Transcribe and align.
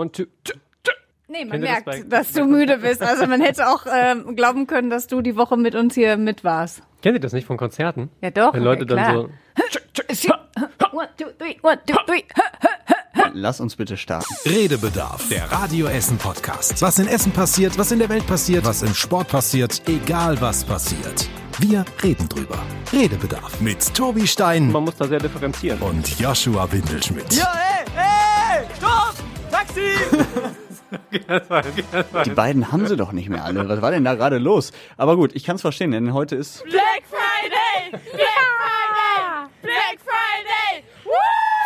Und 0.00 0.16
two, 0.16 0.24
two. 0.44 0.54
Nee, 1.28 1.44
man 1.44 1.60
merkt, 1.60 1.84
bei- 1.86 2.02
dass 2.02 2.32
du 2.32 2.44
müde 2.44 2.78
bist. 2.78 3.02
Also 3.02 3.26
man 3.26 3.40
hätte 3.40 3.68
auch 3.68 3.86
ähm, 3.88 4.34
glauben 4.34 4.66
können, 4.66 4.90
dass 4.90 5.06
du 5.06 5.20
die 5.20 5.36
Woche 5.36 5.56
mit 5.56 5.74
uns 5.76 5.94
hier 5.94 6.16
mit 6.16 6.42
warst. 6.42 6.82
Kennt 7.02 7.14
ihr 7.16 7.20
das 7.20 7.32
nicht 7.32 7.46
von 7.46 7.56
Konzerten? 7.56 8.10
Ja 8.20 8.30
doch. 8.30 8.52
Wenn 8.52 8.64
Leute 8.64 8.84
ja, 8.88 8.96
dann 8.96 9.14
so. 10.12 10.32
One, 10.92 11.08
two, 11.16 11.26
three, 11.38 11.56
one, 11.62 11.78
two, 11.86 11.96
three. 12.06 12.22
Lass 13.32 13.60
uns 13.60 13.76
bitte 13.76 13.96
starten. 13.96 14.34
Redebedarf, 14.44 15.28
der 15.28 15.44
Radio 15.52 15.86
Essen 15.86 16.18
Podcast. 16.18 16.82
Was 16.82 16.98
in 16.98 17.06
Essen 17.06 17.30
passiert, 17.32 17.78
was 17.78 17.92
in 17.92 18.00
der 18.00 18.08
Welt 18.08 18.26
passiert, 18.26 18.64
was 18.64 18.82
im 18.82 18.92
Sport 18.94 19.28
passiert, 19.28 19.82
egal 19.88 20.40
was 20.40 20.64
passiert. 20.64 21.28
Wir 21.60 21.84
reden 22.02 22.28
drüber. 22.28 22.58
Redebedarf 22.92 23.60
mit 23.60 23.94
Tobi 23.94 24.26
Stein 24.26 24.72
Man 24.72 24.82
muss 24.84 24.96
da 24.96 25.06
sehr 25.06 25.20
differenzieren. 25.20 25.78
und 25.80 26.18
Joshua 26.18 26.70
Windelschmidt. 26.72 27.40
Die 32.24 32.30
beiden 32.30 32.72
haben 32.72 32.86
sie 32.86 32.96
doch 32.96 33.12
nicht 33.12 33.28
mehr 33.28 33.44
alle. 33.44 33.68
Was 33.68 33.82
war 33.82 33.90
denn 33.90 34.04
da 34.04 34.14
gerade 34.14 34.38
los? 34.38 34.72
Aber 34.96 35.16
gut, 35.16 35.32
ich 35.34 35.44
kann 35.44 35.56
es 35.56 35.62
verstehen, 35.62 35.90
denn 35.92 36.12
heute 36.12 36.36
ist 36.36 36.64
Black 36.64 37.02
Friday! 37.08 37.90
Black 37.90 38.00
Friday! 38.58 39.48
Black 39.62 39.98
Friday! 40.04 40.84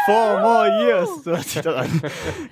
Four 0.07 0.41
more 0.41 0.69
years. 0.83 1.09
So 1.25 1.31
hört 1.31 1.45
sich 1.45 1.63
das 1.63 1.75
an. 1.75 2.03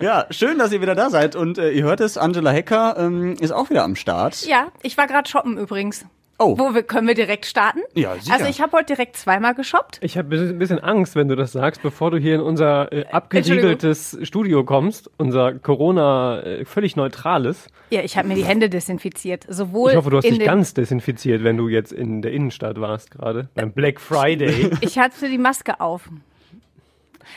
Ja, 0.01 0.27
schön, 0.31 0.59
dass 0.59 0.73
ihr 0.73 0.81
wieder 0.81 0.95
da 0.95 1.11
seid. 1.11 1.37
Und 1.37 1.59
äh, 1.59 1.71
ihr 1.71 1.85
hört 1.85 2.01
es, 2.01 2.17
Angela 2.17 2.51
Hecker 2.51 2.97
ähm, 2.99 3.37
ist 3.39 3.53
auch 3.53 3.69
wieder 3.69 3.85
am 3.85 3.95
Start. 3.95 4.47
Ja, 4.47 4.69
ich 4.83 4.97
war 4.97 5.07
gerade 5.07 5.29
shoppen 5.29 5.59
übrigens. 5.59 6.07
Oh. 6.43 6.59
Wo 6.59 6.75
wir, 6.75 6.83
können 6.83 7.07
wir 7.07 7.15
direkt 7.15 7.47
starten? 7.47 7.81
Ja, 7.95 8.15
sicher. 8.15 8.33
Also 8.33 8.47
ich 8.47 8.61
habe 8.61 8.77
heute 8.77 8.95
direkt 8.95 9.17
zweimal 9.17 9.55
geshoppt. 9.55 9.99
Ich 10.03 10.19
habe 10.19 10.37
ein 10.37 10.59
bisschen 10.59 10.79
Angst, 10.81 11.15
wenn 11.15 11.29
du 11.29 11.37
das 11.37 11.53
sagst, 11.53 11.83
bevor 11.83 12.11
du 12.11 12.19
hier 12.19 12.37
in 12.37 12.41
unser 12.41 12.93
äh, 12.93 13.07
abgeriegeltes 13.07 14.19
Studio 14.23 14.65
kommst, 14.65 15.11
unser 15.19 15.55
Corona 15.55 16.41
äh, 16.41 16.65
völlig 16.65 16.97
neutrales. 16.97 17.69
Ja, 17.91 18.03
ich 18.03 18.17
habe 18.17 18.29
mir 18.29 18.35
die 18.35 18.45
Hände 18.45 18.69
desinfiziert. 18.69 19.45
Sowohl 19.49 19.91
Ich 19.91 19.97
hoffe, 19.97 20.11
du 20.11 20.17
hast 20.17 20.25
dich 20.25 20.41
ganz 20.41 20.75
desinfiziert, 20.75 21.45
wenn 21.45 21.57
du 21.57 21.69
jetzt 21.69 21.93
in 21.93 22.23
der 22.23 22.33
Innenstadt 22.33 22.81
warst 22.81 23.11
gerade 23.11 23.49
beim 23.55 23.73
Black 23.73 24.01
Friday. 24.01 24.71
Ich 24.81 24.99
hatte 24.99 25.29
die 25.29 25.39
Maske 25.39 25.81
auf. 25.81 26.09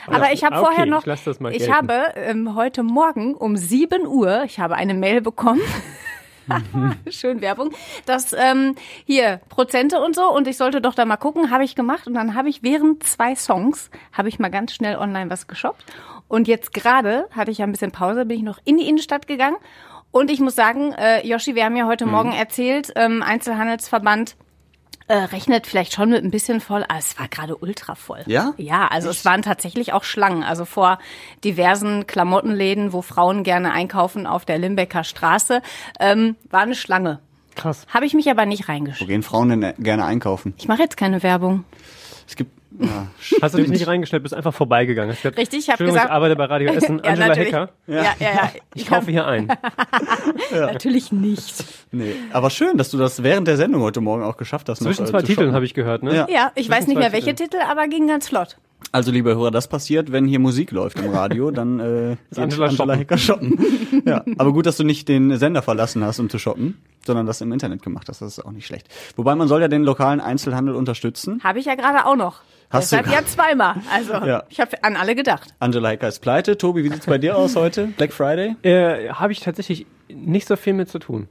Aber 0.06 0.32
ich 0.32 0.44
habe 0.44 0.56
okay, 0.56 0.64
vorher 0.64 0.86
noch, 0.86 1.00
ich 1.00 1.06
lass 1.06 1.24
das 1.24 1.40
mal 1.40 1.54
ich 1.54 1.70
habe 1.70 1.94
ähm, 2.14 2.54
heute 2.54 2.82
Morgen 2.82 3.34
um 3.34 3.56
7 3.56 4.06
Uhr, 4.06 4.44
ich 4.44 4.58
habe 4.58 4.74
eine 4.74 4.94
Mail 4.94 5.20
bekommen. 5.20 5.60
Schön 7.10 7.40
Werbung, 7.40 7.70
dass 8.04 8.32
ähm, 8.32 8.74
hier 9.04 9.40
Prozente 9.48 10.00
und 10.00 10.14
so. 10.14 10.30
Und 10.32 10.46
ich 10.46 10.56
sollte 10.56 10.80
doch 10.80 10.94
da 10.94 11.04
mal 11.04 11.16
gucken, 11.16 11.50
habe 11.50 11.64
ich 11.64 11.74
gemacht. 11.74 12.06
Und 12.06 12.14
dann 12.14 12.34
habe 12.34 12.48
ich 12.48 12.62
während 12.62 13.02
zwei 13.02 13.34
Songs 13.34 13.90
habe 14.12 14.28
ich 14.28 14.38
mal 14.38 14.50
ganz 14.50 14.72
schnell 14.72 14.96
online 14.96 15.30
was 15.30 15.46
geshoppt. 15.46 15.84
Und 16.28 16.48
jetzt 16.48 16.72
gerade 16.72 17.26
hatte 17.30 17.50
ich 17.50 17.58
ja 17.58 17.66
ein 17.66 17.72
bisschen 17.72 17.92
Pause, 17.92 18.26
bin 18.26 18.38
ich 18.38 18.42
noch 18.42 18.58
in 18.64 18.78
die 18.78 18.88
Innenstadt 18.88 19.26
gegangen. 19.26 19.56
Und 20.10 20.30
ich 20.30 20.40
muss 20.40 20.54
sagen, 20.54 20.92
äh, 20.92 21.26
Yoshi, 21.26 21.54
wir 21.54 21.64
haben 21.64 21.76
ja 21.76 21.86
heute 21.86 22.06
Morgen 22.06 22.32
erzählt, 22.32 22.92
ähm, 22.96 23.22
Einzelhandelsverband 23.22 24.36
äh, 25.08 25.14
rechnet 25.14 25.66
vielleicht 25.66 25.92
schon 25.92 26.10
mit 26.10 26.24
ein 26.24 26.30
bisschen 26.30 26.60
voll, 26.60 26.84
aber 26.88 26.98
es 26.98 27.18
war 27.18 27.28
gerade 27.28 27.56
ultra 27.56 27.94
voll. 27.94 28.22
Ja? 28.26 28.54
Ja, 28.56 28.88
also 28.88 29.08
es 29.08 29.24
waren 29.24 29.42
tatsächlich 29.42 29.92
auch 29.92 30.04
Schlangen. 30.04 30.42
Also 30.42 30.64
vor 30.64 30.98
diversen 31.44 32.06
Klamottenläden, 32.06 32.92
wo 32.92 33.02
Frauen 33.02 33.44
gerne 33.44 33.72
einkaufen 33.72 34.26
auf 34.26 34.44
der 34.44 34.58
Limbecker 34.58 35.04
Straße, 35.04 35.62
ähm, 36.00 36.36
war 36.50 36.60
eine 36.60 36.74
Schlange. 36.74 37.20
Krass. 37.54 37.86
Habe 37.88 38.04
ich 38.06 38.14
mich 38.14 38.30
aber 38.30 38.46
nicht 38.46 38.68
Wo 38.68 38.72
reingeschrieben. 38.72 39.08
gehen 39.08 39.22
Frauen 39.22 39.48
denn 39.48 39.62
äh, 39.62 39.74
gerne 39.78 40.04
einkaufen? 40.04 40.54
Ich 40.58 40.68
mache 40.68 40.82
jetzt 40.82 40.96
keine 40.96 41.22
Werbung. 41.22 41.64
Es 42.26 42.36
gibt. 42.36 42.50
Ja, 42.78 43.06
Hast 43.42 43.54
du 43.54 43.58
dich 43.58 43.68
nicht 43.68 43.86
reingestellt, 43.86 44.22
bist 44.22 44.34
einfach 44.34 44.52
vorbeigegangen. 44.54 45.10
Hast 45.12 45.22
gesagt, 45.22 45.38
Richtig, 45.38 45.60
ich 45.60 45.66
hab 45.68 45.74
Entschuldigung, 45.80 45.94
gesagt- 45.96 46.10
ich 46.10 46.14
arbeite 46.14 46.36
bei 46.36 46.44
Radio 46.44 46.72
Essen. 46.74 46.98
Ja, 47.02 47.10
Angela 47.10 47.28
natürlich. 47.28 47.48
Hecker. 47.48 47.68
Ja, 47.86 47.94
ja, 47.96 48.12
ja. 48.20 48.50
Ich 48.74 48.86
kaufe 48.86 49.10
hier 49.10 49.26
ein. 49.26 49.48
Natürlich 50.52 51.12
nicht. 51.12 51.64
Nee. 51.92 52.14
Aber 52.32 52.50
schön, 52.50 52.76
dass 52.76 52.90
du 52.90 52.98
das 52.98 53.22
während 53.22 53.48
der 53.48 53.56
Sendung 53.56 53.82
heute 53.82 54.00
Morgen 54.00 54.22
auch 54.22 54.36
geschafft 54.36 54.68
hast. 54.68 54.80
noch, 54.80 54.88
Zwischen 54.88 55.04
äh, 55.04 55.08
zwei 55.10 55.22
Titeln 55.22 55.52
habe 55.52 55.64
ich 55.64 55.74
gehört, 55.74 56.02
ne? 56.02 56.14
Ja. 56.14 56.26
Ja, 56.30 56.52
ich 56.54 56.68
weiß 56.68 56.86
nicht 56.86 56.98
mehr 56.98 57.12
welche. 57.12 57.34
Titel, 57.34 57.56
aber 57.68 57.88
ging 57.88 58.06
ganz 58.08 58.28
flott. 58.28 58.56
Also, 58.92 59.10
liebe 59.10 59.34
Hörer, 59.34 59.50
das 59.50 59.68
passiert, 59.68 60.12
wenn 60.12 60.26
hier 60.26 60.38
Musik 60.38 60.70
läuft 60.70 60.98
im 60.98 61.10
Radio, 61.10 61.50
dann 61.50 61.80
äh, 61.80 62.16
geht 62.30 62.38
Angela 62.38 62.66
Angela, 62.66 62.70
shoppen. 62.70 62.98
Hecker 62.98 63.18
shoppen. 63.18 64.02
ja, 64.06 64.22
aber 64.38 64.52
gut, 64.52 64.66
dass 64.66 64.76
du 64.76 64.84
nicht 64.84 65.08
den 65.08 65.36
Sender 65.38 65.62
verlassen 65.62 66.04
hast, 66.04 66.20
um 66.20 66.28
zu 66.30 66.38
shoppen, 66.38 66.76
sondern 67.04 67.26
das 67.26 67.40
im 67.40 67.52
Internet 67.52 67.82
gemacht 67.82 68.08
hast. 68.08 68.20
Das 68.22 68.38
ist 68.38 68.44
auch 68.44 68.52
nicht 68.52 68.66
schlecht. 68.66 68.88
Wobei 69.16 69.34
man 69.34 69.48
soll 69.48 69.60
ja 69.62 69.68
den 69.68 69.82
lokalen 69.82 70.20
Einzelhandel 70.20 70.74
unterstützen. 70.74 71.40
Habe 71.42 71.58
ich 71.58 71.64
ja 71.66 71.74
gerade 71.74 72.06
auch 72.06 72.16
noch. 72.16 72.40
Hast 72.70 72.92
du 72.92 72.96
Deshalb 72.96 73.14
ja 73.20 73.24
zweimal. 73.26 73.76
Also 73.92 74.12
Ja. 74.14 74.44
ich 74.48 74.60
habe 74.60 74.82
an 74.82 74.96
alle 74.96 75.14
gedacht. 75.14 75.54
Angela 75.60 75.90
Hecker 75.90 76.08
ist 76.08 76.20
pleite. 76.20 76.58
Tobi, 76.58 76.82
wie 76.84 76.88
sieht's 76.90 77.06
bei 77.06 77.18
dir 77.18 77.36
aus 77.36 77.54
heute? 77.56 77.86
Black 77.88 78.12
Friday? 78.12 78.56
Äh, 78.62 79.08
habe 79.10 79.32
ich 79.32 79.40
tatsächlich 79.40 79.86
nicht 80.08 80.46
so 80.48 80.56
viel 80.56 80.72
mit 80.72 80.88
zu 80.88 80.98
tun. 80.98 81.28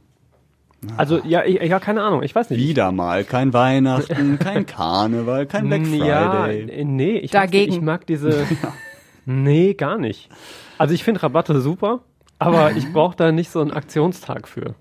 Also, 0.97 1.19
ja, 1.23 1.43
ich, 1.43 1.59
ja, 1.61 1.79
keine 1.79 2.03
Ahnung, 2.03 2.21
ich 2.21 2.35
weiß 2.35 2.51
nicht. 2.51 2.59
Wieder 2.59 2.91
mal. 2.91 3.23
Kein 3.23 3.53
Weihnachten, 3.53 4.37
kein 4.39 4.65
Karneval, 4.67 5.47
kein 5.47 5.67
Black 5.67 5.87
Ja, 5.87 6.43
Friday. 6.43 6.69
äh, 6.69 6.83
nee, 6.83 7.17
ich, 7.17 7.31
Dagegen. 7.31 7.73
ich 7.73 7.81
mag 7.81 8.05
diese. 8.07 8.45
Nee, 9.27 9.73
gar 9.73 9.97
nicht. 9.97 10.29
Also 10.77 10.93
ich 10.93 11.03
finde 11.03 11.23
Rabatte 11.23 11.59
super, 11.59 12.01
aber 12.37 12.71
ich 12.75 12.93
brauche 12.93 13.15
da 13.15 13.31
nicht 13.31 13.49
so 13.49 13.59
einen 13.59 13.71
Aktionstag 13.71 14.47
für. 14.47 14.75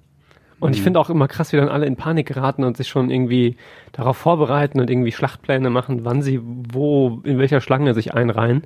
Und 0.65 0.71
Mhm. 0.71 0.75
ich 0.77 0.83
finde 0.83 0.99
auch 0.99 1.11
immer 1.11 1.29
krass, 1.29 1.53
wie 1.53 1.59
dann 1.59 1.69
alle 1.69 1.85
in 1.87 1.97
Panik 1.97 2.27
geraten 2.27 2.65
und 2.65 2.77
sich 2.77 2.89
schon 2.89 3.11
irgendwie 3.11 3.57
darauf 3.93 4.17
vorbereiten 4.17 4.81
und 4.81 4.89
irgendwie 4.89 5.13
Schlachtpläne 5.13 5.69
machen, 5.69 6.05
wann 6.05 6.23
sie 6.23 6.41
wo, 6.43 7.21
in 7.25 7.39
welcher 7.39 7.61
Schlange 7.61 7.93
sich 7.93 8.15
einreihen. 8.15 8.63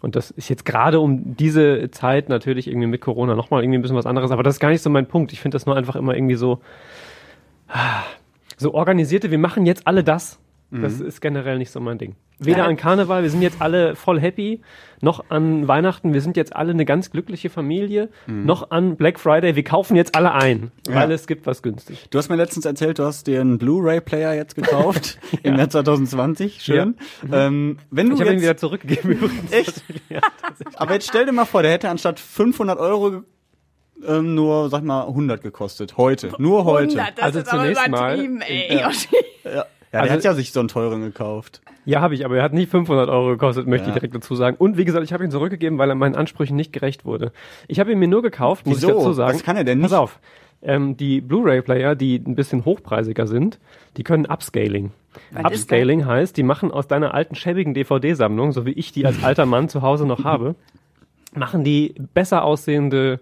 Und 0.00 0.14
das 0.14 0.30
ist 0.30 0.48
jetzt 0.48 0.64
gerade 0.64 1.00
um 1.00 1.34
diese 1.36 1.90
Zeit 1.90 2.28
natürlich 2.28 2.68
irgendwie 2.68 2.86
mit 2.86 3.00
Corona 3.00 3.34
nochmal 3.34 3.64
irgendwie 3.64 3.78
ein 3.78 3.82
bisschen 3.82 3.96
was 3.96 4.06
anderes, 4.06 4.30
aber 4.30 4.44
das 4.44 4.54
ist 4.54 4.60
gar 4.60 4.70
nicht 4.70 4.80
so 4.80 4.90
mein 4.90 5.06
Punkt. 5.06 5.32
Ich 5.32 5.40
finde 5.40 5.56
das 5.56 5.66
nur 5.66 5.76
einfach 5.76 5.96
immer 5.96 6.14
irgendwie 6.14 6.36
so, 6.36 6.60
ah, 7.66 8.02
so 8.56 8.74
organisierte, 8.74 9.32
wir 9.32 9.38
machen 9.38 9.66
jetzt 9.66 9.86
alle 9.88 10.04
das. 10.04 10.38
Das 10.70 11.00
ist 11.00 11.20
generell 11.20 11.58
nicht 11.58 11.70
so 11.72 11.80
mein 11.80 11.98
Ding. 11.98 12.14
Weder 12.40 12.58
Ja. 12.58 12.64
an 12.66 12.76
Karneval, 12.76 13.22
wir 13.24 13.30
sind 13.30 13.42
jetzt 13.42 13.60
alle 13.60 13.96
voll 13.96 14.20
happy, 14.20 14.60
noch 15.00 15.24
an 15.28 15.66
Weihnachten, 15.66 16.12
wir 16.14 16.20
sind 16.20 16.36
jetzt 16.36 16.54
alle 16.54 16.70
eine 16.72 16.84
ganz 16.84 17.10
glückliche 17.10 17.50
Familie, 17.50 18.10
noch 18.26 18.70
an 18.70 18.96
Black 18.96 19.18
Friday, 19.18 19.56
wir 19.56 19.64
kaufen 19.64 19.96
jetzt 19.96 20.14
alle 20.14 20.32
ein, 20.32 20.70
weil 20.88 21.08
Ja. 21.08 21.14
es 21.14 21.26
gibt 21.26 21.46
was 21.46 21.62
günstig. 21.62 22.06
Du 22.10 22.18
hast 22.18 22.28
mir 22.28 22.36
letztens 22.36 22.64
erzählt, 22.64 22.98
du 23.00 23.04
hast 23.04 23.26
dir 23.26 23.40
einen 23.40 23.58
Blu-ray-Player 23.58 24.34
jetzt 24.34 24.54
gekauft 24.54 25.18
im 25.42 25.56
Jahr 25.56 25.68
2020. 25.68 26.62
Schön. 26.62 26.96
Ähm, 27.32 27.78
wenn 27.90 28.08
du 28.10 28.14
Ich 28.14 28.20
habe 28.20 28.32
ihn 28.32 28.40
wieder 28.40 28.56
zurückgegeben 28.56 29.12
übrigens. 29.12 29.50
Echt? 29.52 29.82
aber 30.76 30.94
jetzt 30.94 31.08
stell 31.08 31.26
dir 31.26 31.32
mal 31.32 31.44
vor, 31.44 31.62
der 31.62 31.72
hätte 31.72 31.88
anstatt 31.88 32.20
500 32.20 32.78
Euro 32.78 33.22
ähm, 34.06 34.36
nur, 34.36 34.70
sag 34.70 34.84
mal, 34.84 35.06
100 35.08 35.42
gekostet. 35.42 35.96
Heute. 35.96 36.30
Nur 36.38 36.64
heute. 36.64 36.98
100, 37.00 37.18
das 37.18 37.24
Also 37.24 37.38
ist 37.40 37.48
aber 37.52 37.62
zunächst 37.62 37.88
mal- 37.88 38.14
übertrieben, 38.14 38.40
ey, 38.42 38.78
Ja. 38.78 38.90
Ja, 39.44 39.64
ja 39.92 40.00
der 40.00 40.00
Also- 40.02 40.14
hat 40.14 40.24
ja 40.24 40.34
sich 40.34 40.52
so 40.52 40.60
einen 40.60 40.68
teuren 40.68 41.02
gekauft. 41.02 41.60
Ja, 41.84 42.00
habe 42.02 42.14
ich, 42.14 42.24
aber 42.24 42.36
er 42.36 42.42
hat 42.42 42.52
nicht 42.52 42.70
500 42.70 43.08
Euro 43.08 43.28
gekostet, 43.30 43.66
möchte 43.66 43.84
Ja. 43.86 43.94
ich 43.94 43.94
direkt 44.00 44.14
dazu 44.14 44.34
sagen. 44.34 44.56
Und 44.58 44.76
wie 44.76 44.84
gesagt, 44.84 45.04
ich 45.04 45.12
habe 45.14 45.24
ihn 45.24 45.30
zurückgegeben, 45.30 45.78
weil 45.78 45.88
er 45.88 45.94
meinen 45.94 46.16
Ansprüchen 46.16 46.54
nicht 46.56 46.72
gerecht 46.72 47.04
wurde. 47.06 47.32
Ich 47.66 47.80
habe 47.80 47.92
ihn 47.92 47.98
mir 47.98 48.08
nur 48.08 48.20
gekauft, 48.22 48.66
muss 48.66 48.76
Wieso? 48.78 48.88
ich 48.88 48.94
dazu 48.94 49.12
sagen. 49.14 49.34
Was 49.34 49.42
kann 49.42 49.56
er 49.56 49.64
denn 49.64 49.80
Pass 49.80 49.90
nicht? 49.92 49.98
auf. 49.98 50.18
Ähm, 50.60 50.96
die 50.96 51.20
Blu-ray-Player, 51.20 51.94
die 51.94 52.16
ein 52.16 52.34
bisschen 52.34 52.64
hochpreisiger 52.64 53.26
sind, 53.26 53.58
die 53.96 54.02
können 54.02 54.26
Upscaling. 54.26 54.90
Was 55.30 55.44
Upscaling 55.44 56.04
heißt, 56.04 56.36
die 56.36 56.42
machen 56.42 56.70
aus 56.72 56.88
deiner 56.88 57.14
alten 57.14 57.34
schäbigen 57.36 57.74
DVD-Sammlung, 57.74 58.52
so 58.52 58.66
wie 58.66 58.72
ich 58.72 58.92
die 58.92 59.06
als 59.06 59.22
alter 59.24 59.46
Mann 59.46 59.68
zu 59.68 59.80
Hause 59.82 60.04
noch 60.04 60.24
habe, 60.24 60.56
machen 61.34 61.62
die 61.64 61.94
besser 62.12 62.44
aussehende 62.44 63.20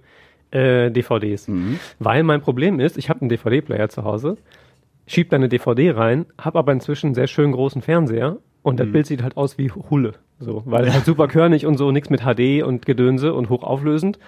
äh, 0.50 0.90
DVDs. 0.90 1.46
Mhm. 1.48 1.78
Weil 1.98 2.22
mein 2.22 2.40
Problem 2.40 2.80
ist, 2.80 2.96
ich 2.96 3.10
habe 3.10 3.20
einen 3.20 3.28
DVD-Player 3.28 3.88
zu 3.90 4.02
Hause, 4.04 4.38
schieb 5.06 5.30
da 5.30 5.36
eine 5.36 5.48
DVD 5.48 5.92
rein, 5.92 6.26
habe 6.38 6.58
aber 6.58 6.72
inzwischen 6.72 7.06
einen 7.08 7.14
sehr 7.14 7.26
schön 7.26 7.52
großen 7.52 7.82
Fernseher 7.82 8.38
und 8.62 8.74
Mhm. 8.74 8.78
das 8.78 8.92
Bild 8.92 9.06
sieht 9.06 9.22
halt 9.22 9.36
aus 9.36 9.58
wie 9.58 9.70
Hulle. 9.70 10.14
So, 10.38 10.62
weil 10.66 10.92
halt 10.92 11.04
super 11.04 11.28
körnig 11.28 11.64
und 11.66 11.78
so, 11.78 11.90
nichts 11.92 12.10
mit 12.10 12.20
HD 12.22 12.62
und 12.62 12.84
Gedönse 12.84 13.32
und 13.32 13.48
hochauflösend. 13.48 14.18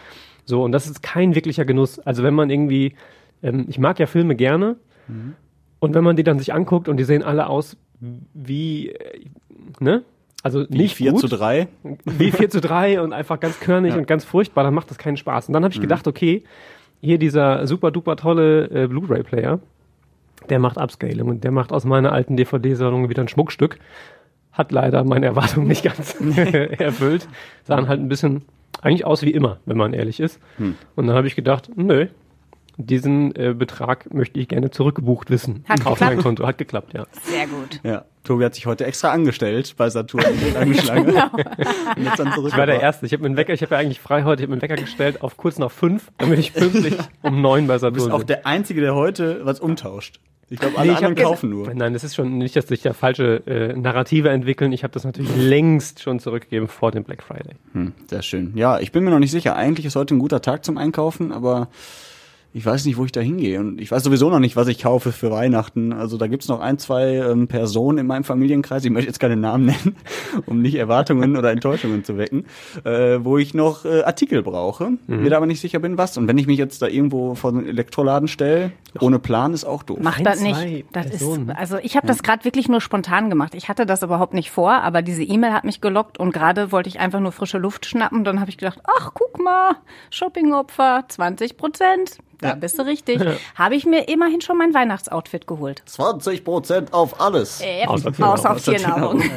So, 0.44 0.62
und 0.62 0.72
das 0.72 0.86
ist 0.86 1.02
kein 1.02 1.34
wirklicher 1.34 1.64
Genuss. 1.66 1.98
Also 1.98 2.22
wenn 2.22 2.32
man 2.34 2.48
irgendwie, 2.48 2.94
ähm, 3.42 3.66
ich 3.68 3.78
mag 3.78 3.98
ja 3.98 4.06
Filme 4.06 4.34
gerne, 4.36 4.76
Mhm. 5.08 5.34
und 5.80 5.94
wenn 5.94 6.04
man 6.04 6.16
die 6.16 6.22
dann 6.24 6.38
sich 6.38 6.54
anguckt 6.54 6.88
und 6.88 6.96
die 6.96 7.04
sehen 7.04 7.22
alle 7.22 7.48
aus 7.48 7.76
wie, 8.00 8.90
äh, 8.90 9.24
ne? 9.80 10.02
Also 10.42 10.64
nicht 10.68 10.94
4 10.94 11.10
gut, 11.12 11.20
zu 11.20 11.26
3. 11.28 11.66
wie 12.04 12.30
4 12.30 12.48
zu 12.48 12.60
3 12.60 13.00
und 13.02 13.12
einfach 13.12 13.40
ganz 13.40 13.58
körnig 13.58 13.94
und 13.96 14.06
ganz 14.06 14.24
furchtbar, 14.24 14.62
dann 14.64 14.72
macht 14.74 14.88
das 14.90 14.96
keinen 14.98 15.16
Spaß. 15.16 15.48
Und 15.48 15.52
dann 15.54 15.64
habe 15.64 15.74
ich 15.74 15.80
gedacht, 15.80 16.06
okay, 16.06 16.44
hier 17.00 17.18
dieser 17.18 17.66
super 17.66 17.90
duper 17.90 18.16
tolle 18.16 18.70
äh, 18.70 18.86
Blu-ray-Player, 18.86 19.58
der 20.48 20.58
macht 20.58 20.76
Upscaling 20.78 21.26
und 21.28 21.44
der 21.44 21.50
macht 21.50 21.72
aus 21.72 21.84
meiner 21.84 22.12
alten 22.12 22.36
DVD-Sammlung 22.36 23.08
wieder 23.08 23.22
ein 23.22 23.28
Schmuckstück. 23.28 23.78
Hat 24.52 24.72
leider 24.72 25.04
meine 25.04 25.26
Erwartungen 25.26 25.68
nicht 25.68 25.84
ganz 25.84 26.14
erfüllt. 26.78 27.28
Sahen 27.64 27.88
halt 27.88 28.00
ein 28.00 28.08
bisschen 28.08 28.42
eigentlich 28.82 29.04
aus 29.04 29.22
wie 29.22 29.30
immer, 29.30 29.58
wenn 29.66 29.76
man 29.76 29.92
ehrlich 29.92 30.20
ist. 30.20 30.40
Und 30.96 31.06
dann 31.06 31.16
habe 31.16 31.26
ich 31.26 31.36
gedacht, 31.36 31.70
nö, 31.76 32.06
Diesen 32.80 33.34
äh, 33.34 33.54
Betrag 33.58 34.14
möchte 34.14 34.38
ich 34.38 34.46
gerne 34.46 34.70
zurückgebucht 34.70 35.30
wissen. 35.30 35.64
Hat 35.68 35.84
auf 35.84 35.98
geklappt. 35.98 36.14
mein 36.14 36.22
Konto. 36.22 36.46
Hat 36.46 36.58
geklappt, 36.58 36.94
ja. 36.94 37.06
Sehr 37.24 37.48
gut. 37.48 37.80
Ja. 37.82 38.04
Tobi 38.22 38.44
hat 38.44 38.54
sich 38.54 38.66
heute 38.66 38.86
extra 38.86 39.10
angestellt 39.10 39.74
bei 39.76 39.90
Saturn 39.90 40.22
dann 42.16 42.32
zurück. 42.32 42.52
Ich 42.52 42.56
war 42.56 42.66
der 42.66 42.80
Erste. 42.80 43.04
Ich 43.06 43.12
habe 43.12 43.22
mir 43.22 43.26
einen 43.30 43.36
Wecker, 43.36 43.52
ich 43.52 43.62
habe 43.62 43.74
ja 43.74 43.80
eigentlich 43.80 44.00
frei 44.00 44.22
heute, 44.22 44.42
ich 44.42 44.46
habe 44.46 44.56
mir 44.56 44.62
einen 44.62 44.70
Wecker 44.70 44.80
gestellt 44.80 45.22
auf 45.22 45.36
kurz 45.36 45.58
nach 45.58 45.72
fünf, 45.72 46.12
damit 46.18 46.38
ich 46.38 46.54
pünktlich 46.54 46.94
um 47.22 47.40
neun 47.40 47.66
bei 47.66 47.78
Du 47.78 47.90
bist 47.90 48.04
Saturn 48.04 48.12
auch 48.12 48.18
bin. 48.18 48.26
der 48.28 48.46
Einzige, 48.46 48.80
der 48.80 48.94
heute 48.94 49.40
was 49.44 49.58
umtauscht. 49.58 50.20
Ich 50.50 50.60
glaube, 50.60 50.78
alle 50.78 50.92
Nee, 50.92 50.98
ich 50.98 51.04
anderen 51.04 51.16
kaufen 51.16 51.50
nur. 51.50 51.74
Nein, 51.74 51.92
das 51.92 52.04
ist 52.04 52.14
schon 52.14 52.38
nicht, 52.38 52.54
dass 52.56 52.68
sich 52.68 52.80
da 52.80 52.92
falsche 52.94 53.42
äh, 53.46 53.74
Narrative 53.76 54.30
entwickeln. 54.30 54.72
Ich 54.72 54.82
habe 54.82 54.92
das 54.92 55.04
natürlich 55.04 55.34
längst 55.36 56.00
schon 56.00 56.20
zurückgegeben 56.20 56.68
vor 56.68 56.90
dem 56.90 57.04
Black 57.04 57.22
Friday. 57.22 57.56
Hm, 57.72 57.92
sehr 58.08 58.22
schön. 58.22 58.52
Ja, 58.56 58.78
ich 58.78 58.92
bin 58.92 59.04
mir 59.04 59.10
noch 59.10 59.18
nicht 59.18 59.30
sicher. 59.30 59.56
Eigentlich 59.56 59.84
ist 59.84 59.96
heute 59.96 60.14
ein 60.14 60.18
guter 60.20 60.40
Tag 60.40 60.64
zum 60.64 60.78
Einkaufen, 60.78 61.32
aber 61.32 61.68
ich 62.54 62.64
weiß 62.64 62.86
nicht, 62.86 62.96
wo 62.96 63.04
ich 63.04 63.12
da 63.12 63.20
hingehe. 63.20 63.60
Und 63.60 63.80
ich 63.80 63.90
weiß 63.90 64.02
sowieso 64.02 64.30
noch 64.30 64.38
nicht, 64.38 64.56
was 64.56 64.68
ich 64.68 64.78
kaufe 64.78 65.12
für 65.12 65.30
Weihnachten. 65.30 65.92
Also 65.92 66.16
da 66.16 66.26
gibt's 66.26 66.48
noch 66.48 66.60
ein, 66.60 66.78
zwei 66.78 67.16
ähm, 67.16 67.46
Personen 67.46 67.98
in 67.98 68.06
meinem 68.06 68.24
Familienkreis, 68.24 68.84
ich 68.84 68.90
möchte 68.90 69.08
jetzt 69.08 69.20
keine 69.20 69.36
Namen 69.36 69.66
nennen, 69.66 69.96
um 70.46 70.62
nicht 70.62 70.74
Erwartungen 70.74 71.36
oder 71.36 71.50
Enttäuschungen 71.50 72.04
zu 72.04 72.16
wecken, 72.16 72.46
äh, 72.84 73.18
wo 73.20 73.38
ich 73.38 73.54
noch 73.54 73.84
äh, 73.84 74.02
Artikel 74.02 74.42
brauche, 74.42 74.92
mir 75.06 75.30
da 75.30 75.36
aber 75.36 75.46
nicht 75.46 75.60
sicher 75.60 75.78
bin, 75.78 75.98
was. 75.98 76.16
Und 76.16 76.26
wenn 76.26 76.38
ich 76.38 76.46
mich 76.46 76.58
jetzt 76.58 76.80
da 76.80 76.86
irgendwo 76.86 77.34
vor 77.34 77.52
den 77.52 77.66
Elektroladen 77.66 78.28
stelle, 78.28 78.72
ohne 79.00 79.18
Plan, 79.18 79.52
ist 79.52 79.64
auch 79.64 79.82
doof. 79.82 79.98
Mach 80.00 80.20
das 80.20 80.40
nicht. 80.40 80.86
Das 80.92 81.06
ist, 81.06 81.22
also 81.54 81.78
ich 81.82 81.96
habe 81.96 82.06
das 82.06 82.22
gerade 82.22 82.44
wirklich 82.44 82.68
nur 82.68 82.80
spontan 82.80 83.28
gemacht. 83.30 83.54
Ich 83.54 83.68
hatte 83.68 83.86
das 83.86 84.02
überhaupt 84.02 84.34
nicht 84.34 84.50
vor, 84.50 84.72
aber 84.72 85.02
diese 85.02 85.22
E-Mail 85.22 85.52
hat 85.52 85.64
mich 85.64 85.80
gelockt 85.80 86.18
und 86.18 86.32
gerade 86.32 86.72
wollte 86.72 86.88
ich 86.88 86.98
einfach 86.98 87.20
nur 87.20 87.32
frische 87.32 87.58
Luft 87.58 87.86
schnappen. 87.86 88.24
Dann 88.24 88.40
habe 88.40 88.50
ich 88.50 88.56
gedacht, 88.56 88.80
ach 88.98 89.10
guck 89.14 89.42
mal, 89.42 89.76
Shoppingopfer, 90.10 91.04
20 91.08 91.56
Prozent. 91.56 92.18
Da 92.40 92.48
Ja. 92.50 92.54
bist 92.54 92.78
du 92.78 92.82
richtig. 92.82 93.20
Habe 93.56 93.74
ich 93.74 93.84
mir 93.86 94.08
immerhin 94.08 94.40
schon 94.40 94.56
mein 94.58 94.72
Weihnachtsoutfit 94.74 95.46
geholt. 95.46 95.82
20 95.86 96.44
Prozent 96.44 96.92
auf 96.92 97.20
alles. 97.20 97.60
Äh, 97.60 97.86
Außer 97.86 98.12
außer 98.20 98.50
auf 98.52 98.62
Tiernahrung. 98.62 99.22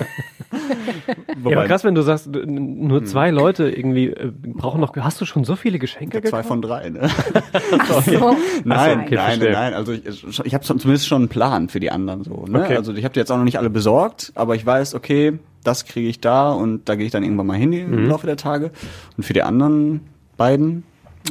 Ja, 1.45 1.57
aber 1.57 1.65
krass, 1.67 1.83
wenn 1.85 1.95
du 1.95 2.01
sagst, 2.01 2.27
nur 2.27 3.05
zwei 3.05 3.31
Leute 3.31 3.69
irgendwie 3.69 4.07
äh, 4.07 4.31
brauchen 4.35 4.81
noch. 4.81 4.93
Hast 4.97 5.21
du 5.21 5.25
schon 5.25 5.45
so 5.45 5.55
viele 5.55 5.79
Geschenke 5.79 6.17
Zwei 6.21 6.29
gekauft? 6.29 6.47
von 6.47 6.61
drei, 6.61 6.89
ne? 6.89 7.09
Ach 7.79 8.03
so. 8.03 8.35
Nein, 8.65 8.99
okay, 9.01 9.15
nein, 9.15 9.25
verstehe. 9.39 9.51
nein. 9.53 9.73
Also 9.73 9.93
ich, 9.93 10.23
ich 10.45 10.53
habe 10.53 10.63
zumindest 10.65 11.07
schon 11.07 11.21
einen 11.23 11.29
Plan 11.29 11.69
für 11.69 11.79
die 11.79 11.89
anderen 11.89 12.23
so. 12.25 12.45
Ne? 12.49 12.63
Okay. 12.63 12.75
Also 12.75 12.93
ich 12.93 13.03
habe 13.05 13.13
die 13.13 13.19
jetzt 13.21 13.31
auch 13.31 13.37
noch 13.37 13.45
nicht 13.45 13.57
alle 13.59 13.69
besorgt, 13.69 14.33
aber 14.35 14.55
ich 14.55 14.65
weiß, 14.65 14.93
okay, 14.93 15.39
das 15.63 15.85
kriege 15.85 16.09
ich 16.09 16.19
da 16.19 16.51
und 16.51 16.87
da 16.89 16.95
gehe 16.95 17.05
ich 17.05 17.11
dann 17.13 17.23
irgendwann 17.23 17.47
mal 17.47 17.57
hin 17.57 17.69
Mhm. 17.69 17.93
im 17.93 18.09
Laufe 18.09 18.27
der 18.27 18.37
Tage. 18.37 18.71
Und 19.15 19.23
für 19.23 19.33
die 19.33 19.43
anderen 19.43 20.01
beiden, 20.35 20.83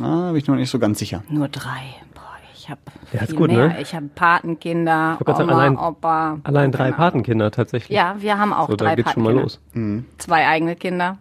ah, 0.03 0.29
bin 0.29 0.37
ich 0.37 0.47
noch 0.47 0.57
nicht 0.57 0.71
so 0.71 0.79
ganz 0.79 0.99
sicher. 0.99 1.23
Nur 1.29 1.49
drei. 1.49 1.81
Boah, 2.15 2.23
ich 2.55 2.69
habe 2.71 2.81
Ja, 3.13 3.27
viel 3.27 3.35
gut, 3.37 3.51
mehr. 3.51 3.69
ne? 3.69 3.81
Ich 3.83 3.95
habe 3.95 4.09
Patenkinder, 4.15 5.13
wollte 5.19 5.25
gerade 5.25 5.43
Oma, 5.45 5.53
sagen, 5.55 5.77
allein- 5.79 5.89
Opa. 5.93 6.39
Allein 6.45 6.73
drei 6.73 6.85
Keine 6.85 6.97
Patenkinder 6.97 7.51
tatsächlich. 7.51 7.97
Ja, 7.97 8.17
wir 8.19 8.39
haben 8.39 8.53
auch 8.53 8.69
so, 8.69 8.77
da 8.77 8.85
drei 8.87 8.97
geht's 8.97 9.13
schon 9.13 9.23
mal 9.23 9.35
Patenkinder. 9.35 10.03
los. 10.05 10.05
Zwei 10.19 10.47
eigene 10.47 10.77
Kinder. 10.77 11.19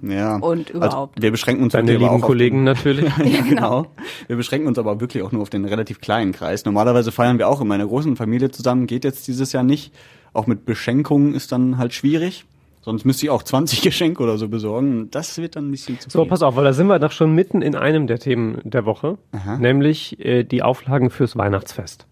Ja. 0.00 0.36
Und 0.36 0.70
überhaupt. 0.70 1.16
Also 1.16 1.22
wir 1.22 1.30
beschränken 1.32 1.64
uns 1.64 1.72
Deine 1.72 1.90
lieben 1.92 2.08
auch 2.08 2.20
Kollegen 2.20 2.62
natürlich. 2.62 3.06
Auf 3.08 3.16
den, 3.16 3.32
ja, 3.32 3.40
genau. 3.42 3.86
Wir 4.28 4.36
beschränken 4.36 4.68
uns 4.68 4.78
aber 4.78 5.00
wirklich 5.00 5.24
auch 5.24 5.32
nur 5.32 5.42
auf 5.42 5.50
den 5.50 5.64
relativ 5.64 6.00
kleinen 6.00 6.30
Kreis. 6.32 6.64
Normalerweise 6.64 7.10
feiern 7.10 7.38
wir 7.38 7.48
auch 7.48 7.60
in 7.60 7.66
meiner 7.66 7.84
großen 7.84 8.14
Familie 8.14 8.52
zusammen. 8.52 8.86
Geht 8.86 9.02
jetzt 9.02 9.26
dieses 9.26 9.52
Jahr 9.52 9.64
nicht. 9.64 9.92
Auch 10.34 10.46
mit 10.46 10.64
Beschenkungen 10.66 11.34
ist 11.34 11.50
dann 11.50 11.78
halt 11.78 11.94
schwierig. 11.94 12.44
Sonst 12.88 13.04
müsste 13.04 13.26
ich 13.26 13.30
auch 13.30 13.42
20 13.42 13.82
Geschenke 13.82 14.22
oder 14.22 14.38
so 14.38 14.48
besorgen. 14.48 15.10
Das 15.10 15.36
wird 15.36 15.56
dann 15.56 15.68
ein 15.68 15.70
bisschen 15.70 16.00
zu 16.00 16.08
So, 16.08 16.22
viel. 16.22 16.30
pass 16.30 16.42
auf, 16.42 16.56
weil 16.56 16.64
da 16.64 16.72
sind 16.72 16.86
wir 16.86 16.98
doch 16.98 17.12
schon 17.12 17.34
mitten 17.34 17.60
in 17.60 17.74
einem 17.74 18.06
der 18.06 18.18
Themen 18.18 18.62
der 18.64 18.86
Woche, 18.86 19.18
Aha. 19.32 19.58
nämlich 19.58 20.18
äh, 20.24 20.42
die 20.42 20.62
Auflagen 20.62 21.10
fürs 21.10 21.36
Weihnachtsfest. 21.36 22.06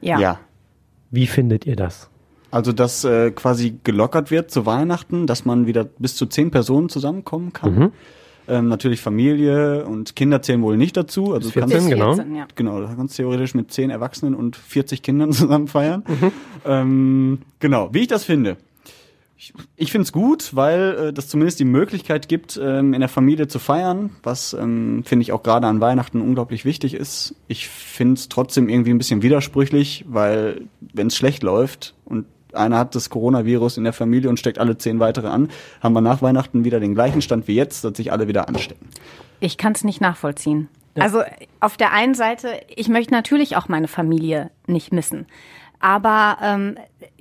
Ja. 0.00 0.20
ja. 0.20 0.38
Wie 1.10 1.26
findet 1.26 1.66
ihr 1.66 1.74
das? 1.74 2.08
Also, 2.52 2.70
dass 2.70 3.02
äh, 3.02 3.32
quasi 3.32 3.80
gelockert 3.82 4.30
wird 4.30 4.52
zu 4.52 4.66
Weihnachten, 4.66 5.26
dass 5.26 5.44
man 5.44 5.66
wieder 5.66 5.82
bis 5.82 6.14
zu 6.14 6.26
zehn 6.26 6.52
Personen 6.52 6.88
zusammenkommen 6.88 7.52
kann. 7.52 7.74
Mhm. 7.74 7.92
Ähm, 8.46 8.68
natürlich 8.68 9.00
Familie 9.00 9.84
und 9.84 10.14
Kinder 10.14 10.42
zählen 10.42 10.62
wohl 10.62 10.76
nicht 10.76 10.96
dazu. 10.96 11.34
Also 11.34 11.48
Bis 11.48 11.54
du 11.54 11.60
kannst, 11.60 11.74
14, 11.74 11.90
genau. 11.90 12.14
14, 12.14 12.36
ja. 12.36 12.46
genau, 12.54 12.80
du 12.80 12.86
kannst 12.96 13.16
theoretisch 13.16 13.54
mit 13.56 13.72
zehn 13.72 13.90
Erwachsenen 13.90 14.36
und 14.36 14.54
40 14.54 15.02
Kindern 15.02 15.32
zusammen 15.32 15.66
feiern. 15.66 16.04
Mhm. 16.06 16.32
Ähm, 16.64 17.38
genau, 17.58 17.90
wie 17.92 18.00
ich 18.00 18.08
das 18.08 18.24
finde. 18.24 18.56
Ich, 19.42 19.54
ich 19.74 19.90
finde 19.90 20.02
es 20.02 20.12
gut, 20.12 20.54
weil 20.54 20.96
äh, 20.98 21.12
das 21.14 21.28
zumindest 21.28 21.58
die 21.60 21.64
Möglichkeit 21.64 22.28
gibt, 22.28 22.60
ähm, 22.62 22.92
in 22.92 23.00
der 23.00 23.08
Familie 23.08 23.48
zu 23.48 23.58
feiern, 23.58 24.10
was 24.22 24.52
ähm, 24.52 25.02
finde 25.06 25.22
ich 25.22 25.32
auch 25.32 25.42
gerade 25.42 25.66
an 25.66 25.80
Weihnachten 25.80 26.20
unglaublich 26.20 26.66
wichtig 26.66 26.92
ist. 26.92 27.34
Ich 27.48 27.66
finde 27.66 28.14
es 28.14 28.28
trotzdem 28.28 28.68
irgendwie 28.68 28.90
ein 28.90 28.98
bisschen 28.98 29.22
widersprüchlich, 29.22 30.04
weil 30.06 30.68
wenn 30.80 31.06
es 31.06 31.16
schlecht 31.16 31.42
läuft 31.42 31.94
und 32.04 32.26
einer 32.52 32.76
hat 32.76 32.94
das 32.94 33.08
Coronavirus 33.08 33.78
in 33.78 33.84
der 33.84 33.94
Familie 33.94 34.28
und 34.28 34.38
steckt 34.38 34.58
alle 34.58 34.76
zehn 34.76 35.00
weitere 35.00 35.28
an, 35.28 35.48
haben 35.82 35.94
wir 35.94 36.02
nach 36.02 36.20
Weihnachten 36.20 36.64
wieder 36.64 36.78
den 36.78 36.94
gleichen 36.94 37.22
Stand 37.22 37.48
wie 37.48 37.54
jetzt, 37.54 37.82
dass 37.82 37.96
sich 37.96 38.12
alle 38.12 38.28
wieder 38.28 38.46
anstecken. 38.46 38.90
Ich 39.40 39.56
kann 39.56 39.72
es 39.72 39.84
nicht 39.84 40.02
nachvollziehen. 40.02 40.68
Also 40.96 41.22
auf 41.60 41.78
der 41.78 41.94
einen 41.94 42.14
Seite, 42.14 42.60
ich 42.68 42.90
möchte 42.90 43.14
natürlich 43.14 43.56
auch 43.56 43.68
meine 43.68 43.88
Familie 43.88 44.50
nicht 44.66 44.92
missen. 44.92 45.26
Aber 45.78 46.36
ähm, 46.42 46.76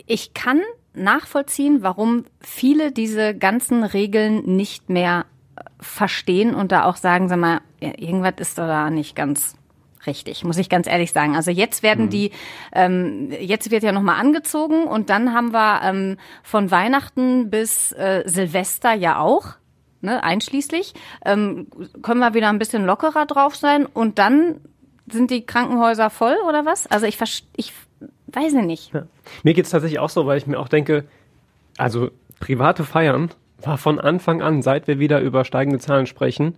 ich 0.05 0.33
kann 0.33 0.59
nachvollziehen, 1.03 1.81
warum 1.81 2.25
viele 2.41 2.91
diese 2.91 3.35
ganzen 3.35 3.83
Regeln 3.83 4.43
nicht 4.55 4.89
mehr 4.89 5.25
äh, 5.55 5.61
verstehen 5.79 6.53
und 6.55 6.71
da 6.71 6.85
auch 6.85 6.95
sagen, 6.95 7.29
sag 7.29 7.39
mal, 7.39 7.61
irgendwas 7.79 8.35
ist 8.37 8.57
da 8.57 8.89
nicht 8.89 9.15
ganz 9.15 9.55
richtig, 10.05 10.43
muss 10.43 10.57
ich 10.57 10.69
ganz 10.69 10.87
ehrlich 10.87 11.11
sagen. 11.11 11.35
Also 11.35 11.51
jetzt 11.51 11.83
werden 11.83 12.09
die, 12.09 12.31
ähm, 12.73 13.31
jetzt 13.31 13.71
wird 13.71 13.83
ja 13.83 13.91
nochmal 13.91 14.19
angezogen 14.19 14.83
und 14.83 15.09
dann 15.09 15.33
haben 15.33 15.51
wir 15.51 15.81
ähm, 15.83 16.17
von 16.43 16.71
Weihnachten 16.71 17.49
bis 17.49 17.91
äh, 17.91 18.23
Silvester 18.25 18.93
ja 18.93 19.19
auch 19.19 19.55
ne, 20.01 20.23
einschließlich, 20.23 20.93
ähm, 21.25 21.67
können 22.01 22.19
wir 22.19 22.33
wieder 22.33 22.49
ein 22.49 22.59
bisschen 22.59 22.85
lockerer 22.85 23.25
drauf 23.25 23.55
sein 23.55 23.85
und 23.85 24.19
dann 24.19 24.61
sind 25.11 25.31
die 25.31 25.45
Krankenhäuser 25.45 26.09
voll 26.09 26.37
oder 26.47 26.65
was? 26.65 26.87
Also 26.87 27.05
ich, 27.05 27.17
ich 27.55 27.73
weiß 28.33 28.53
ich 28.53 28.65
nicht. 28.65 28.93
Ja. 28.93 29.03
Mir 29.43 29.53
geht's 29.53 29.69
tatsächlich 29.69 29.99
auch 29.99 30.09
so, 30.09 30.25
weil 30.25 30.37
ich 30.37 30.47
mir 30.47 30.59
auch 30.59 30.67
denke, 30.67 31.05
also 31.77 32.09
private 32.39 32.83
Feiern 32.83 33.29
war 33.61 33.77
von 33.77 33.99
Anfang 33.99 34.41
an, 34.41 34.61
seit 34.61 34.87
wir 34.87 34.99
wieder 34.99 35.19
über 35.19 35.45
steigende 35.45 35.79
Zahlen 35.79 36.05
sprechen, 36.05 36.55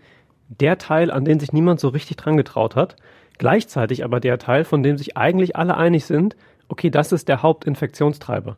der 0.47 0.77
Teil, 0.77 1.11
an 1.11 1.25
den 1.25 1.39
sich 1.39 1.53
niemand 1.53 1.79
so 1.79 1.87
richtig 1.89 2.17
dran 2.17 2.37
getraut 2.37 2.75
hat. 2.75 2.95
Gleichzeitig 3.37 4.03
aber 4.03 4.19
der 4.19 4.37
Teil, 4.37 4.63
von 4.63 4.83
dem 4.83 4.97
sich 4.97 5.17
eigentlich 5.17 5.55
alle 5.55 5.77
einig 5.77 6.05
sind, 6.05 6.35
okay, 6.67 6.89
das 6.89 7.11
ist 7.11 7.27
der 7.27 7.41
Hauptinfektionstreiber. 7.41 8.57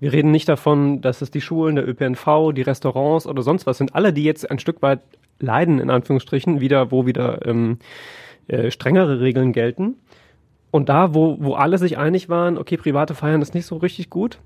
Wir 0.00 0.12
reden 0.12 0.30
nicht 0.30 0.48
davon, 0.48 1.00
dass 1.00 1.22
es 1.22 1.30
die 1.30 1.40
Schulen, 1.40 1.76
der 1.76 1.88
ÖPNV, 1.88 2.52
die 2.54 2.62
Restaurants 2.62 3.26
oder 3.26 3.42
sonst 3.42 3.66
was 3.66 3.78
sind. 3.78 3.94
Alle, 3.94 4.12
die 4.12 4.22
jetzt 4.22 4.48
ein 4.50 4.58
Stück 4.58 4.82
weit 4.82 5.00
leiden, 5.40 5.80
in 5.80 5.90
Anführungsstrichen, 5.90 6.60
wieder, 6.60 6.92
wo 6.92 7.06
wieder 7.06 7.46
ähm, 7.46 7.78
äh, 8.46 8.70
strengere 8.70 9.20
Regeln 9.20 9.52
gelten. 9.52 9.96
Und 10.70 10.88
da, 10.88 11.14
wo, 11.14 11.38
wo 11.40 11.54
alle 11.54 11.78
sich 11.78 11.98
einig 11.98 12.28
waren, 12.28 12.58
okay, 12.58 12.76
private 12.76 13.14
Feiern 13.14 13.42
ist 13.42 13.54
nicht 13.54 13.66
so 13.66 13.76
richtig 13.76 14.10
gut, 14.10 14.38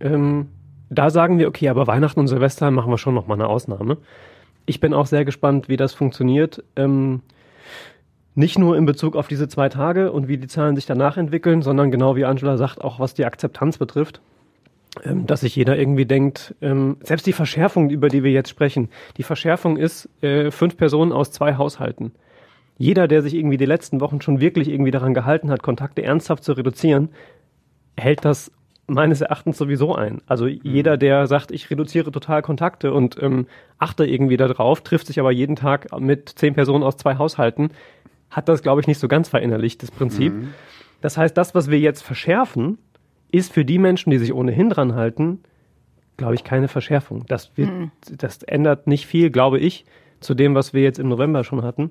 ähm, 0.00 0.48
da 0.90 1.10
sagen 1.10 1.38
wir, 1.38 1.48
okay, 1.48 1.68
aber 1.68 1.86
Weihnachten 1.86 2.20
und 2.20 2.28
Silvester 2.28 2.70
machen 2.70 2.90
wir 2.90 2.98
schon 2.98 3.14
noch 3.14 3.26
mal 3.26 3.34
eine 3.34 3.48
Ausnahme. 3.48 3.96
Ich 4.66 4.80
bin 4.80 4.94
auch 4.94 5.06
sehr 5.06 5.24
gespannt, 5.24 5.68
wie 5.68 5.76
das 5.76 5.94
funktioniert. 5.94 6.62
Ähm, 6.76 7.22
nicht 8.34 8.58
nur 8.58 8.76
in 8.76 8.86
Bezug 8.86 9.16
auf 9.16 9.28
diese 9.28 9.48
zwei 9.48 9.68
Tage 9.68 10.12
und 10.12 10.28
wie 10.28 10.36
die 10.36 10.46
Zahlen 10.46 10.76
sich 10.76 10.86
danach 10.86 11.16
entwickeln, 11.16 11.62
sondern 11.62 11.90
genau 11.90 12.16
wie 12.16 12.24
Angela 12.24 12.56
sagt, 12.56 12.82
auch 12.82 13.00
was 13.00 13.14
die 13.14 13.24
Akzeptanz 13.24 13.78
betrifft. 13.78 14.20
Ähm, 15.04 15.26
dass 15.26 15.40
sich 15.40 15.56
jeder 15.56 15.78
irgendwie 15.78 16.06
denkt, 16.06 16.54
ähm, 16.62 16.96
selbst 17.02 17.26
die 17.26 17.32
Verschärfung, 17.32 17.90
über 17.90 18.08
die 18.08 18.22
wir 18.22 18.30
jetzt 18.30 18.48
sprechen, 18.48 18.88
die 19.16 19.24
Verschärfung 19.24 19.76
ist 19.76 20.08
äh, 20.22 20.50
fünf 20.50 20.76
Personen 20.76 21.12
aus 21.12 21.32
zwei 21.32 21.56
Haushalten. 21.56 22.12
Jeder, 22.78 23.08
der 23.08 23.22
sich 23.22 23.34
irgendwie 23.34 23.56
die 23.56 23.64
letzten 23.64 24.00
Wochen 24.00 24.20
schon 24.20 24.40
wirklich 24.40 24.68
irgendwie 24.68 24.90
daran 24.90 25.14
gehalten 25.14 25.50
hat, 25.50 25.62
Kontakte 25.62 26.02
ernsthaft 26.02 26.44
zu 26.44 26.52
reduzieren, 26.52 27.08
hält 27.96 28.24
das 28.24 28.52
meines 28.86 29.20
Erachtens 29.20 29.58
sowieso 29.58 29.94
ein. 29.94 30.20
Also 30.26 30.46
jeder, 30.46 30.96
der 30.96 31.26
sagt, 31.26 31.50
ich 31.50 31.70
reduziere 31.70 32.12
total 32.12 32.42
Kontakte 32.42 32.92
und 32.92 33.20
ähm, 33.20 33.46
achte 33.78 34.06
irgendwie 34.06 34.36
darauf, 34.36 34.82
trifft 34.82 35.08
sich 35.08 35.18
aber 35.18 35.32
jeden 35.32 35.56
Tag 35.56 35.88
mit 35.98 36.28
zehn 36.28 36.54
Personen 36.54 36.84
aus 36.84 36.96
zwei 36.96 37.16
Haushalten, 37.18 37.70
hat 38.30 38.48
das, 38.48 38.62
glaube 38.62 38.80
ich, 38.80 38.86
nicht 38.86 38.98
so 38.98 39.08
ganz 39.08 39.28
verinnerlicht, 39.28 39.82
das 39.82 39.90
Prinzip. 39.90 40.32
Das 41.00 41.16
heißt, 41.16 41.36
das, 41.36 41.54
was 41.54 41.70
wir 41.70 41.78
jetzt 41.78 42.02
verschärfen, 42.02 42.78
ist 43.32 43.52
für 43.52 43.64
die 43.64 43.78
Menschen, 43.78 44.10
die 44.10 44.18
sich 44.18 44.32
ohnehin 44.32 44.70
dran 44.70 44.94
halten, 44.94 45.40
glaube 46.16 46.34
ich, 46.34 46.44
keine 46.44 46.68
Verschärfung. 46.68 47.24
Das, 47.26 47.56
wird, 47.56 47.70
das 48.16 48.42
ändert 48.42 48.86
nicht 48.86 49.06
viel, 49.06 49.30
glaube 49.30 49.58
ich, 49.58 49.84
zu 50.20 50.34
dem, 50.34 50.54
was 50.54 50.72
wir 50.72 50.82
jetzt 50.82 50.98
im 50.98 51.08
November 51.08 51.44
schon 51.44 51.62
hatten. 51.62 51.90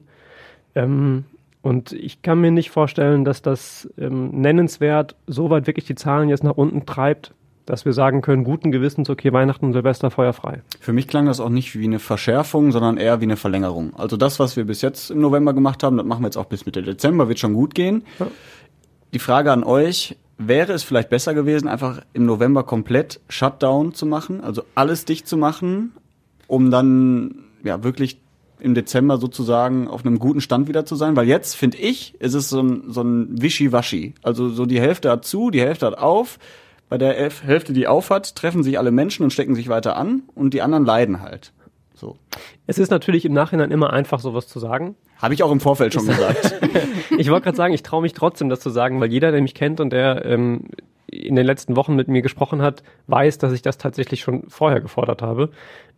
Ähm, 0.75 1.25
und 1.61 1.93
ich 1.93 2.21
kann 2.21 2.41
mir 2.41 2.51
nicht 2.51 2.69
vorstellen, 2.69 3.25
dass 3.25 3.41
das 3.41 3.89
ähm, 3.97 4.29
nennenswert 4.29 5.15
so 5.25 5.49
weit 5.49 5.65
wirklich 5.65 5.85
die 5.85 5.95
Zahlen 5.95 6.29
jetzt 6.29 6.43
nach 6.43 6.57
unten 6.57 6.85
treibt, 6.85 7.33
dass 7.65 7.85
wir 7.85 7.93
sagen 7.93 8.21
können, 8.21 8.43
guten 8.43 8.71
Gewissens, 8.71 9.09
okay, 9.09 9.33
Weihnachten 9.33 9.65
und 9.65 9.73
Silvester 9.73 10.11
feuerfrei. 10.11 10.61
Für 10.79 10.93
mich 10.93 11.07
klang 11.07 11.25
das 11.25 11.39
auch 11.39 11.49
nicht 11.49 11.77
wie 11.77 11.85
eine 11.85 11.97
Verschärfung, 11.97 12.71
sondern 12.71 12.97
eher 12.97 13.19
wie 13.19 13.25
eine 13.25 13.37
Verlängerung. 13.37 13.95
Also 13.95 14.17
das, 14.17 14.39
was 14.39 14.55
wir 14.55 14.65
bis 14.65 14.83
jetzt 14.83 15.09
im 15.09 15.21
November 15.21 15.53
gemacht 15.53 15.81
haben, 15.81 15.97
das 15.97 16.05
machen 16.05 16.21
wir 16.21 16.27
jetzt 16.27 16.37
auch 16.37 16.45
bis 16.45 16.67
Mitte 16.67 16.83
Dezember, 16.83 17.27
wird 17.27 17.39
schon 17.39 17.53
gut 17.53 17.73
gehen. 17.73 18.03
Ja. 18.19 18.27
Die 19.13 19.19
Frage 19.19 19.51
an 19.51 19.63
euch, 19.63 20.17
wäre 20.37 20.73
es 20.73 20.83
vielleicht 20.83 21.09
besser 21.09 21.33
gewesen, 21.33 21.67
einfach 21.67 22.01
im 22.13 22.25
November 22.25 22.63
komplett 22.63 23.21
Shutdown 23.29 23.93
zu 23.93 24.05
machen, 24.05 24.41
also 24.41 24.63
alles 24.75 25.05
dicht 25.05 25.27
zu 25.27 25.37
machen, 25.37 25.93
um 26.47 26.69
dann 26.69 27.45
ja 27.63 27.83
wirklich 27.83 28.19
im 28.59 28.73
Dezember 28.73 29.17
sozusagen 29.17 29.87
auf 29.87 30.05
einem 30.05 30.19
guten 30.19 30.41
Stand 30.41 30.67
wieder 30.67 30.85
zu 30.85 30.95
sein, 30.95 31.15
weil 31.15 31.27
jetzt 31.27 31.55
finde 31.55 31.77
ich, 31.77 32.19
ist 32.19 32.33
es 32.33 32.49
so 32.49 32.61
ein, 32.61 32.83
so 32.87 33.01
ein 33.01 33.41
Wischiwaschi. 33.41 34.13
Also 34.23 34.49
so 34.49 34.65
die 34.65 34.79
Hälfte 34.79 35.11
hat 35.11 35.25
zu, 35.25 35.51
die 35.51 35.61
Hälfte 35.61 35.85
hat 35.85 35.97
auf. 35.97 36.39
Bei 36.87 36.97
der 36.97 37.13
Hälfte, 37.13 37.73
die 37.73 37.87
auf 37.87 38.09
hat, 38.11 38.35
treffen 38.35 38.63
sich 38.63 38.77
alle 38.77 38.91
Menschen 38.91 39.23
und 39.23 39.31
stecken 39.31 39.55
sich 39.55 39.69
weiter 39.69 39.97
an 39.97 40.23
und 40.35 40.53
die 40.53 40.61
anderen 40.61 40.85
leiden 40.85 41.21
halt. 41.21 41.51
So. 41.95 42.17
Es 42.67 42.77
ist 42.77 42.91
natürlich 42.91 43.25
im 43.25 43.33
Nachhinein 43.33 43.71
immer 43.71 43.91
einfach, 43.91 44.19
sowas 44.19 44.47
zu 44.47 44.59
sagen. 44.59 44.95
Habe 45.17 45.33
ich 45.33 45.43
auch 45.43 45.51
im 45.51 45.59
Vorfeld 45.59 45.93
schon 45.93 46.05
gesagt. 46.05 46.53
ich 47.17 47.29
wollte 47.29 47.45
gerade 47.45 47.57
sagen, 47.57 47.73
ich 47.73 47.83
traue 47.83 48.01
mich 48.01 48.13
trotzdem, 48.13 48.49
das 48.49 48.59
zu 48.59 48.69
sagen, 48.69 48.99
weil 48.99 49.11
jeder, 49.11 49.31
der 49.31 49.41
mich 49.41 49.55
kennt 49.55 49.79
und 49.79 49.91
der 49.91 50.25
ähm, 50.25 50.65
in 51.07 51.35
den 51.35 51.45
letzten 51.45 51.75
Wochen 51.75 51.95
mit 51.95 52.07
mir 52.07 52.21
gesprochen 52.21 52.61
hat, 52.61 52.83
weiß, 53.07 53.37
dass 53.37 53.53
ich 53.53 53.61
das 53.61 53.77
tatsächlich 53.77 54.21
schon 54.21 54.43
vorher 54.49 54.81
gefordert 54.81 55.21
habe. 55.21 55.49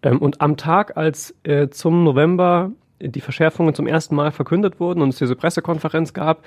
Ähm, 0.04 0.20
und 0.20 0.42
am 0.42 0.58
Tag, 0.58 0.98
als 0.98 1.36
äh, 1.44 1.70
zum 1.70 2.04
November 2.04 2.72
die 3.00 3.22
Verschärfungen 3.22 3.76
zum 3.76 3.88
ersten 3.88 4.16
Mal 4.16 4.32
verkündet 4.32 4.80
wurden 4.80 5.02
und 5.02 5.10
es 5.10 5.18
diese 5.18 5.36
Pressekonferenz 5.36 6.14
gab, 6.14 6.44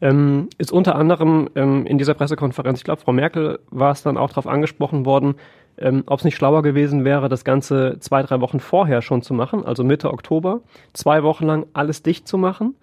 ähm, 0.00 0.48
ist 0.58 0.72
unter 0.72 0.94
anderem 0.94 1.50
ähm, 1.56 1.86
in 1.86 1.98
dieser 1.98 2.14
Pressekonferenz, 2.14 2.78
ich 2.78 2.84
glaube, 2.84 3.00
Frau 3.00 3.12
Merkel 3.12 3.58
war 3.70 3.90
es 3.90 4.02
dann 4.02 4.16
auch 4.16 4.28
darauf 4.28 4.46
angesprochen 4.46 5.04
worden, 5.04 5.34
ähm, 5.76 6.04
ob 6.06 6.20
es 6.20 6.24
nicht 6.24 6.36
schlauer 6.36 6.62
gewesen 6.62 7.04
wäre, 7.04 7.28
das 7.28 7.44
Ganze 7.44 7.96
zwei, 8.00 8.22
drei 8.22 8.40
Wochen 8.40 8.60
vorher 8.60 9.02
schon 9.02 9.22
zu 9.22 9.34
machen, 9.34 9.64
also 9.64 9.84
Mitte 9.84 10.12
Oktober, 10.12 10.60
zwei 10.92 11.22
Wochen 11.22 11.46
lang 11.46 11.66
alles 11.72 12.02
dicht 12.02 12.28
zu 12.28 12.38
machen, 12.38 12.76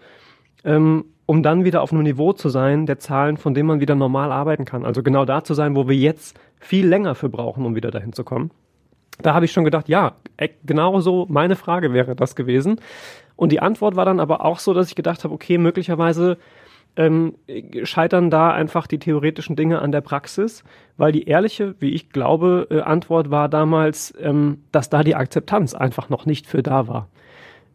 ähm, 0.63 1.05
um 1.25 1.41
dann 1.41 1.63
wieder 1.63 1.81
auf 1.81 1.91
einem 1.91 2.03
Niveau 2.03 2.33
zu 2.33 2.49
sein, 2.49 2.85
der 2.85 2.99
Zahlen, 2.99 3.37
von 3.37 3.53
dem 3.53 3.65
man 3.65 3.79
wieder 3.79 3.95
normal 3.95 4.31
arbeiten 4.31 4.65
kann. 4.65 4.85
Also 4.85 5.03
genau 5.03 5.25
da 5.25 5.43
zu 5.43 5.53
sein, 5.53 5.75
wo 5.75 5.87
wir 5.87 5.95
jetzt 5.95 6.37
viel 6.59 6.87
länger 6.87 7.15
für 7.15 7.29
brauchen, 7.29 7.65
um 7.65 7.75
wieder 7.75 7.91
dahin 7.91 8.13
zu 8.13 8.23
kommen. 8.23 8.51
Da 9.21 9.33
habe 9.33 9.45
ich 9.45 9.51
schon 9.51 9.63
gedacht, 9.63 9.87
ja, 9.87 10.15
e, 10.37 10.49
genau 10.65 10.99
so 10.99 11.25
meine 11.29 11.55
Frage 11.55 11.93
wäre 11.93 12.15
das 12.15 12.35
gewesen. 12.35 12.79
Und 13.35 13.51
die 13.51 13.59
Antwort 13.59 13.95
war 13.95 14.05
dann 14.05 14.19
aber 14.19 14.43
auch 14.43 14.59
so, 14.59 14.73
dass 14.73 14.89
ich 14.89 14.95
gedacht 14.95 15.23
habe, 15.23 15.33
okay, 15.33 15.57
möglicherweise 15.57 16.37
ähm, 16.97 17.35
scheitern 17.83 18.29
da 18.29 18.51
einfach 18.51 18.87
die 18.87 18.99
theoretischen 18.99 19.55
Dinge 19.55 19.81
an 19.81 19.91
der 19.91 20.01
Praxis, 20.01 20.63
weil 20.97 21.11
die 21.11 21.23
ehrliche, 21.23 21.75
wie 21.79 21.89
ich 21.89 22.09
glaube, 22.09 22.67
äh, 22.69 22.81
Antwort 22.81 23.29
war 23.31 23.49
damals, 23.49 24.13
ähm, 24.19 24.63
dass 24.71 24.89
da 24.89 25.03
die 25.03 25.15
Akzeptanz 25.15 25.73
einfach 25.73 26.09
noch 26.09 26.25
nicht 26.25 26.47
für 26.47 26.63
da 26.63 26.87
war. 26.87 27.09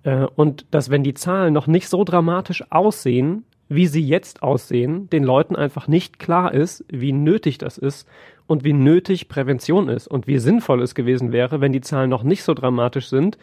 Äh, 0.04 0.26
und 0.36 0.66
dass 0.70 0.90
wenn 0.90 1.04
die 1.04 1.14
Zahlen 1.14 1.52
noch 1.52 1.66
nicht 1.66 1.88
so 1.88 2.04
dramatisch 2.04 2.64
aussehen, 2.70 3.44
wie 3.70 3.86
sie 3.86 4.02
jetzt 4.02 4.42
aussehen, 4.42 5.08
den 5.10 5.22
Leuten 5.22 5.54
einfach 5.54 5.86
nicht 5.86 6.18
klar 6.18 6.52
ist, 6.52 6.84
wie 6.88 7.12
nötig 7.12 7.56
das 7.56 7.78
ist 7.78 8.06
und 8.48 8.64
wie 8.64 8.72
nötig 8.72 9.28
Prävention 9.28 9.88
ist 9.88 10.08
und 10.08 10.26
wie 10.26 10.38
sinnvoll 10.38 10.82
es 10.82 10.96
gewesen 10.96 11.30
wäre, 11.30 11.60
wenn 11.60 11.72
die 11.72 11.80
Zahlen 11.80 12.10
noch 12.10 12.24
nicht 12.24 12.42
so 12.42 12.52
dramatisch 12.52 13.08
sind, 13.08 13.38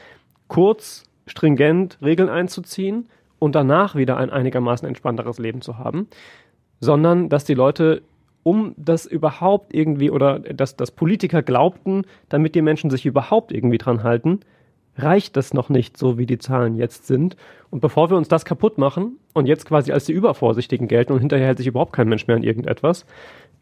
kurz, 0.49 1.05
stringent 1.27 1.97
Regeln 2.01 2.27
einzuziehen 2.27 3.07
und 3.39 3.55
danach 3.55 3.95
wieder 3.95 4.17
ein 4.17 4.29
einigermaßen 4.29 4.85
entspannteres 4.85 5.39
Leben 5.39 5.61
zu 5.61 5.77
haben, 5.77 6.07
sondern 6.81 7.29
dass 7.29 7.45
die 7.45 7.53
Leute 7.53 8.01
um 8.43 8.73
das 8.75 9.05
überhaupt 9.05 9.73
irgendwie 9.73 10.11
oder 10.11 10.39
dass, 10.39 10.75
dass 10.75 10.91
Politiker 10.91 11.41
glaubten, 11.41 12.03
damit 12.27 12.53
die 12.53 12.61
Menschen 12.61 12.89
sich 12.89 13.05
überhaupt 13.05 13.53
irgendwie 13.53 13.77
dran 13.77 14.03
halten, 14.03 14.41
reicht 14.97 15.37
das 15.37 15.53
noch 15.53 15.69
nicht 15.69 15.97
so, 15.97 16.17
wie 16.17 16.25
die 16.25 16.37
Zahlen 16.37 16.75
jetzt 16.75 17.07
sind. 17.07 17.35
Und 17.69 17.81
bevor 17.81 18.09
wir 18.09 18.17
uns 18.17 18.27
das 18.27 18.45
kaputt 18.45 18.77
machen 18.77 19.17
und 19.33 19.45
jetzt 19.45 19.65
quasi 19.65 19.91
als 19.91 20.05
die 20.05 20.13
Übervorsichtigen 20.13 20.87
gelten 20.87 21.13
und 21.13 21.19
hinterher 21.19 21.47
hält 21.47 21.57
sich 21.57 21.67
überhaupt 21.67 21.93
kein 21.93 22.07
Mensch 22.07 22.27
mehr 22.27 22.37
an 22.37 22.43
irgendetwas, 22.43 23.05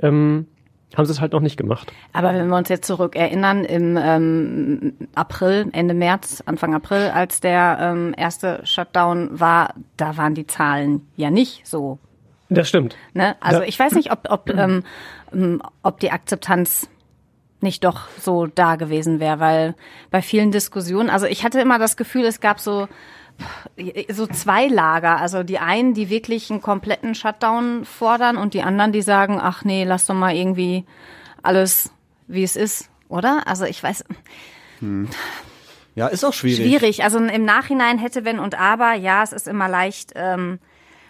ähm, 0.01 0.47
haben 0.95 1.05
sie 1.05 1.11
es 1.11 1.21
halt 1.21 1.33
noch 1.33 1.41
nicht 1.41 1.57
gemacht. 1.57 1.91
Aber 2.13 2.33
wenn 2.33 2.47
wir 2.47 2.55
uns 2.55 2.69
jetzt 2.69 2.85
zurück 2.85 3.15
erinnern, 3.15 3.65
im 3.65 3.97
ähm, 3.99 4.93
April, 5.15 5.67
Ende 5.73 5.93
März, 5.93 6.43
Anfang 6.45 6.73
April, 6.73 7.11
als 7.13 7.41
der 7.41 7.77
ähm, 7.81 8.13
erste 8.15 8.61
Shutdown 8.63 9.39
war, 9.39 9.73
da 9.97 10.17
waren 10.17 10.35
die 10.35 10.47
Zahlen 10.47 11.07
ja 11.17 11.31
nicht 11.31 11.65
so. 11.67 11.99
Das 12.49 12.69
stimmt. 12.69 12.95
Ne? 13.13 13.35
Also 13.41 13.61
ja. 13.61 13.67
ich 13.67 13.77
weiß 13.77 13.93
nicht, 13.93 14.11
ob, 14.11 14.27
ob, 14.29 14.49
ähm, 14.51 14.83
ähm, 15.33 15.61
ob 15.81 15.99
die 15.99 16.11
Akzeptanz 16.11 16.87
nicht 17.65 17.83
doch 17.83 18.07
so 18.21 18.47
da 18.47 18.77
gewesen 18.77 19.19
wäre, 19.19 19.41
weil 19.41 19.75
bei 20.09 20.21
vielen 20.21 20.51
Diskussionen, 20.51 21.09
also 21.09 21.25
ich 21.25 21.43
hatte 21.43 21.59
immer 21.59 21.77
das 21.79 21.97
Gefühl, 21.97 22.23
es 22.23 22.39
gab 22.39 22.61
so 22.61 22.87
so 24.09 24.27
zwei 24.27 24.67
Lager. 24.67 25.17
Also 25.17 25.43
die 25.43 25.59
einen, 25.59 25.93
die 25.93 26.09
wirklich 26.09 26.49
einen 26.49 26.61
kompletten 26.61 27.15
Shutdown 27.15 27.85
fordern 27.85 28.37
und 28.37 28.53
die 28.53 28.61
anderen, 28.61 28.91
die 28.91 29.01
sagen, 29.01 29.39
ach 29.41 29.63
nee, 29.63 29.83
lass 29.83 30.05
doch 30.05 30.15
mal 30.15 30.35
irgendwie 30.35 30.85
alles, 31.41 31.91
wie 32.27 32.43
es 32.43 32.55
ist, 32.55 32.89
oder? 33.09 33.43
Also 33.45 33.65
ich 33.65 33.81
weiß. 33.81 34.05
Hm. 34.79 35.09
Ja, 35.95 36.07
ist 36.07 36.23
auch 36.23 36.33
schwierig. 36.33 36.65
Schwierig. 36.65 37.03
Also 37.03 37.19
im 37.19 37.45
Nachhinein 37.45 37.97
hätte, 37.97 38.25
wenn 38.25 38.39
und 38.39 38.59
aber, 38.59 38.93
ja, 38.93 39.23
es 39.23 39.31
ist 39.31 39.47
immer 39.47 39.69
leicht, 39.69 40.11
ähm, 40.15 40.59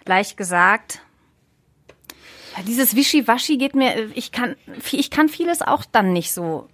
leicht 0.04 0.36
gesagt. 0.36 1.00
Ja, 2.56 2.62
dieses 2.64 2.96
Wischiwaschi 2.96 3.58
geht 3.58 3.74
mir, 3.74 4.10
ich 4.14 4.32
kann, 4.32 4.56
ich 4.90 5.10
kann 5.10 5.28
vieles 5.28 5.62
auch 5.62 5.84
dann 5.84 6.12
nicht 6.12 6.32
so 6.32 6.68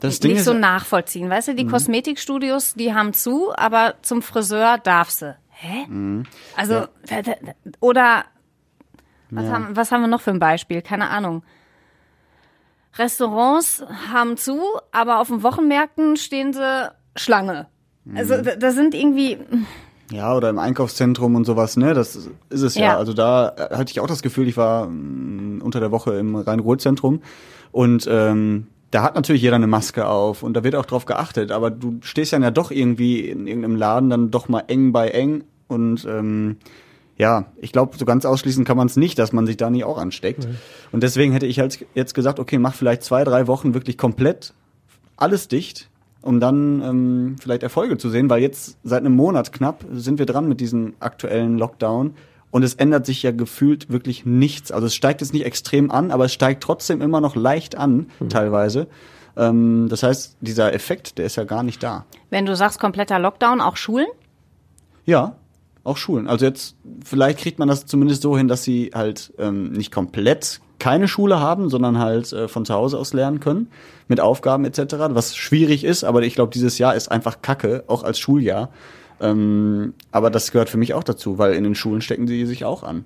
das 0.00 0.18
Ding 0.18 0.32
nicht 0.32 0.44
so 0.44 0.52
nachvollziehen. 0.52 1.30
Weißt 1.30 1.48
du, 1.48 1.54
die 1.54 1.64
mhm. 1.64 1.70
Kosmetikstudios, 1.70 2.74
die 2.74 2.92
haben 2.92 3.12
zu, 3.12 3.52
aber 3.54 3.94
zum 4.02 4.20
Friseur 4.20 4.78
darf 4.78 5.10
sie. 5.10 5.36
Hä? 5.50 5.86
Mhm. 5.86 6.24
Also, 6.56 6.74
ja. 6.74 7.22
oder 7.80 8.24
was, 9.30 9.44
ja. 9.44 9.52
haben, 9.52 9.76
was 9.76 9.92
haben 9.92 10.00
wir 10.00 10.08
noch 10.08 10.20
für 10.20 10.30
ein 10.30 10.40
Beispiel? 10.40 10.82
Keine 10.82 11.08
Ahnung. 11.08 11.44
Restaurants 12.98 13.84
haben 14.12 14.36
zu, 14.36 14.60
aber 14.90 15.20
auf 15.20 15.28
den 15.28 15.42
Wochenmärkten 15.42 16.16
stehen 16.16 16.52
sie 16.52 16.92
Schlange. 17.16 17.68
Also 18.14 18.38
mhm. 18.38 18.58
da 18.58 18.72
sind 18.72 18.94
irgendwie. 18.94 19.38
Ja, 20.12 20.36
oder 20.36 20.50
im 20.50 20.58
Einkaufszentrum 20.58 21.34
und 21.34 21.44
sowas, 21.44 21.76
ne? 21.76 21.94
Das 21.94 22.16
ist 22.50 22.62
es 22.62 22.74
ja. 22.74 22.82
ja. 22.82 22.98
Also 22.98 23.14
da 23.14 23.54
hatte 23.70 23.90
ich 23.90 24.00
auch 24.00 24.06
das 24.06 24.22
Gefühl, 24.22 24.46
ich 24.46 24.56
war 24.56 24.86
mh, 24.86 24.92
mm, 24.92 25.62
unter 25.62 25.80
der 25.80 25.90
Woche 25.90 26.14
im 26.14 26.36
Rhein-Ruhr-Zentrum 26.36 27.22
und 27.72 28.06
ähm, 28.10 28.66
da 28.90 29.02
hat 29.02 29.14
natürlich 29.14 29.40
jeder 29.40 29.56
eine 29.56 29.66
Maske 29.66 30.06
auf 30.06 30.42
und 30.42 30.54
da 30.54 30.64
wird 30.64 30.76
auch 30.76 30.84
drauf 30.84 31.06
geachtet, 31.06 31.50
aber 31.50 31.70
du 31.70 31.98
stehst 32.02 32.34
dann 32.34 32.42
ja 32.42 32.50
doch 32.50 32.70
irgendwie 32.70 33.20
in 33.28 33.46
irgendeinem 33.46 33.76
Laden 33.76 34.10
dann 34.10 34.30
doch 34.30 34.48
mal 34.48 34.64
eng 34.68 34.92
bei 34.92 35.08
eng 35.08 35.44
und 35.66 36.04
ähm, 36.04 36.56
ja, 37.16 37.46
ich 37.56 37.72
glaube, 37.72 37.96
so 37.96 38.04
ganz 38.04 38.24
ausschließen 38.24 38.64
kann 38.64 38.76
man 38.76 38.88
es 38.88 38.96
nicht, 38.96 39.18
dass 39.18 39.32
man 39.32 39.46
sich 39.46 39.56
da 39.56 39.70
nicht 39.70 39.84
auch 39.84 39.98
ansteckt. 39.98 40.46
Mhm. 40.46 40.56
Und 40.92 41.02
deswegen 41.02 41.32
hätte 41.32 41.46
ich 41.46 41.58
halt 41.58 41.86
jetzt 41.94 42.14
gesagt, 42.14 42.40
okay, 42.40 42.58
mach 42.58 42.74
vielleicht 42.74 43.02
zwei, 43.02 43.24
drei 43.24 43.46
Wochen 43.46 43.74
wirklich 43.74 43.96
komplett 43.96 44.54
alles 45.16 45.48
dicht, 45.48 45.88
um 46.22 46.40
dann 46.40 46.82
ähm, 46.82 47.36
vielleicht 47.40 47.62
Erfolge 47.62 47.98
zu 47.98 48.08
sehen, 48.08 48.30
weil 48.30 48.40
jetzt 48.40 48.78
seit 48.82 49.00
einem 49.00 49.14
Monat 49.14 49.52
knapp 49.52 49.84
sind 49.92 50.18
wir 50.18 50.26
dran 50.26 50.48
mit 50.48 50.60
diesem 50.60 50.94
aktuellen 51.00 51.58
Lockdown 51.58 52.14
und 52.50 52.62
es 52.62 52.74
ändert 52.74 53.06
sich 53.06 53.22
ja 53.22 53.32
gefühlt 53.32 53.90
wirklich 53.90 54.24
nichts. 54.24 54.70
Also 54.72 54.86
es 54.86 54.94
steigt 54.94 55.20
jetzt 55.20 55.32
nicht 55.32 55.44
extrem 55.44 55.90
an, 55.90 56.10
aber 56.10 56.26
es 56.26 56.32
steigt 56.32 56.62
trotzdem 56.62 57.00
immer 57.00 57.20
noch 57.20 57.34
leicht 57.34 57.76
an, 57.76 58.10
mhm. 58.20 58.28
teilweise. 58.28 58.86
Ähm, 59.36 59.86
das 59.88 60.02
heißt, 60.02 60.36
dieser 60.40 60.72
Effekt, 60.72 61.18
der 61.18 61.26
ist 61.26 61.36
ja 61.36 61.44
gar 61.44 61.62
nicht 61.62 61.82
da. 61.82 62.04
Wenn 62.30 62.46
du 62.46 62.54
sagst 62.54 62.78
kompletter 62.78 63.18
Lockdown, 63.18 63.60
auch 63.60 63.76
Schulen? 63.76 64.06
Ja, 65.06 65.36
auch 65.82 65.96
Schulen. 65.96 66.28
Also 66.28 66.44
jetzt, 66.44 66.76
vielleicht 67.04 67.38
kriegt 67.38 67.58
man 67.58 67.68
das 67.68 67.86
zumindest 67.86 68.22
so 68.22 68.36
hin, 68.36 68.48
dass 68.48 68.62
sie 68.62 68.90
halt 68.94 69.32
ähm, 69.38 69.72
nicht 69.72 69.90
komplett 69.90 70.60
keine 70.82 71.06
Schule 71.06 71.38
haben, 71.38 71.68
sondern 71.68 72.00
halt 72.00 72.32
äh, 72.32 72.48
von 72.48 72.64
zu 72.64 72.74
Hause 72.74 72.98
aus 72.98 73.12
lernen 73.12 73.38
können, 73.38 73.68
mit 74.08 74.20
Aufgaben 74.20 74.64
etc., 74.64 74.96
was 75.10 75.36
schwierig 75.36 75.84
ist, 75.84 76.02
aber 76.02 76.22
ich 76.22 76.34
glaube, 76.34 76.52
dieses 76.52 76.76
Jahr 76.78 76.96
ist 76.96 77.06
einfach 77.06 77.40
Kacke, 77.40 77.84
auch 77.86 78.02
als 78.02 78.18
Schuljahr. 78.18 78.68
Ähm, 79.20 79.94
aber 80.10 80.28
das 80.28 80.50
gehört 80.50 80.68
für 80.68 80.78
mich 80.78 80.92
auch 80.92 81.04
dazu, 81.04 81.38
weil 81.38 81.54
in 81.54 81.62
den 81.62 81.76
Schulen 81.76 82.00
stecken 82.00 82.26
sie 82.26 82.44
sich 82.46 82.64
auch 82.64 82.82
an. 82.82 83.04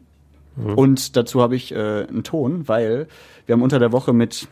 Mhm. 0.56 0.72
Und 0.72 1.16
dazu 1.16 1.42
habe 1.42 1.54
ich 1.54 1.70
äh, 1.70 2.06
einen 2.08 2.24
Ton, 2.24 2.66
weil 2.66 3.08
wir 3.44 3.52
haben 3.52 3.60
unter 3.60 3.78
der 3.78 3.92
Woche 3.92 4.14
mit 4.14 4.48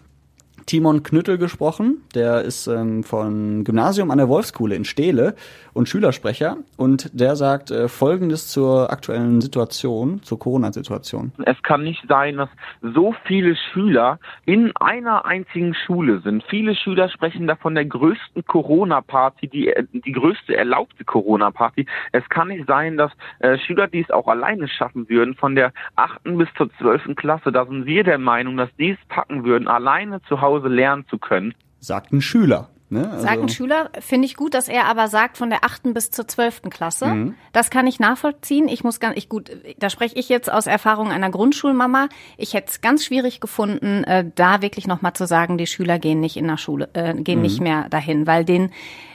Timon 0.66 1.02
Knüttel 1.02 1.38
gesprochen. 1.38 2.02
Der 2.14 2.42
ist 2.42 2.66
ähm, 2.66 3.04
von 3.04 3.64
Gymnasium 3.64 4.10
an 4.10 4.18
der 4.18 4.28
Wolfskuhle 4.28 4.74
in 4.74 4.84
Steele 4.84 5.34
und 5.72 5.88
Schülersprecher. 5.88 6.56
Und 6.76 7.10
der 7.12 7.36
sagt 7.36 7.70
äh, 7.70 7.88
Folgendes 7.88 8.48
zur 8.48 8.90
aktuellen 8.90 9.40
Situation, 9.40 10.22
zur 10.22 10.38
Corona-Situation. 10.38 11.32
Es 11.44 11.62
kann 11.62 11.82
nicht 11.82 12.02
sein, 12.08 12.36
dass 12.36 12.48
so 12.80 13.14
viele 13.26 13.56
Schüler 13.56 14.18
in 14.46 14.72
einer 14.76 15.24
einzigen 15.24 15.74
Schule 15.74 16.20
sind. 16.20 16.44
Viele 16.48 16.74
Schüler 16.74 17.08
sprechen 17.08 17.46
da 17.46 17.56
von 17.56 17.74
der 17.74 17.84
größten 17.84 18.44
Corona-Party, 18.46 19.48
die, 19.48 19.74
die 19.92 20.12
größte 20.12 20.56
erlaubte 20.56 21.04
Corona-Party. 21.04 21.86
Es 22.12 22.28
kann 22.28 22.48
nicht 22.48 22.66
sein, 22.66 22.96
dass 22.96 23.12
äh, 23.40 23.58
Schüler, 23.58 23.88
die 23.88 24.00
es 24.00 24.10
auch 24.10 24.28
alleine 24.28 24.68
schaffen 24.68 25.08
würden, 25.08 25.34
von 25.34 25.54
der 25.54 25.72
achten 25.96 26.38
bis 26.38 26.48
zur 26.56 26.70
zwölften 26.78 27.16
Klasse, 27.16 27.52
da 27.52 27.66
sind 27.66 27.86
wir 27.86 28.04
der 28.04 28.18
Meinung, 28.18 28.56
dass 28.56 28.74
die 28.76 28.90
es 28.90 28.98
packen 29.08 29.44
würden, 29.44 29.68
alleine 29.68 30.22
zu 30.22 30.40
Hause 30.40 30.53
Hause 30.54 30.68
lernen 30.68 31.04
zu 31.08 31.18
können. 31.18 31.54
Sagt 31.80 32.12
ein 32.12 32.20
Schüler. 32.22 32.70
Ne? 32.90 33.10
Also, 33.10 33.24
Sagt 33.24 33.40
ein 33.42 33.48
Schüler, 33.48 33.90
finde 33.98 34.26
ich 34.26 34.36
gut, 34.36 34.54
dass 34.54 34.68
er 34.68 34.84
aber 34.86 35.08
sagt 35.08 35.36
von 35.38 35.50
der 35.50 35.64
achten 35.64 35.94
bis 35.94 36.10
zur 36.10 36.28
zwölften 36.28 36.70
Klasse. 36.70 37.06
Mhm. 37.06 37.34
Das 37.52 37.70
kann 37.70 37.86
ich 37.86 37.98
nachvollziehen. 37.98 38.68
Ich 38.68 38.84
muss 38.84 39.00
ganz, 39.00 39.16
ich 39.16 39.28
gut, 39.28 39.50
da 39.78 39.90
spreche 39.90 40.14
ich 40.16 40.28
jetzt 40.28 40.52
aus 40.52 40.66
Erfahrung 40.66 41.10
einer 41.10 41.30
Grundschulmama. 41.30 42.08
Ich 42.36 42.54
hätte 42.54 42.68
es 42.70 42.80
ganz 42.82 43.04
schwierig 43.04 43.40
gefunden, 43.40 44.04
äh, 44.04 44.24
da 44.34 44.62
wirklich 44.62 44.86
nochmal 44.86 45.14
zu 45.14 45.26
sagen, 45.26 45.58
die 45.58 45.66
Schüler 45.66 45.98
gehen 45.98 46.20
nicht 46.20 46.36
in 46.36 46.46
der 46.46 46.58
Schule, 46.58 46.88
äh, 46.92 47.14
gehen 47.14 47.40
nicht 47.42 47.58
Mhm. 47.58 47.64
mehr 47.64 47.88
dahin, 47.88 48.26
weil 48.26 48.44
denen 48.44 48.70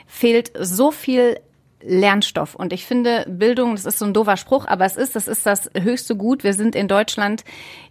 fehlt 0.07 0.51
so 0.59 0.91
viel 0.91 1.37
Lernstoff. 1.81 2.55
Und 2.55 2.73
ich 2.73 2.85
finde, 2.85 3.25
Bildung, 3.27 3.75
das 3.75 3.85
ist 3.85 3.99
so 3.99 4.05
ein 4.05 4.13
doofer 4.13 4.37
Spruch, 4.37 4.65
aber 4.67 4.85
es 4.85 4.97
ist, 4.97 5.15
das 5.15 5.27
ist 5.27 5.45
das 5.45 5.69
höchste 5.77 6.15
Gut. 6.15 6.43
Wir 6.43 6.53
sind 6.53 6.75
in 6.75 6.87
Deutschland 6.87 7.43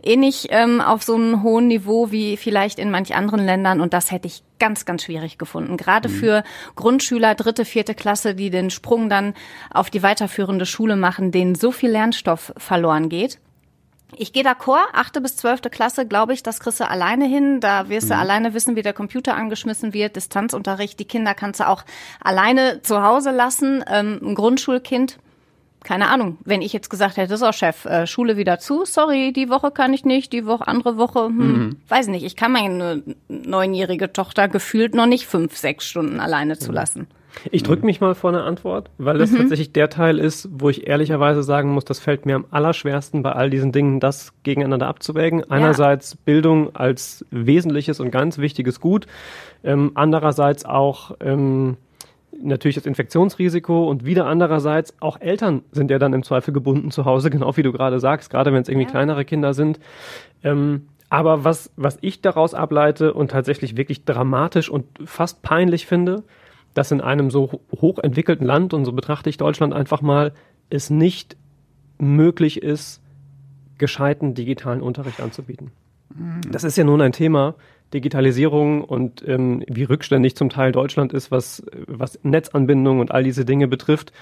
eh 0.03 0.17
nicht 0.17 0.49
ähm, 0.51 0.81
auf 0.81 1.03
so 1.03 1.15
einem 1.15 1.43
hohen 1.43 1.69
Niveau 1.69 2.11
wie 2.11 2.37
vielleicht 2.37 2.79
in 2.79 2.91
manch 2.91 3.15
anderen 3.15 3.45
Ländern. 3.45 3.81
Und 3.81 3.95
das 3.95 4.11
hätte 4.11 4.27
ich 4.27 4.43
ganz, 4.59 4.85
ganz 4.85 5.05
schwierig 5.05 5.39
gefunden. 5.39 5.77
Gerade 5.77 6.09
für 6.09 6.43
Grundschüler, 6.77 7.35
dritte, 7.35 7.65
vierte 7.65 7.95
Klasse, 7.95 8.35
die 8.35 8.51
den 8.51 8.71
Sprung 8.71 9.09
dann 9.09 9.35
auf 9.71 9.91
die 9.91 10.03
weiterführende 10.03 10.67
Schule 10.67 10.97
machen, 10.97 11.31
denen 11.31 11.55
so 11.55 11.73
viel 11.73 11.91
Lernstoff 11.91 12.53
verloren 12.57 13.09
geht. 13.09 13.39
Ich 14.17 14.33
gehe 14.33 14.43
d'accord, 14.43 14.87
achte 14.95 15.21
bis 15.21 15.37
zwölfte 15.37 15.69
Klasse, 15.69 16.07
glaube 16.07 16.33
ich, 16.33 16.43
das 16.43 16.61
kriegst 16.61 16.81
du 16.81 16.89
alleine 16.89 17.27
hin. 17.27 17.61
Da 17.61 17.89
wirst 17.89 18.11
du 18.11 18.17
alleine 18.17 18.55
wissen, 18.55 18.75
wie 18.75 18.83
der 18.83 18.95
Computer 18.95 19.37
angeschmissen 19.37 19.93
wird. 19.93 20.17
Distanzunterricht, 20.17 20.99
die 20.99 21.05
Kinder 21.05 21.35
kannst 21.35 21.61
du 21.61 21.69
auch 21.69 21.85
alleine 22.21 22.81
zu 22.83 23.03
Hause 23.03 23.31
lassen. 23.31 23.85
Ähm, 23.87 24.19
ein 24.23 24.35
Grundschulkind, 24.35 25.19
keine 25.85 26.09
Ahnung, 26.09 26.39
wenn 26.45 26.63
ich 26.63 26.73
jetzt 26.73 26.91
gesagt 26.91 27.17
hätte, 27.19 27.37
so 27.37 27.53
Chef, 27.53 27.85
äh, 27.85 28.07
Schule 28.07 28.37
wieder 28.37 28.59
zu, 28.59 28.85
sorry, 28.85 29.33
die 29.33 29.49
Woche 29.51 29.71
kann 29.71 29.93
ich 29.93 30.05
nicht, 30.05 30.33
die 30.33 30.47
Woche, 30.47 30.67
andere 30.67 30.97
Woche, 30.97 31.27
hm, 31.27 31.77
weiß 31.89 32.09
nicht. 32.09 32.25
Ich 32.25 32.35
kann 32.35 32.53
meine 32.53 33.03
neunjährige 33.29 34.13
Tochter 34.13 34.49
gefühlt 34.49 34.95
noch 34.95 35.07
nicht 35.07 35.27
fünf, 35.27 35.57
sechs 35.57 35.87
Stunden 35.87 36.19
alleine 36.19 36.59
zu 36.59 36.73
lassen. 36.73 37.09
Ich 37.51 37.63
drücke 37.63 37.85
mich 37.85 38.01
mal 38.01 38.15
vor 38.15 38.31
eine 38.31 38.43
Antwort, 38.43 38.91
weil 38.99 39.19
das 39.19 39.33
tatsächlich 39.35 39.73
der 39.73 39.91
Teil 39.91 40.19
ist, 40.19 40.49
wo 40.53 40.71
ich 40.71 40.87
ehrlicherweise 40.87 41.43
sagen 41.43 41.71
muss, 41.71 41.85
das 41.85 41.99
fällt 41.99 42.27
mir 42.27 42.37
am 42.37 42.47
allerschwersten 42.51 43.23
bei 43.23 43.33
all 43.33 43.51
diesen 43.51 43.73
Dingen, 43.73 44.01
das 44.01 44.33
gegeneinander 44.43 44.87
abzuwägen. 44.87 45.45
Einerseits 45.51 46.17
Bildung 46.17 46.75
als 46.75 47.25
wesentliches 47.31 48.01
und 48.01 48.11
ganz 48.11 48.39
wichtiges 48.39 48.81
Gut, 48.81 49.07
ähm, 49.65 49.93
andererseits 49.95 50.65
auch 50.65 51.13
ähm, 51.21 51.77
natürlich 52.41 52.77
das 52.77 52.87
Infektionsrisiko 52.87 53.89
und 53.89 54.05
wieder 54.05 54.27
andererseits 54.27 54.95
auch 55.01 55.21
Eltern 55.21 55.63
sind 55.73 55.91
ja 55.91 55.99
dann 55.99 56.13
im 56.13 56.23
Zweifel 56.23 56.53
gebunden 56.53 56.91
zu 56.91 57.05
Hause, 57.05 57.31
genau 57.31 57.57
wie 57.57 57.63
du 57.63 57.73
gerade 57.73 58.01
sagst, 58.01 58.31
gerade 58.31 58.53
wenn 58.53 58.63
es 58.63 58.69
irgendwie 58.69 58.87
kleinere 58.87 59.25
Kinder 59.25 59.55
sind. 59.55 59.79
Ähm, 60.43 60.89
aber 61.11 61.43
was, 61.45 61.71
was 61.77 61.99
ich 62.03 62.21
daraus 62.21 62.53
ableite 62.53 63.15
und 63.15 63.31
tatsächlich 63.31 63.77
wirklich 63.77 64.05
dramatisch 64.05 64.69
und 64.69 64.85
fast 65.05 65.43
peinlich 65.43 65.87
finde, 65.87 66.23
dass 66.75 66.91
in 66.91 67.01
einem 67.01 67.31
so 67.31 67.53
ho- 67.53 67.61
hochentwickelten 67.81 68.47
Land, 68.47 68.75
und 68.75 68.85
so 68.85 68.93
betrachte 68.93 69.31
ich 69.31 69.37
Deutschland 69.37 69.73
einfach 69.75 70.03
mal, 70.03 70.33
es 70.71 70.91
nicht 70.91 71.37
möglich 71.99 72.63
ist, 72.63 73.01
gescheiten 73.79 74.35
digitalen 74.35 74.83
Unterricht 74.83 75.21
anzubieten. 75.21 75.71
Das 76.51 76.65
ist 76.65 76.77
ja 76.77 76.85
nun 76.85 77.01
ein 77.01 77.13
Thema, 77.13 77.55
Digitalisierung 77.93 78.83
und 78.85 79.27
ähm, 79.27 79.63
wie 79.67 79.85
rückständig 79.85 80.37
zum 80.37 80.51
Teil 80.51 80.73
Deutschland 80.73 81.13
ist, 81.13 81.31
was, 81.31 81.63
was 81.87 82.19
Netzanbindung 82.23 83.01
und 83.01 83.11
all 83.13 83.23
diese 83.23 83.45
Dinge 83.45 83.67
betrifft, 83.69 84.13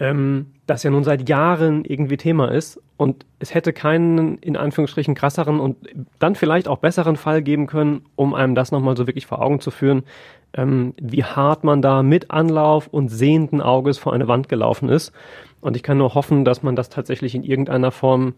ähm, 0.00 0.46
das 0.66 0.82
ja 0.82 0.90
nun 0.90 1.04
seit 1.04 1.28
Jahren 1.28 1.84
irgendwie 1.84 2.16
Thema 2.16 2.50
ist. 2.50 2.80
Und 2.96 3.26
es 3.38 3.54
hätte 3.54 3.72
keinen, 3.72 4.38
in 4.38 4.56
Anführungsstrichen, 4.56 5.14
krasseren 5.14 5.58
und 5.58 5.76
dann 6.18 6.36
vielleicht 6.36 6.68
auch 6.68 6.78
besseren 6.78 7.16
Fall 7.16 7.42
geben 7.42 7.66
können, 7.66 8.02
um 8.14 8.34
einem 8.34 8.54
das 8.54 8.70
nochmal 8.70 8.96
so 8.96 9.06
wirklich 9.06 9.26
vor 9.26 9.42
Augen 9.42 9.60
zu 9.60 9.70
führen, 9.70 10.04
ähm, 10.52 10.94
wie 11.00 11.24
hart 11.24 11.64
man 11.64 11.82
da 11.82 12.02
mit 12.02 12.30
Anlauf 12.30 12.86
und 12.86 13.08
sehenden 13.08 13.60
Auges 13.60 13.98
vor 13.98 14.12
eine 14.12 14.28
Wand 14.28 14.48
gelaufen 14.48 14.88
ist. 14.88 15.12
Und 15.60 15.76
ich 15.76 15.82
kann 15.82 15.98
nur 15.98 16.14
hoffen, 16.14 16.44
dass 16.44 16.62
man 16.62 16.76
das 16.76 16.88
tatsächlich 16.88 17.34
in 17.34 17.42
irgendeiner 17.42 17.90
Form 17.90 18.34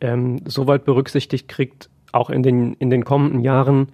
ähm, 0.00 0.40
so 0.44 0.66
weit 0.66 0.84
berücksichtigt 0.84 1.48
kriegt, 1.48 1.90
auch 2.12 2.30
in 2.30 2.42
den, 2.42 2.74
in 2.74 2.90
den 2.90 3.04
kommenden 3.04 3.40
Jahren, 3.40 3.88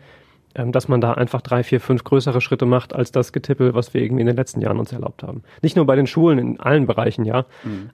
dass 0.54 0.88
man 0.88 1.00
da 1.00 1.12
einfach 1.12 1.40
drei, 1.40 1.62
vier, 1.62 1.80
fünf 1.80 2.04
größere 2.04 2.40
Schritte 2.40 2.66
macht 2.66 2.94
als 2.94 3.12
das 3.12 3.32
Getippel, 3.32 3.75
was 3.75 3.94
wir 3.94 4.02
irgendwie 4.02 4.21
in 4.21 4.26
den 4.26 4.37
letzten 4.37 4.61
Jahren 4.61 4.78
uns 4.78 4.92
erlaubt 4.92 5.23
haben. 5.23 5.42
Nicht 5.62 5.76
nur 5.76 5.87
bei 5.87 5.97
den 5.97 6.06
Schulen, 6.06 6.38
in 6.38 6.61
allen 6.61 6.87
Bereichen, 6.87 7.25
ja. 7.25 7.47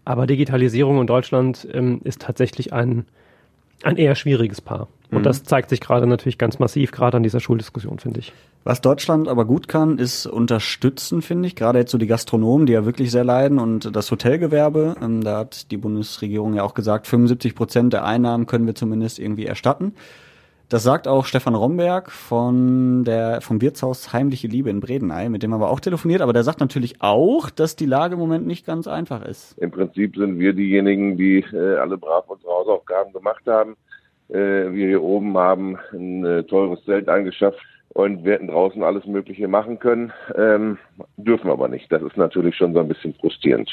Aber 0.05 0.27
Digitalisierung 0.27 1.01
in 1.01 1.07
Deutschland 1.07 1.67
ähm, 1.73 2.01
ist 2.05 2.23
tatsächlich 2.23 2.73
ein, 2.73 3.05
ein 3.83 3.97
eher 3.97 4.15
schwieriges 4.15 4.61
Paar. 4.61 4.89
Und 5.11 5.25
das 5.25 5.43
zeigt 5.43 5.71
sich 5.71 5.81
gerade 5.81 6.07
natürlich 6.07 6.37
ganz 6.37 6.59
massiv, 6.59 6.91
gerade 6.91 7.17
an 7.17 7.23
dieser 7.23 7.41
Schuldiskussion, 7.41 7.99
finde 7.99 8.21
ich. 8.21 8.33
Was 8.65 8.83
Deutschland 8.83 9.29
aber 9.29 9.47
gut 9.47 9.67
kann, 9.67 9.97
ist 9.97 10.27
unterstützen, 10.27 11.23
finde 11.23 11.49
ich. 11.49 11.57
Gerade 11.57 11.79
jetzt 11.79 11.91
so 11.91 11.97
die 11.97 12.07
Gastronomen, 12.07 12.67
die 12.67 12.75
ja 12.75 12.85
wirklich 12.85 13.11
sehr 13.11 13.25
leiden 13.25 13.59
und 13.59 13.97
das 13.97 14.11
Hotelgewerbe. 14.11 14.97
Ähm, 15.01 15.25
da 15.25 15.39
hat 15.39 15.71
die 15.71 15.79
Bundesregierung 15.79 16.53
ja 16.55 16.63
auch 16.63 16.75
gesagt, 16.75 17.07
75 17.07 17.55
Prozent 17.55 17.95
der 17.95 18.05
Einnahmen 18.05 18.47
können 18.47 18.67
wir 18.67 18.75
zumindest 18.75 19.19
irgendwie 19.19 19.47
erstatten. 19.47 19.95
Das 20.69 20.83
sagt 20.83 21.09
auch 21.09 21.25
Stefan 21.25 21.55
Romberg 21.55 22.11
von 22.11 23.03
der, 23.03 23.41
vom 23.41 23.63
Wirtshaus 23.63 24.13
Heimliche 24.13 24.49
Liebe 24.49 24.69
in 24.69 24.81
Bredeney, 24.81 25.31
mit 25.31 25.43
dem 25.43 25.55
haben 25.55 25.63
wir 25.63 25.71
auch 25.71 25.81
telefoniert. 25.81 26.21
Aber 26.21 26.35
der 26.35 26.43
sagt 26.43 26.61
natürlich 26.61 27.01
auch, 27.01 27.49
dass 27.49 27.75
die 27.75 27.87
Lage 27.87 28.15
im 28.15 28.21
Moment 28.21 28.47
nicht 28.47 28.67
ganz 28.67 28.87
einfach 28.87 29.25
ist. 29.25 29.57
Im 29.57 29.71
Prinzip 29.71 30.17
sind 30.17 30.39
wir 30.39 30.53
diejenigen, 30.53 31.17
die 31.17 31.39
äh, 31.55 31.77
alle 31.77 31.97
brav 31.97 32.25
unsere 32.29 32.53
Hausaufgaben 32.53 33.15
gemacht 33.15 33.47
haben. 33.47 33.79
Äh, 34.29 34.35
wir 34.75 34.89
hier 34.89 35.03
oben 35.03 35.39
haben 35.39 35.79
ein 35.95 36.27
äh, 36.27 36.43
teures 36.45 36.85
Zelt 36.85 37.09
angeschafft 37.09 37.61
und 37.95 38.27
wir 38.27 38.35
hätten 38.35 38.49
draußen 38.49 38.83
alles 38.83 39.07
Mögliche 39.07 39.49
machen 39.49 39.79
können, 39.79 40.13
ähm, 40.37 40.77
dürfen 41.17 41.51
aber 41.51 41.69
nicht. 41.69 41.91
Das 41.91 42.03
ist 42.03 42.19
natürlich 42.19 42.55
schon 42.55 42.75
so 42.75 42.81
ein 42.81 42.89
bisschen 42.89 43.15
frustrierend. 43.15 43.71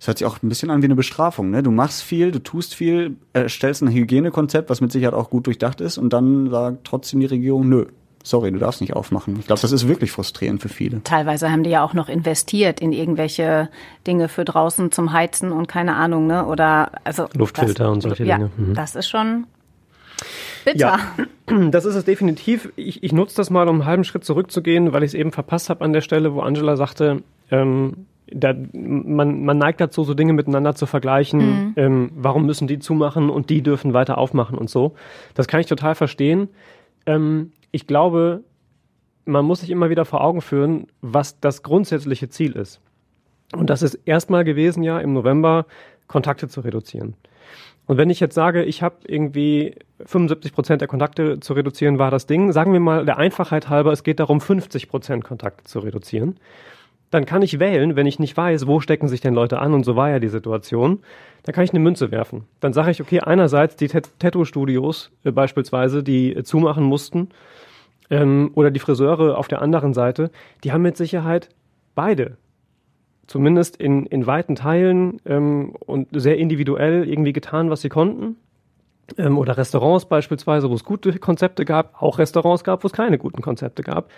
Das 0.00 0.08
hört 0.08 0.18
sich 0.18 0.26
auch 0.26 0.42
ein 0.42 0.48
bisschen 0.48 0.70
an 0.70 0.80
wie 0.80 0.86
eine 0.86 0.94
Bestrafung, 0.94 1.50
ne? 1.50 1.62
Du 1.62 1.70
machst 1.70 2.02
viel, 2.02 2.32
du 2.32 2.38
tust 2.38 2.74
viel, 2.74 3.16
erstellst 3.34 3.82
ein 3.82 3.92
Hygienekonzept, 3.92 4.70
was 4.70 4.80
mit 4.80 4.90
Sicherheit 4.90 5.12
auch 5.12 5.28
gut 5.28 5.46
durchdacht 5.46 5.82
ist, 5.82 5.98
und 5.98 6.14
dann 6.14 6.48
sagt 6.50 6.84
trotzdem 6.84 7.20
die 7.20 7.26
Regierung, 7.26 7.68
nö, 7.68 7.84
sorry, 8.22 8.50
du 8.50 8.58
darfst 8.58 8.80
nicht 8.80 8.94
aufmachen. 8.94 9.36
Ich 9.38 9.46
glaube, 9.46 9.60
das 9.60 9.72
ist 9.72 9.88
wirklich 9.88 10.10
frustrierend 10.10 10.62
für 10.62 10.70
viele. 10.70 11.02
Teilweise 11.04 11.52
haben 11.52 11.64
die 11.64 11.70
ja 11.70 11.84
auch 11.84 11.92
noch 11.92 12.08
investiert 12.08 12.80
in 12.80 12.92
irgendwelche 12.92 13.68
Dinge 14.06 14.28
für 14.28 14.46
draußen 14.46 14.90
zum 14.90 15.12
Heizen 15.12 15.52
und 15.52 15.68
keine 15.68 15.96
Ahnung, 15.96 16.26
ne? 16.26 16.46
Oder 16.46 16.92
also 17.04 17.28
Luftfilter 17.34 17.84
das, 17.84 17.92
und 17.92 18.00
solche 18.00 18.24
ja, 18.24 18.38
Dinge. 18.38 18.50
Mhm. 18.56 18.74
Das 18.74 18.94
ist 18.94 19.10
schon 19.10 19.44
bitter. 20.64 20.78
Ja, 20.78 21.00
das 21.70 21.84
ist 21.84 21.94
es 21.94 22.06
definitiv. 22.06 22.72
Ich, 22.76 23.02
ich 23.02 23.12
nutze 23.12 23.36
das 23.36 23.50
mal, 23.50 23.68
um 23.68 23.76
einen 23.76 23.84
halben 23.84 24.04
Schritt 24.04 24.24
zurückzugehen, 24.24 24.94
weil 24.94 25.02
ich 25.02 25.08
es 25.08 25.14
eben 25.14 25.30
verpasst 25.30 25.68
habe 25.68 25.84
an 25.84 25.92
der 25.92 26.00
Stelle, 26.00 26.32
wo 26.32 26.40
Angela 26.40 26.76
sagte, 26.76 27.22
ähm, 27.50 28.06
da, 28.32 28.54
man, 28.72 29.44
man 29.44 29.58
neigt 29.58 29.80
dazu, 29.80 30.04
so 30.04 30.14
Dinge 30.14 30.32
miteinander 30.32 30.74
zu 30.74 30.86
vergleichen. 30.86 31.74
Ähm, 31.76 32.10
warum 32.14 32.46
müssen 32.46 32.68
die 32.68 32.78
zumachen 32.78 33.30
und 33.30 33.50
die 33.50 33.62
dürfen 33.62 33.92
weiter 33.92 34.18
aufmachen 34.18 34.58
und 34.58 34.70
so. 34.70 34.94
Das 35.34 35.48
kann 35.48 35.60
ich 35.60 35.66
total 35.66 35.94
verstehen. 35.94 36.48
Ähm, 37.06 37.52
ich 37.72 37.86
glaube, 37.86 38.42
man 39.24 39.44
muss 39.44 39.60
sich 39.60 39.70
immer 39.70 39.90
wieder 39.90 40.04
vor 40.04 40.22
Augen 40.22 40.40
führen, 40.40 40.86
was 41.00 41.40
das 41.40 41.62
grundsätzliche 41.62 42.28
Ziel 42.28 42.52
ist. 42.52 42.80
Und 43.52 43.70
das 43.70 43.82
ist 43.82 43.94
erstmal 44.04 44.44
gewesen, 44.44 44.82
ja, 44.82 44.98
im 45.00 45.12
November 45.12 45.66
Kontakte 46.06 46.48
zu 46.48 46.60
reduzieren. 46.60 47.14
Und 47.86 47.96
wenn 47.96 48.10
ich 48.10 48.20
jetzt 48.20 48.34
sage, 48.34 48.62
ich 48.64 48.82
habe 48.82 48.96
irgendwie 49.06 49.74
75 50.04 50.52
Prozent 50.52 50.80
der 50.80 50.88
Kontakte 50.88 51.40
zu 51.40 51.54
reduzieren, 51.54 51.98
war 51.98 52.10
das 52.10 52.26
Ding. 52.26 52.52
Sagen 52.52 52.72
wir 52.72 52.80
mal 52.80 53.04
der 53.04 53.18
Einfachheit 53.18 53.68
halber, 53.68 53.90
es 53.92 54.04
geht 54.04 54.20
darum, 54.20 54.40
50 54.40 54.88
Prozent 54.88 55.24
Kontakte 55.24 55.64
zu 55.64 55.80
reduzieren. 55.80 56.36
Dann 57.10 57.26
kann 57.26 57.42
ich 57.42 57.58
wählen, 57.58 57.96
wenn 57.96 58.06
ich 58.06 58.18
nicht 58.18 58.36
weiß, 58.36 58.66
wo 58.66 58.80
stecken 58.80 59.08
sich 59.08 59.20
denn 59.20 59.34
Leute 59.34 59.58
an, 59.58 59.74
und 59.74 59.84
so 59.84 59.96
war 59.96 60.10
ja 60.10 60.18
die 60.20 60.28
Situation, 60.28 61.00
dann 61.42 61.54
kann 61.54 61.64
ich 61.64 61.70
eine 61.70 61.80
Münze 61.80 62.10
werfen. 62.10 62.44
Dann 62.60 62.72
sage 62.72 62.90
ich, 62.90 63.00
okay, 63.00 63.20
einerseits 63.20 63.76
die 63.76 63.88
Tat- 63.88 64.10
Tattoo-Studios 64.18 65.10
äh, 65.24 65.32
beispielsweise, 65.32 66.02
die 66.02 66.34
äh, 66.34 66.44
zumachen 66.44 66.84
mussten, 66.84 67.30
ähm, 68.10 68.50
oder 68.54 68.70
die 68.70 68.80
Friseure 68.80 69.38
auf 69.38 69.48
der 69.48 69.62
anderen 69.62 69.94
Seite, 69.94 70.30
die 70.64 70.72
haben 70.72 70.82
mit 70.82 70.96
Sicherheit 70.96 71.48
beide 71.94 72.36
zumindest 73.30 73.76
in, 73.76 74.06
in 74.06 74.26
weiten 74.26 74.56
Teilen 74.56 75.20
ähm, 75.24 75.74
und 75.86 76.08
sehr 76.12 76.36
individuell 76.36 77.08
irgendwie 77.08 77.32
getan, 77.32 77.70
was 77.70 77.80
sie 77.80 77.88
konnten. 77.88 78.36
Ähm, 79.16 79.38
oder 79.38 79.56
Restaurants 79.56 80.06
beispielsweise, 80.06 80.68
wo 80.68 80.74
es 80.74 80.82
gute 80.84 81.16
Konzepte 81.18 81.64
gab, 81.64 82.02
auch 82.02 82.18
Restaurants 82.18 82.64
gab, 82.64 82.82
wo 82.82 82.88
es 82.88 82.92
keine 82.92 83.18
guten 83.18 83.40
Konzepte 83.40 83.84
gab. 83.84 84.10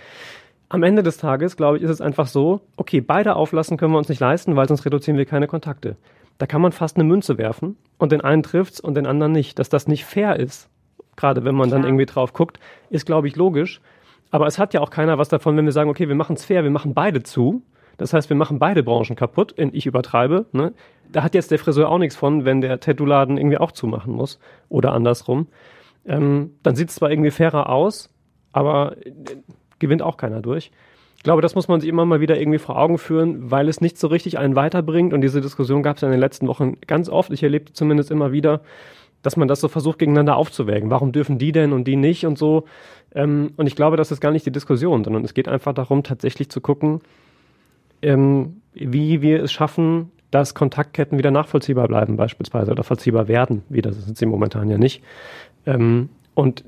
Am 0.73 0.83
Ende 0.83 1.03
des 1.03 1.19
Tages, 1.19 1.59
glaube 1.59 1.77
ich, 1.77 1.83
ist 1.83 1.91
es 1.91 2.01
einfach 2.01 2.27
so, 2.27 2.63
okay, 2.79 3.03
beide 3.03 3.37
auflassen 3.37 3.77
können 3.77 3.93
wir 3.93 3.99
uns 3.99 4.09
nicht 4.09 4.21
leisten, 4.21 4.57
weil 4.57 4.67
sonst 4.67 4.87
reduzieren 4.87 5.19
wir 5.19 5.27
keine 5.27 5.47
Kontakte. 5.47 5.97
Da 6.39 6.47
kann 6.47 6.63
man 6.63 6.73
fast 6.73 6.97
eine 6.97 7.05
Münze 7.05 7.37
werfen 7.37 7.77
und 7.99 8.11
den 8.11 8.23
einen 8.23 8.43
trifft's 8.43 8.81
und 8.81 8.95
den 8.95 9.07
anderen 9.07 9.33
nicht. 9.33 9.59
Dass 9.59 9.69
das 9.69 9.87
nicht 9.87 10.07
fair 10.07 10.41
ist, 10.41 10.71
gerade 11.15 11.45
wenn 11.45 11.55
man 11.55 11.69
dann 11.69 11.83
Klar. 11.83 11.91
irgendwie 11.91 12.07
drauf 12.07 12.33
guckt, 12.33 12.59
ist, 12.89 13.05
glaube 13.05 13.29
ich, 13.29 13.37
logisch. 13.37 13.83
Aber 14.31 14.47
es 14.47 14.59
hat 14.59 14.73
ja 14.73 14.81
auch 14.81 14.89
keiner 14.89 15.19
was 15.19 15.29
davon, 15.29 15.59
wenn 15.59 15.67
wir 15.67 15.73
sagen, 15.73 15.91
okay, 15.91 16.09
wir 16.09 16.15
machen 16.15 16.37
es 16.37 16.47
fair, 16.47 16.65
wir 16.65 16.71
machen 16.71 16.95
beide 16.95 17.23
zu. 17.23 17.63
Das 17.99 18.15
heißt, 18.15 18.31
wir 18.31 18.37
machen 18.37 18.59
beide 18.59 18.83
Branchen 18.83 19.15
kaputt. 19.15 19.55
Ich 19.59 19.85
übertreibe. 19.85 20.47
Ne? 20.53 20.73
Da 21.13 21.23
hat 21.23 21.35
jetzt 21.35 21.51
der 21.51 21.59
Friseur 21.59 21.91
auch 21.91 21.99
nichts 21.99 22.17
von, 22.17 22.47
wenn 22.47 22.63
der 22.63 22.81
Tattoo-Laden 22.81 23.37
irgendwie 23.37 23.59
auch 23.59 23.73
zumachen 23.73 24.15
muss. 24.15 24.39
Oder 24.71 24.95
andersrum. 24.95 25.49
Ähm, 26.07 26.55
dann 26.63 26.77
sieht 26.77 26.89
es 26.89 26.95
zwar 26.95 27.11
irgendwie 27.11 27.31
fairer 27.31 27.69
aus, 27.69 28.09
aber 28.53 28.97
äh, 29.05 29.13
gewinnt 29.83 30.01
auch 30.01 30.17
keiner 30.17 30.41
durch. 30.41 30.71
Ich 31.17 31.23
glaube, 31.23 31.43
das 31.43 31.55
muss 31.55 31.69
man 31.69 31.81
sich 31.81 31.89
immer 31.89 32.05
mal 32.05 32.21
wieder 32.21 32.41
irgendwie 32.41 32.59
vor 32.59 32.79
Augen 32.79 32.99
führen, 32.99 33.51
weil 33.51 33.69
es 33.69 33.81
nicht 33.81 33.99
so 33.99 34.09
richtig 34.09 34.39
einen 34.39 34.57
weiterbringt. 34.57 35.13
Und 35.13 35.21
diese 35.21 35.41
Diskussion 35.41 35.83
gab 35.83 35.97
es 35.97 36.03
ja 36.03 36.09
in 36.09 36.13
den 36.13 36.21
letzten 36.21 36.49
Wochen 36.49 36.79
ganz 36.87 37.09
oft. 37.09 37.31
Ich 37.31 37.43
erlebte 37.43 37.73
zumindest 37.75 38.11
immer 38.11 38.33
wieder, 38.33 38.63
dass 39.23 39.37
man 39.37 39.47
das 39.47 39.61
so 39.61 39.69
versucht, 39.69 39.99
gegeneinander 40.01 40.37
aufzuwägen. 40.37 40.91
Warum 40.91 41.13
dürfen 41.13 41.39
die 41.39 41.53
denn 41.53 41.73
und 41.73 41.85
die 41.85 41.97
nicht 41.97 42.27
und 42.27 42.39
so? 42.39 42.65
Ähm, 43.15 43.53
und 43.57 43.67
ich 43.67 43.77
glaube, 43.77 43.97
das 43.97 44.11
ist 44.11 44.21
gar 44.21 44.33
nicht 44.33 44.47
die 44.47 44.51
Diskussion, 44.51 45.05
sondern 45.05 45.25
es 45.25 45.35
geht 45.35 45.47
einfach 45.47 45.75
darum, 45.75 46.03
tatsächlich 46.03 46.49
zu 46.49 46.61
gucken, 46.61 47.01
ähm, 48.01 48.63
wie 48.75 49.23
wir 49.23 49.45
es 49.45 49.53
schaffen, 49.53 50.11
dass 50.33 50.55
Kontaktketten 50.55 51.19
wieder 51.19 51.31
nachvollziehbar 51.31 51.87
bleiben, 51.87 52.17
beispielsweise, 52.17 52.73
oder 52.73 52.83
vollziehbar 52.83 53.29
werden. 53.29 53.63
Wieder 53.69 53.91
das 53.91 54.05
sind 54.05 54.17
sie 54.17 54.27
momentan 54.27 54.69
ja 54.71 54.79
nicht. 54.79 55.03
Ähm, 55.67 56.09
und 56.35 56.65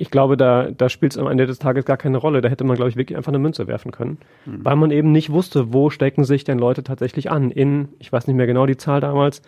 ich 0.00 0.10
glaube, 0.10 0.36
da, 0.36 0.70
da 0.70 0.88
spielt 0.88 1.12
es 1.12 1.18
am 1.18 1.26
Ende 1.26 1.46
des 1.46 1.58
Tages 1.58 1.84
gar 1.84 1.98
keine 1.98 2.16
Rolle. 2.16 2.40
Da 2.40 2.48
hätte 2.48 2.64
man, 2.64 2.76
glaube 2.76 2.88
ich, 2.88 2.96
wirklich 2.96 3.16
einfach 3.16 3.30
eine 3.30 3.38
Münze 3.38 3.66
werfen 3.66 3.92
können. 3.92 4.18
Mhm. 4.46 4.64
Weil 4.64 4.76
man 4.76 4.90
eben 4.90 5.12
nicht 5.12 5.30
wusste, 5.30 5.74
wo 5.74 5.90
stecken 5.90 6.24
sich 6.24 6.44
denn 6.44 6.58
Leute 6.58 6.82
tatsächlich 6.82 7.30
an. 7.30 7.50
In, 7.50 7.90
ich 7.98 8.10
weiß 8.10 8.26
nicht 8.26 8.36
mehr 8.36 8.46
genau 8.46 8.64
die 8.64 8.78
Zahl 8.78 9.00
damals, 9.00 9.42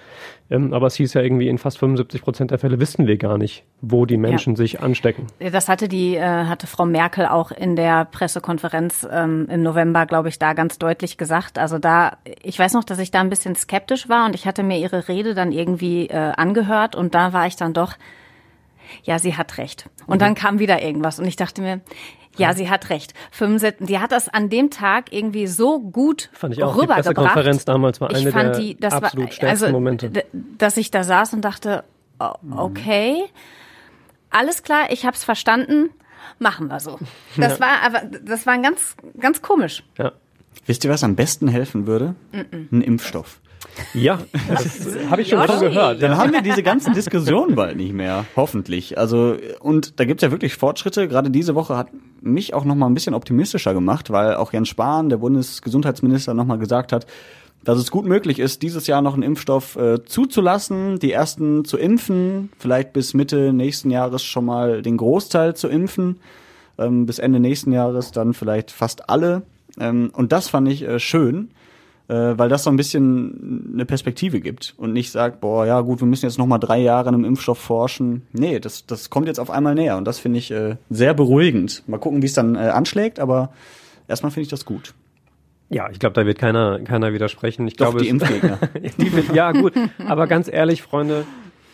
ähm, 0.51 0.75
aber 0.75 0.89
es 0.89 0.95
hieß 0.97 1.15
ja 1.15 1.23
irgendwie, 1.23 1.49
in 1.49 1.57
fast 1.57 1.79
75 1.79 2.21
Prozent 2.23 2.51
der 2.51 2.59
Fälle 2.59 2.79
wissen 2.81 3.07
wir 3.07 3.17
gar 3.17 3.39
nicht, 3.39 3.65
wo 3.81 4.05
die 4.05 4.19
Menschen 4.19 4.53
ja. 4.53 4.57
sich 4.59 4.81
anstecken. 4.81 5.27
Das 5.39 5.69
hatte 5.69 5.89
die, 5.89 6.17
äh, 6.17 6.45
hatte 6.45 6.67
Frau 6.67 6.85
Merkel 6.85 7.27
auch 7.27 7.51
in 7.51 7.75
der 7.75 8.05
Pressekonferenz 8.05 9.09
ähm, 9.11 9.47
im 9.51 9.63
November, 9.63 10.05
glaube 10.05 10.29
ich, 10.29 10.39
da 10.39 10.53
ganz 10.53 10.79
deutlich 10.79 11.17
gesagt. 11.17 11.59
Also 11.59 11.79
da, 11.79 12.19
ich 12.43 12.59
weiß 12.59 12.75
noch, 12.75 12.85
dass 12.85 12.99
ich 12.99 13.11
da 13.11 13.21
ein 13.21 13.31
bisschen 13.31 13.57
skeptisch 13.57 14.11
war 14.11 14.27
und 14.27 14.35
ich 14.35 14.47
hatte 14.47 14.63
mir 14.63 14.79
ihre 14.79 15.09
Rede 15.09 15.35
dann 15.35 15.51
irgendwie 15.51 16.09
äh, 16.09 16.33
angehört 16.37 16.95
und 16.95 17.15
da 17.15 17.33
war 17.33 17.47
ich 17.47 17.57
dann 17.57 17.73
doch 17.73 17.95
ja, 19.03 19.19
sie 19.19 19.37
hat 19.37 19.59
recht. 19.59 19.89
Und 20.07 20.17
mhm. 20.17 20.21
dann 20.21 20.35
kam 20.35 20.59
wieder 20.59 20.83
irgendwas 20.83 21.19
und 21.19 21.27
ich 21.27 21.37
dachte 21.37 21.63
mir, 21.63 21.81
ja, 22.37 22.55
sie 22.55 22.71
hat 22.71 22.89
recht. 22.89 23.13
75, 23.33 23.87
die 23.87 23.99
hat 23.99 24.13
das 24.13 24.29
an 24.29 24.49
dem 24.49 24.71
Tag 24.71 25.13
irgendwie 25.13 25.47
so 25.47 25.81
gut 25.81 26.31
fand 26.33 26.55
ich 26.55 26.63
auch. 26.63 26.79
Die 26.81 26.87
Pressekonferenz 26.87 27.65
damals 27.65 28.01
war 28.01 28.11
eine 28.11 28.33
der 28.33 28.51
die, 28.53 28.77
absolut 28.83 29.03
war, 29.03 29.33
stärksten 29.33 29.47
also, 29.47 29.69
Momente. 29.69 30.25
Dass 30.33 30.77
ich 30.77 30.91
da 30.91 31.05
saß 31.05 31.35
und 31.35 31.43
dachte, 31.43 31.85
mhm. 32.19 32.59
okay, 32.59 33.25
alles 34.31 34.63
klar, 34.63 34.91
ich 34.91 35.05
habe 35.05 35.15
es 35.15 35.25
verstanden, 35.25 35.91
machen 36.39 36.69
wir 36.69 36.81
so. 36.81 36.99
Das 37.37 37.59
ja. 37.59 37.61
war 37.61 37.83
aber, 37.85 38.03
das 38.07 38.47
war 38.47 38.59
ganz, 38.59 38.97
ganz 39.19 39.43
komisch. 39.43 39.85
Ja. 39.99 40.13
Wisst 40.67 40.85
ihr, 40.85 40.91
was 40.91 41.03
am 41.03 41.17
besten 41.17 41.49
helfen 41.49 41.87
würde? 41.87 42.15
Mhm. 42.33 42.69
Ein 42.71 42.83
Impfstoff. 42.83 43.41
Ja, 43.95 44.19
das 44.49 44.89
habe 45.11 45.23
ich 45.23 45.29
schon 45.29 45.47
von 45.47 45.61
gehört. 45.61 46.03
Dann 46.03 46.17
haben 46.17 46.33
wir 46.33 46.43
diese 46.43 46.63
ganzen 46.63 46.95
Diskussionen 46.95 47.55
bald 47.55 47.77
nicht 47.77 47.93
mehr, 47.93 48.25
hoffentlich. 48.37 48.99
Also 48.99 49.37
und 49.61 49.99
da 50.01 50.05
gibt's 50.05 50.23
ja 50.23 50.31
wirklich 50.31 50.55
Fortschritte. 50.57 51.09
Gerade 51.09 51.31
diese 51.31 51.55
Woche 51.55 51.77
hat 51.77 51.89
mich 52.21 52.55
auch 52.55 52.65
noch 52.65 52.75
mal 52.75 52.87
ein 52.87 52.95
bisschen 52.95 53.15
optimistischer 53.15 53.75
gemacht, 53.75 54.11
weil 54.11 54.37
auch 54.37 54.53
Jens 54.53 54.69
Spahn, 54.69 55.09
der 55.09 55.19
Bundesgesundheitsminister, 55.19 56.35
noch 56.35 56.47
mal 56.47 56.59
gesagt 56.59 56.93
hat, 56.93 57.07
dass 57.65 57.79
es 57.79 57.91
gut 57.91 58.07
möglich 58.07 58.39
ist, 58.39 58.63
dieses 58.63 58.87
Jahr 58.87 59.03
noch 59.03 59.15
einen 59.15 59.23
Impfstoff 59.23 59.77
äh, 59.77 60.05
zuzulassen, 60.05 60.99
die 60.99 61.13
ersten 61.13 61.65
zu 61.65 61.79
impfen, 61.79 62.51
vielleicht 62.59 62.93
bis 62.93 63.15
Mitte 63.15 63.53
nächsten 63.53 63.91
Jahres 63.91 64.25
schon 64.25 64.45
mal 64.45 64.83
den 64.83 64.97
Großteil 64.97 65.55
zu 65.55 65.69
impfen, 65.69 66.19
ähm, 66.79 67.07
bis 67.07 67.19
Ende 67.19 67.39
nächsten 67.39 67.73
Jahres 67.73 68.11
dann 68.11 68.35
vielleicht 68.35 68.71
fast 68.71 69.09
alle. 69.09 69.43
Ähm, 69.79 70.11
und 70.13 70.33
das 70.33 70.49
fand 70.49 70.69
ich 70.69 70.83
äh, 70.83 70.99
schön 70.99 71.51
weil 72.15 72.49
das 72.49 72.65
so 72.65 72.71
ein 72.71 72.77
bisschen 72.77 73.71
eine 73.75 73.87
Perspektive 73.87 74.41
gibt 74.41 74.75
und 74.77 74.93
nicht 74.93 75.11
sagt, 75.11 75.41
boah, 75.41 75.67
ja 75.67 75.81
gut, 75.81 76.01
wir 76.01 76.07
müssen 76.07 76.27
jetzt 76.27 76.39
noch 76.39 76.47
mal 76.47 76.59
drei 76.59 76.79
Jahre 76.79 77.09
an 77.09 77.15
einem 77.15 77.25
Impfstoff 77.25 77.59
forschen. 77.59 78.23
Nee, 78.33 78.61
das, 78.61 78.87
das 78.87 79.09
kommt 79.11 79.29
jetzt 79.29 79.39
auf 79.39 79.51
einmal 79.51 79.75
näher 79.75 79.97
und 79.97 80.05
das 80.05 80.19
finde 80.19 80.39
ich 80.39 80.51
äh, 80.51 80.77
sehr 80.91 81.15
beruhigend. 81.15 81.83
Mal 81.87 81.99
gucken, 81.99 82.23
wie 82.23 82.27
es 82.27 82.35
dann 82.35 82.57
äh, 82.57 82.59
anschlägt, 82.59 83.21
aber 83.21 83.53
erstmal 84.09 84.33
finde 84.33 84.45
ich 84.45 84.51
das 84.51 84.65
gut. 84.65 84.95
Ja, 85.71 85.89
ich 85.91 85.99
glaube, 85.99 86.13
da 86.13 86.27
wird 86.27 86.39
keiner, 86.39 86.81
keiner 86.81 87.15
widersprechen. 87.15 87.67
Ich 87.67 87.77
Doch, 87.77 87.87
glaube, 87.87 88.03
die 88.03 88.09
Impfgegner. 88.11 88.59
die, 88.99 89.11
ja, 89.35 89.53
gut. 89.53 89.73
Aber 90.07 90.27
ganz 90.27 90.53
ehrlich, 90.53 90.83
Freunde, 90.83 91.25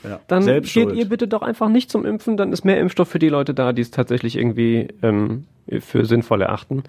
ja, 0.04 0.20
dann 0.28 0.46
geht 0.46 0.92
ihr 0.92 1.08
bitte 1.08 1.26
doch 1.26 1.42
einfach 1.42 1.68
nicht 1.68 1.90
zum 1.90 2.04
Impfen, 2.06 2.36
dann 2.36 2.52
ist 2.52 2.64
mehr 2.64 2.78
Impfstoff 2.78 3.08
für 3.08 3.18
die 3.18 3.28
Leute 3.28 3.54
da, 3.54 3.72
die 3.72 3.82
es 3.82 3.90
tatsächlich 3.90 4.36
irgendwie 4.36 4.88
ähm, 5.02 5.46
für 5.80 6.04
sinnvoll 6.04 6.42
erachten 6.42 6.84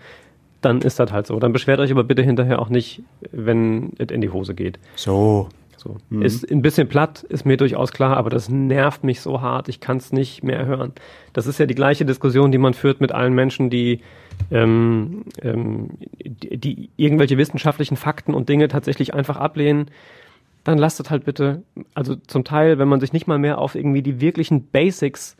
dann 0.61 0.81
ist 0.81 0.99
das 0.99 1.11
halt 1.11 1.27
so. 1.27 1.39
Dann 1.39 1.53
beschwert 1.53 1.79
euch 1.79 1.91
aber 1.91 2.03
bitte 2.03 2.21
hinterher 2.21 2.59
auch 2.59 2.69
nicht, 2.69 3.01
wenn 3.31 3.93
es 3.97 4.11
in 4.11 4.21
die 4.21 4.29
Hose 4.29 4.53
geht. 4.53 4.79
So. 4.95 5.49
So. 5.77 5.95
Mhm. 6.09 6.23
Ist 6.23 6.51
ein 6.51 6.61
bisschen 6.61 6.89
platt, 6.89 7.23
ist 7.29 7.45
mir 7.45 7.55
durchaus 7.55 7.93
klar, 7.93 8.17
aber 8.17 8.29
das 8.29 8.49
nervt 8.49 9.05
mich 9.05 9.21
so 9.21 9.39
hart, 9.39 9.69
ich 9.69 9.79
kann 9.79 9.95
es 9.95 10.11
nicht 10.11 10.43
mehr 10.43 10.65
hören. 10.65 10.91
Das 11.31 11.47
ist 11.47 11.57
ja 11.57 11.65
die 11.65 11.75
gleiche 11.75 12.03
Diskussion, 12.05 12.51
die 12.51 12.57
man 12.57 12.73
führt 12.73 12.99
mit 12.99 13.13
allen 13.13 13.33
Menschen, 13.33 13.69
die, 13.69 14.01
ähm, 14.51 15.23
ähm, 15.41 15.91
die, 16.19 16.57
die 16.57 16.89
irgendwelche 16.97 17.37
wissenschaftlichen 17.37 17.95
Fakten 17.95 18.33
und 18.33 18.49
Dinge 18.49 18.67
tatsächlich 18.67 19.13
einfach 19.13 19.37
ablehnen. 19.37 19.89
Dann 20.65 20.77
lasst 20.77 20.99
es 20.99 21.09
halt 21.09 21.23
bitte, 21.23 21.63
also 21.93 22.15
zum 22.27 22.43
Teil, 22.43 22.77
wenn 22.77 22.89
man 22.89 22.99
sich 22.99 23.13
nicht 23.13 23.27
mal 23.27 23.39
mehr 23.39 23.57
auf 23.57 23.75
irgendwie 23.75 24.01
die 24.01 24.19
wirklichen 24.19 24.65
Basics 24.67 25.37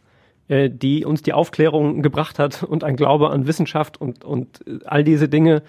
äh, 0.49 0.69
die 0.69 1.05
uns 1.05 1.21
die 1.21 1.33
Aufklärung 1.33 2.01
gebracht 2.01 2.39
hat 2.39 2.63
und 2.63 2.83
ein 2.83 2.95
Glaube 2.95 3.29
an 3.29 3.47
Wissenschaft 3.47 4.01
und, 4.01 4.25
und 4.25 4.67
äh, 4.67 4.79
all 4.85 5.03
diese 5.03 5.29
Dinge, 5.29 5.61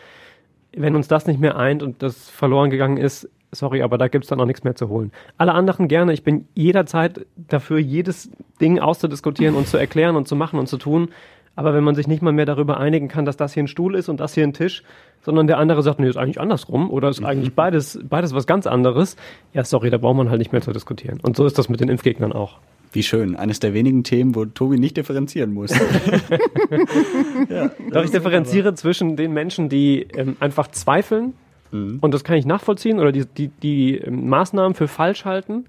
wenn 0.73 0.97
uns 0.97 1.07
das 1.07 1.27
nicht 1.27 1.39
mehr 1.39 1.57
eint 1.57 1.83
und 1.83 2.03
das 2.03 2.29
verloren 2.29 2.71
gegangen 2.71 2.97
ist, 2.97 3.29
sorry, 3.53 3.83
aber 3.83 3.99
da 3.99 4.09
gibt's 4.09 4.29
dann 4.29 4.41
auch 4.41 4.47
nichts 4.47 4.65
mehr 4.65 4.75
zu 4.75 4.89
holen. 4.89 5.13
Alle 5.37 5.53
anderen 5.53 5.87
gerne, 5.89 6.13
ich 6.13 6.25
bin 6.25 6.49
jederzeit 6.55 7.27
dafür, 7.37 7.79
jedes 7.79 8.31
Ding 8.61 8.79
auszudiskutieren 8.79 9.55
und 9.55 9.69
zu 9.69 9.77
erklären 9.77 10.17
und 10.17 10.27
zu 10.27 10.37
machen 10.37 10.59
und 10.59 10.67
zu 10.67 10.79
tun. 10.79 11.11
Aber 11.57 11.75
wenn 11.75 11.85
man 11.85 11.95
sich 11.95 12.07
nicht 12.07 12.23
mal 12.23 12.33
mehr 12.33 12.47
darüber 12.47 12.79
einigen 12.79 13.09
kann, 13.09 13.25
dass 13.25 13.37
das 13.37 13.53
hier 13.53 13.65
ein 13.65 13.69
Stuhl 13.69 13.97
ist 13.97 14.09
und 14.09 14.21
das 14.21 14.35
hier 14.35 14.45
ein 14.45 14.53
Tisch, 14.53 14.83
sondern 15.21 15.47
der 15.47 15.59
andere 15.59 15.83
sagt, 15.83 15.99
nee, 15.99 16.09
ist 16.09 16.17
eigentlich 16.17 16.41
andersrum 16.41 16.91
oder 16.91 17.09
ist 17.09 17.23
eigentlich 17.23 17.55
beides, 17.55 17.99
beides 18.03 18.35
was 18.35 18.47
ganz 18.47 18.67
anderes, 18.67 19.17
ja, 19.53 19.65
sorry, 19.65 19.91
da 19.91 19.99
braucht 19.99 20.17
man 20.17 20.31
halt 20.31 20.39
nicht 20.39 20.53
mehr 20.53 20.63
zu 20.63 20.73
diskutieren. 20.73 21.21
Und 21.21 21.37
so 21.37 21.45
ist 21.45 21.59
das 21.59 21.69
mit 21.69 21.81
den 21.81 21.89
Impfgegnern 21.89 22.33
auch. 22.33 22.61
Wie 22.93 23.03
schön. 23.03 23.37
Eines 23.37 23.61
der 23.61 23.73
wenigen 23.73 24.03
Themen, 24.03 24.35
wo 24.35 24.45
Tobi 24.45 24.79
nicht 24.79 24.97
differenzieren 24.97 25.53
muss. 25.53 25.71
ja, 27.49 27.71
Doch 27.93 28.05
ich 28.05 28.11
differenziere 28.11 28.75
zwischen 28.75 29.17
den 29.17 29.33
Menschen, 29.33 29.69
die 29.69 30.07
ähm, 30.17 30.37
einfach 30.41 30.69
zweifeln, 30.69 31.35
mhm. 31.71 31.99
und 32.01 32.13
das 32.13 32.25
kann 32.25 32.37
ich 32.37 32.47
nachvollziehen, 32.47 32.99
oder 32.99 33.13
die, 33.13 33.27
die, 33.27 33.49
die 33.49 33.97
ähm, 33.97 34.29
Maßnahmen 34.29 34.75
für 34.75 34.89
falsch 34.89 35.25
halten, 35.25 35.67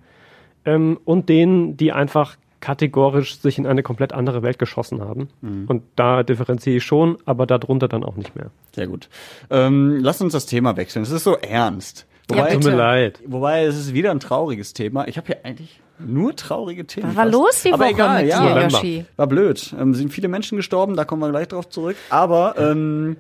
ähm, 0.66 1.00
und 1.06 1.30
denen, 1.30 1.78
die 1.78 1.92
einfach 1.92 2.38
kategorisch 2.60 3.40
sich 3.40 3.58
in 3.58 3.66
eine 3.66 3.84
komplett 3.84 4.14
andere 4.14 4.44
Welt 4.44 4.60
geschossen 4.60 5.02
haben. 5.02 5.30
Mhm. 5.42 5.66
Und 5.68 5.84
da 5.96 6.24
differenziere 6.24 6.78
ich 6.78 6.84
schon, 6.84 7.18
aber 7.26 7.46
darunter 7.46 7.88
dann 7.88 8.04
auch 8.04 8.16
nicht 8.16 8.36
mehr. 8.36 8.52
Sehr 8.74 8.88
gut. 8.88 9.10
Ähm, 9.50 9.98
lass 10.00 10.22
uns 10.22 10.34
das 10.34 10.46
Thema 10.46 10.78
wechseln. 10.78 11.02
Es 11.04 11.12
ist 11.12 11.24
so 11.24 11.36
ernst. 11.38 12.06
Wobei, 12.30 12.50
ja, 12.50 12.54
tut 12.54 12.64
mir 12.64 12.76
leid. 12.76 13.20
Wobei 13.26 13.64
es 13.66 13.78
ist 13.78 13.94
wieder 13.94 14.12
ein 14.12 14.20
trauriges 14.20 14.74
Thema. 14.74 15.08
Ich 15.08 15.18
habe 15.18 15.28
hier 15.28 15.44
eigentlich 15.44 15.81
nur 16.06 16.36
traurige 16.36 16.86
Themen. 16.86 17.10
Was 17.10 17.16
war 17.16 17.24
fast. 17.26 17.34
los 17.34 17.64
die 17.64 17.74
Aber 17.74 17.84
Woche 17.86 17.94
egal, 17.94 18.22
mit 18.22 18.32
ja, 18.32 18.54
dir, 18.54 18.64
Yoshi? 18.64 19.06
War 19.16 19.28
blöd. 19.28 19.76
Ähm, 19.80 19.94
sind 19.94 20.12
viele 20.12 20.28
Menschen 20.28 20.58
gestorben, 20.58 20.96
da 20.96 21.06
kommen 21.06 21.22
wir 21.22 21.30
gleich 21.30 21.48
drauf 21.48 21.70
zurück. 21.70 21.96
Aber 22.10 22.56
ähm, 22.58 23.18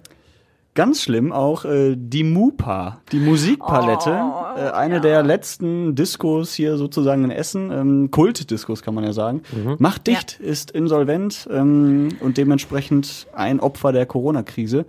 ganz 0.74 1.04
schlimm 1.04 1.32
auch 1.32 1.65
äh, 1.65 1.96
die 1.98 2.24
Mupa, 2.24 3.02
die 3.12 3.20
Musikpalette. 3.20 4.10
Oh, 4.10 4.60
äh, 4.60 4.72
eine 4.72 4.96
ja. 4.96 5.00
der 5.00 5.24
letzten 5.24 5.96
Diskos 5.96 6.54
hier 6.54 6.78
sozusagen 6.78 7.24
in 7.24 7.32
Essen. 7.32 7.72
Ähm, 7.72 8.12
Kultdiskos 8.12 8.82
kann 8.82 8.94
man 8.96 9.04
ja 9.04 9.13
sagen. 9.13 9.41
Mhm. 9.52 9.76
Macht 9.80 10.08
dicht, 10.08 10.39
ja. 10.41 10.50
ist 10.50 10.72
insolvent 10.72 11.48
ähm, 11.52 12.10
und 12.22 12.38
dementsprechend 12.38 13.28
ein 13.34 13.60
Opfer 13.60 13.91
der 13.91 14.06
Corona-Krise. 14.06 14.86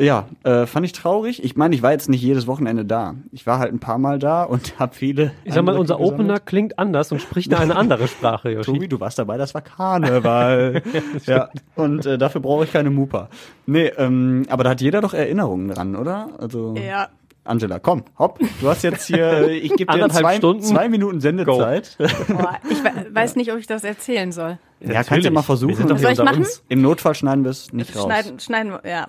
Ja, 0.00 0.28
äh, 0.44 0.64
fand 0.64 0.86
ich 0.86 0.92
traurig. 0.92 1.44
Ich 1.44 1.56
meine, 1.56 1.74
ich 1.74 1.82
war 1.82 1.92
jetzt 1.92 2.08
nicht 2.08 2.22
jedes 2.22 2.46
Wochenende 2.46 2.86
da. 2.86 3.16
Ich 3.32 3.46
war 3.46 3.58
halt 3.58 3.72
ein 3.72 3.80
paar 3.80 3.98
Mal 3.98 4.18
da 4.18 4.44
und 4.44 4.74
habe 4.78 4.94
viele. 4.94 5.32
Ich 5.44 5.52
sag 5.52 5.64
mal, 5.64 5.76
unser 5.76 5.96
gesammelt. 5.96 6.20
Opener 6.20 6.40
klingt 6.40 6.78
anders 6.78 7.12
und 7.12 7.20
spricht 7.20 7.52
eine 7.52 7.76
andere 7.76 8.08
Sprache, 8.08 8.50
Yoshi. 8.50 8.72
Tobi, 8.72 8.88
du 8.88 8.98
warst 8.98 9.18
dabei, 9.18 9.36
das 9.36 9.52
war 9.52 9.60
Karneval. 9.60 10.82
ja, 11.26 11.50
und 11.76 12.06
äh, 12.06 12.16
dafür 12.16 12.40
brauche 12.40 12.64
ich 12.64 12.72
keine 12.72 12.90
Mupa. 12.90 13.28
Nee, 13.66 13.88
ähm, 13.98 14.46
aber 14.48 14.64
da 14.64 14.70
hat 14.70 14.80
jeder 14.80 15.02
doch 15.02 15.12
Erinnerungen 15.12 15.68
dran, 15.68 15.94
oder? 15.96 16.30
Also 16.38 16.74
Ja, 16.76 17.08
Angela, 17.44 17.78
komm, 17.78 18.04
hopp. 18.18 18.38
Du 18.60 18.68
hast 18.68 18.82
jetzt 18.82 19.06
hier, 19.06 19.48
ich 19.48 19.74
gebe 19.76 19.92
dir 19.92 20.08
zwei, 20.08 20.36
Stunden. 20.36 20.62
zwei 20.62 20.88
Minuten 20.88 21.20
Sendezeit. 21.20 21.96
Boah, 21.98 22.58
ich 22.70 23.14
weiß 23.14 23.36
nicht, 23.36 23.52
ob 23.52 23.58
ich 23.58 23.66
das 23.66 23.84
erzählen 23.84 24.32
soll. 24.32 24.58
Ja, 24.80 24.92
ja 24.94 25.04
kannst 25.04 25.26
du 25.26 25.30
mal 25.30 25.42
versuchen. 25.42 25.86
Soll 25.98 26.12
ich 26.12 26.18
machen? 26.18 26.38
Uns. 26.38 26.62
Im 26.68 26.80
Notfall 26.80 27.14
schneiden 27.14 27.44
wir 27.44 27.50
es 27.50 27.72
nicht 27.72 27.94
raus. 27.94 28.04
Schneiden, 28.04 28.40
schneiden, 28.40 28.72
ja. 28.84 29.08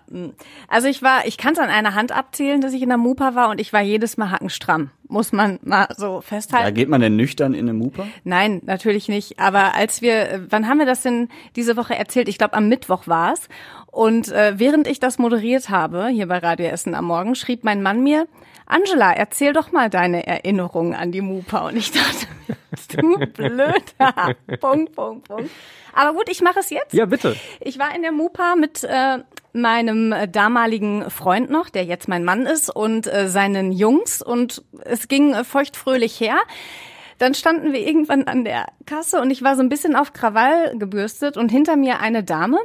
Also 0.67 0.87
ich 0.87 1.01
war, 1.01 1.25
ich 1.25 1.37
kann 1.37 1.53
es 1.53 1.59
an 1.59 1.69
einer 1.69 1.95
Hand 1.95 2.11
abzählen, 2.11 2.61
dass 2.61 2.73
ich 2.73 2.81
in 2.81 2.89
der 2.89 2.97
Mupa 2.97 3.35
war 3.35 3.49
und 3.49 3.61
ich 3.61 3.71
war 3.71 3.81
jedes 3.81 4.17
Mal 4.17 4.31
hackenstramm. 4.31 4.91
Muss 5.07 5.31
man 5.31 5.59
mal 5.63 5.87
so 5.95 6.21
festhalten. 6.21 6.65
Ja, 6.65 6.71
geht 6.71 6.89
man 6.89 7.01
denn 7.01 7.15
nüchtern 7.15 7.53
in 7.53 7.69
eine 7.69 7.73
Mupa? 7.73 8.07
Nein, 8.23 8.61
natürlich 8.65 9.07
nicht. 9.07 9.39
Aber 9.39 9.75
als 9.75 10.01
wir, 10.01 10.45
wann 10.49 10.67
haben 10.67 10.79
wir 10.79 10.85
das 10.85 11.01
denn 11.01 11.29
diese 11.55 11.77
Woche 11.77 11.95
erzählt? 11.95 12.27
Ich 12.27 12.37
glaube, 12.37 12.53
am 12.53 12.67
Mittwoch 12.67 13.07
war 13.07 13.33
es. 13.33 13.47
Und 13.87 14.31
äh, 14.31 14.53
während 14.57 14.87
ich 14.87 14.99
das 14.99 15.19
moderiert 15.19 15.69
habe, 15.69 16.07
hier 16.07 16.27
bei 16.27 16.37
Radio 16.37 16.67
Essen 16.67 16.95
am 16.95 17.05
Morgen, 17.05 17.35
schrieb 17.35 17.63
mein 17.63 17.81
Mann 17.81 18.03
mir, 18.03 18.25
Angela, 18.71 19.11
erzähl 19.11 19.53
doch 19.53 19.71
mal 19.71 19.89
deine 19.89 20.25
Erinnerungen 20.25 20.95
an 20.95 21.11
die 21.11 21.21
Mupa. 21.21 21.67
Und 21.67 21.75
ich 21.75 21.91
dachte, 21.91 22.27
du 22.97 23.17
blöder. 23.17 23.75
Punkt, 24.59 24.95
Punkt, 24.95 25.27
Punkt. 25.27 25.49
Aber 25.93 26.13
gut, 26.13 26.29
ich 26.29 26.41
mache 26.41 26.59
es 26.59 26.69
jetzt. 26.69 26.93
Ja, 26.93 27.05
bitte. 27.05 27.35
Ich 27.59 27.79
war 27.79 27.93
in 27.93 28.01
der 28.01 28.13
Mupa 28.13 28.55
mit 28.55 28.83
äh, 28.83 29.19
meinem 29.51 30.13
äh, 30.13 30.27
damaligen 30.27 31.09
Freund 31.09 31.49
noch, 31.49 31.69
der 31.69 31.83
jetzt 31.83 32.07
mein 32.07 32.23
Mann 32.23 32.45
ist, 32.45 32.73
und 32.73 33.07
äh, 33.07 33.27
seinen 33.27 33.73
Jungs. 33.73 34.21
Und 34.21 34.63
es 34.85 35.09
ging 35.09 35.33
äh, 35.33 35.43
feuchtfröhlich 35.43 36.19
her. 36.19 36.37
Dann 37.17 37.33
standen 37.33 37.73
wir 37.73 37.85
irgendwann 37.85 38.23
an 38.23 38.45
der 38.45 38.67
Kasse 38.85 39.21
und 39.21 39.29
ich 39.29 39.43
war 39.43 39.55
so 39.55 39.61
ein 39.61 39.69
bisschen 39.69 39.95
auf 39.95 40.13
Krawall 40.13 40.77
gebürstet 40.77 41.37
und 41.37 41.49
hinter 41.49 41.75
mir 41.75 41.99
eine 41.99 42.23
Dame, 42.23 42.57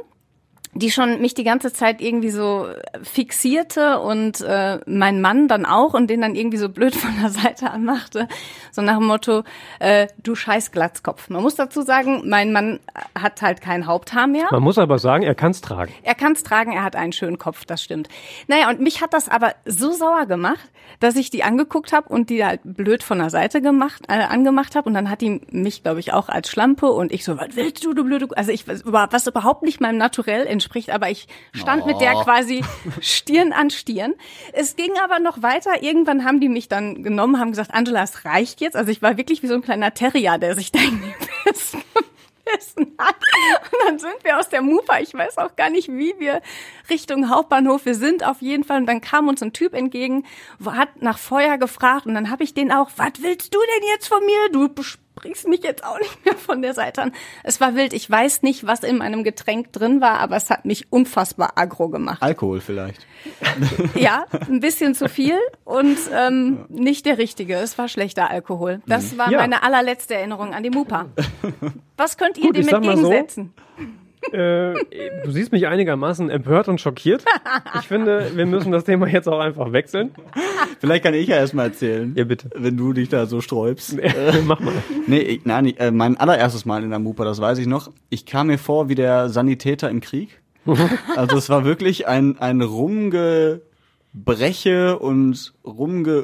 die 0.79 0.91
schon 0.91 1.21
mich 1.21 1.33
die 1.33 1.43
ganze 1.43 1.73
Zeit 1.73 2.01
irgendwie 2.01 2.29
so 2.29 2.67
fixierte 3.01 3.99
und 3.99 4.41
äh, 4.41 4.79
mein 4.85 5.21
Mann 5.21 5.47
dann 5.47 5.65
auch 5.65 5.93
und 5.93 6.07
den 6.07 6.21
dann 6.21 6.35
irgendwie 6.35 6.57
so 6.57 6.69
blöd 6.69 6.95
von 6.95 7.11
der 7.21 7.29
Seite 7.29 7.71
anmachte, 7.71 8.27
so 8.71 8.81
nach 8.81 8.97
dem 8.97 9.07
Motto, 9.07 9.43
äh, 9.79 10.07
du 10.21 10.35
scheiß 10.35 10.71
Glatzkopf. 10.71 11.29
Man 11.29 11.41
muss 11.41 11.55
dazu 11.55 11.81
sagen, 11.81 12.23
mein 12.25 12.51
Mann 12.51 12.79
hat 13.19 13.41
halt 13.41 13.61
kein 13.61 13.87
Haupthaar 13.87 14.27
mehr. 14.27 14.47
Man 14.51 14.63
muss 14.63 14.77
aber 14.77 14.99
sagen, 14.99 15.23
er 15.23 15.35
kann 15.35 15.51
es 15.51 15.61
tragen. 15.61 15.93
Er 16.03 16.15
kann 16.15 16.33
es 16.33 16.43
tragen, 16.43 16.71
er 16.71 16.83
hat 16.83 16.95
einen 16.95 17.13
schönen 17.13 17.37
Kopf, 17.37 17.65
das 17.65 17.83
stimmt. 17.83 18.09
Naja, 18.47 18.69
und 18.69 18.79
mich 18.79 19.01
hat 19.01 19.13
das 19.13 19.29
aber 19.29 19.53
so 19.65 19.91
sauer 19.91 20.25
gemacht, 20.25 20.69
dass 20.99 21.15
ich 21.15 21.29
die 21.29 21.43
angeguckt 21.43 21.93
habe 21.93 22.09
und 22.09 22.29
die 22.29 22.43
halt 22.43 22.61
blöd 22.63 23.03
von 23.03 23.19
der 23.19 23.29
Seite 23.29 23.61
gemacht, 23.61 24.03
äh, 24.07 24.13
angemacht 24.13 24.75
habe 24.75 24.87
und 24.87 24.93
dann 24.93 25.09
hat 25.09 25.21
die 25.21 25.41
mich, 25.51 25.83
glaube 25.83 25.99
ich, 25.99 26.13
auch 26.13 26.29
als 26.29 26.49
Schlampe 26.49 26.87
und 26.87 27.11
ich 27.11 27.23
so, 27.23 27.37
was 27.37 27.55
willst 27.55 27.83
du, 27.83 27.93
du 27.93 28.03
blöde, 28.03 28.27
also 28.35 28.51
ich, 28.51 28.67
was 28.67 29.27
überhaupt 29.27 29.63
nicht 29.63 29.81
meinem 29.81 29.97
Naturell 29.97 30.45
entspricht, 30.45 30.66
aber 30.93 31.09
ich 31.09 31.27
stand 31.53 31.83
oh. 31.83 31.87
mit 31.87 32.01
der 32.01 32.13
quasi 32.13 32.63
Stirn 33.01 33.53
an 33.53 33.69
Stirn. 33.69 34.13
Es 34.53 34.75
ging 34.75 34.91
aber 35.03 35.19
noch 35.19 35.41
weiter. 35.41 35.81
Irgendwann 35.81 36.23
haben 36.23 36.39
die 36.39 36.49
mich 36.49 36.67
dann 36.67 37.03
genommen, 37.03 37.39
haben 37.39 37.51
gesagt, 37.51 37.73
Angela, 37.73 38.03
es 38.03 38.25
reicht 38.25 38.61
jetzt. 38.61 38.75
Also 38.75 38.91
ich 38.91 39.01
war 39.01 39.17
wirklich 39.17 39.43
wie 39.43 39.47
so 39.47 39.55
ein 39.55 39.61
kleiner 39.61 39.93
Terrier, 39.93 40.37
der 40.37 40.55
sich 40.55 40.71
da 40.71 40.79
in 40.79 41.01
die 41.01 41.13
gegessen 42.47 42.95
hat. 42.97 43.15
Und 43.71 43.79
dann 43.87 43.99
sind 43.99 44.16
wir 44.27 44.37
aus 44.37 44.49
der 44.49 44.61
Mupa, 44.61 44.99
ich 44.99 45.13
weiß 45.13 45.39
auch 45.39 45.55
gar 45.55 45.71
nicht, 45.71 45.87
wie 45.87 46.13
wir 46.19 46.41
Richtung 46.89 47.29
Hauptbahnhof, 47.29 47.85
wir 47.85 47.95
sind 47.95 48.23
auf 48.25 48.41
jeden 48.41 48.63
Fall. 48.63 48.81
Und 48.81 48.85
dann 48.85 49.01
kam 49.01 49.27
uns 49.27 49.41
ein 49.41 49.53
Typ 49.53 49.73
entgegen, 49.73 50.25
hat 50.63 51.01
nach 51.01 51.17
Feuer 51.17 51.57
gefragt 51.57 52.05
und 52.05 52.13
dann 52.13 52.29
habe 52.29 52.43
ich 52.43 52.53
den 52.53 52.71
auch, 52.71 52.91
was 52.97 53.13
willst 53.21 53.55
du 53.55 53.59
denn 53.59 53.89
jetzt 53.89 54.07
von 54.07 54.23
mir? 54.25 54.49
Du 54.51 54.69
bringst 55.17 55.47
mich 55.47 55.63
jetzt 55.63 55.83
auch 55.83 55.97
nicht 55.99 56.25
mehr 56.25 56.35
von 56.35 56.61
der 56.61 56.73
Seite 56.73 57.01
an. 57.01 57.11
Es 57.43 57.59
war 57.59 57.75
wild. 57.75 57.93
Ich 57.93 58.09
weiß 58.09 58.43
nicht, 58.43 58.67
was 58.67 58.83
in 58.83 58.97
meinem 58.97 59.23
Getränk 59.23 59.73
drin 59.73 59.99
war, 59.99 60.19
aber 60.19 60.35
es 60.35 60.49
hat 60.49 60.65
mich 60.65 60.91
unfassbar 60.91 61.53
aggro 61.55 61.89
gemacht. 61.89 62.21
Alkohol 62.21 62.61
vielleicht. 62.61 63.05
Ja, 63.95 64.25
ein 64.47 64.59
bisschen 64.59 64.93
zu 64.93 65.09
viel 65.09 65.37
und 65.63 65.97
ähm, 66.13 66.65
nicht 66.69 67.05
der 67.05 67.17
richtige. 67.17 67.55
Es 67.55 67.77
war 67.77 67.87
schlechter 67.87 68.29
Alkohol. 68.29 68.81
Das 68.85 69.13
mhm. 69.13 69.17
war 69.17 69.31
ja. 69.31 69.39
meine 69.39 69.63
allerletzte 69.63 70.15
Erinnerung 70.15 70.53
an 70.53 70.61
die 70.61 70.69
Mupa. 70.69 71.07
Was 71.97 72.17
könnt 72.17 72.37
ihr 72.37 72.45
Gut, 72.45 72.57
dem 72.57 72.67
entgegensetzen? 72.67 73.53
So, 73.55 73.83
äh, 74.31 74.73
du 75.23 75.31
siehst 75.31 75.51
mich 75.51 75.67
einigermaßen 75.67 76.29
empört 76.29 76.67
und 76.67 76.81
schockiert. 76.81 77.23
Ich 77.79 77.87
finde, 77.87 78.31
wir 78.35 78.45
müssen 78.45 78.71
das 78.71 78.83
Thema 78.83 79.07
jetzt 79.07 79.27
auch 79.27 79.39
einfach 79.39 79.71
wechseln. 79.71 80.11
Vielleicht 80.79 81.03
kann 81.03 81.13
ich 81.13 81.27
ja 81.27 81.37
erstmal 81.37 81.67
erzählen. 81.67 82.13
Ja, 82.15 82.23
bitte. 82.23 82.49
Wenn 82.55 82.77
du 82.77 82.93
dich 82.93 83.09
da 83.09 83.25
so 83.25 83.41
sträubst. 83.41 83.97
äh, 83.99 84.41
mach 84.45 84.59
mal. 84.59 84.73
Nee, 85.07 85.19
ich, 85.19 85.45
nein, 85.45 85.67
äh, 85.77 85.91
mein 85.91 86.17
allererstes 86.17 86.65
Mal 86.65 86.83
in 86.83 86.89
der 86.89 86.99
Mupa, 86.99 87.23
das 87.23 87.39
weiß 87.39 87.57
ich 87.59 87.67
noch. 87.67 87.91
Ich 88.09 88.25
kam 88.25 88.47
mir 88.47 88.57
vor 88.57 88.89
wie 88.89 88.95
der 88.95 89.29
Sanitäter 89.29 89.89
im 89.89 90.01
Krieg. 90.01 90.41
Also 91.15 91.37
es 91.37 91.49
war 91.49 91.63
wirklich 91.63 92.07
ein, 92.07 92.37
ein 92.39 92.61
Rumgebreche 92.61 93.61
und 94.99 95.53
Rumge... 95.65 96.23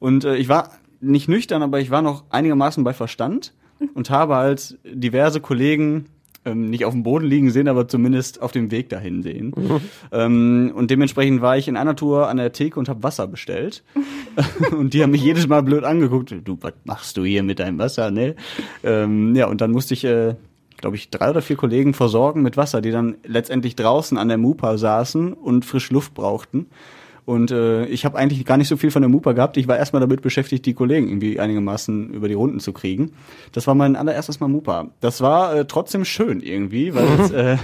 Und 0.00 0.24
äh, 0.24 0.36
ich 0.36 0.48
war 0.48 0.70
nicht 1.00 1.28
nüchtern, 1.28 1.62
aber 1.62 1.78
ich 1.78 1.90
war 1.90 2.02
noch 2.02 2.24
einigermaßen 2.30 2.82
bei 2.82 2.92
Verstand 2.92 3.52
und 3.94 4.10
habe 4.10 4.36
halt 4.36 4.78
diverse 4.84 5.40
Kollegen 5.40 6.06
ähm, 6.44 6.70
nicht 6.70 6.84
auf 6.84 6.94
dem 6.94 7.02
Boden 7.02 7.26
liegen 7.26 7.50
sehen, 7.50 7.68
aber 7.68 7.86
zumindest 7.86 8.40
auf 8.40 8.52
dem 8.52 8.70
Weg 8.70 8.88
dahin 8.88 9.22
sehen. 9.22 9.52
Mhm. 9.56 9.80
Ähm, 10.10 10.72
und 10.74 10.90
dementsprechend 10.90 11.42
war 11.42 11.58
ich 11.58 11.68
in 11.68 11.76
einer 11.76 11.96
Tour 11.96 12.28
an 12.28 12.38
der 12.38 12.52
Theke 12.52 12.78
und 12.78 12.88
habe 12.88 13.02
Wasser 13.02 13.26
bestellt. 13.26 13.82
und 14.70 14.94
die 14.94 15.02
haben 15.02 15.10
mich 15.10 15.22
jedes 15.22 15.48
Mal 15.48 15.62
blöd 15.62 15.84
angeguckt. 15.84 16.34
Du, 16.44 16.56
was 16.60 16.72
machst 16.84 17.16
du 17.16 17.24
hier 17.24 17.42
mit 17.42 17.58
deinem 17.58 17.78
Wasser, 17.78 18.10
ne? 18.10 18.36
Ähm, 18.82 19.34
ja, 19.34 19.48
und 19.48 19.60
dann 19.60 19.70
musste 19.70 19.92
ich, 19.92 20.04
äh, 20.04 20.34
glaube 20.78 20.96
ich, 20.96 21.10
drei 21.10 21.30
oder 21.30 21.42
vier 21.42 21.56
Kollegen 21.56 21.92
versorgen 21.92 22.42
mit 22.42 22.56
Wasser, 22.56 22.80
die 22.80 22.90
dann 22.90 23.16
letztendlich 23.26 23.76
draußen 23.76 24.16
an 24.16 24.28
der 24.28 24.38
Mupa 24.38 24.78
saßen 24.78 25.34
und 25.34 25.66
frisch 25.66 25.90
Luft 25.90 26.14
brauchten. 26.14 26.66
Und 27.24 27.50
äh, 27.50 27.84
ich 27.86 28.04
habe 28.04 28.18
eigentlich 28.18 28.44
gar 28.44 28.56
nicht 28.56 28.68
so 28.68 28.76
viel 28.76 28.90
von 28.90 29.02
der 29.02 29.08
Mupa 29.08 29.32
gehabt. 29.32 29.56
Ich 29.56 29.68
war 29.68 29.76
erstmal 29.76 30.00
damit 30.00 30.22
beschäftigt, 30.22 30.66
die 30.66 30.74
Kollegen 30.74 31.08
irgendwie 31.08 31.38
einigermaßen 31.38 32.10
über 32.10 32.28
die 32.28 32.34
Runden 32.34 32.60
zu 32.60 32.72
kriegen. 32.72 33.12
Das 33.52 33.66
war 33.66 33.74
mein 33.74 33.96
allererstes 33.96 34.40
Mal 34.40 34.48
Mupa. 34.48 34.88
Das 35.00 35.20
war 35.20 35.54
äh, 35.54 35.64
trotzdem 35.66 36.04
schön 36.04 36.40
irgendwie, 36.40 36.94
weil, 36.94 37.04
es, 37.20 37.30
äh, 37.30 37.56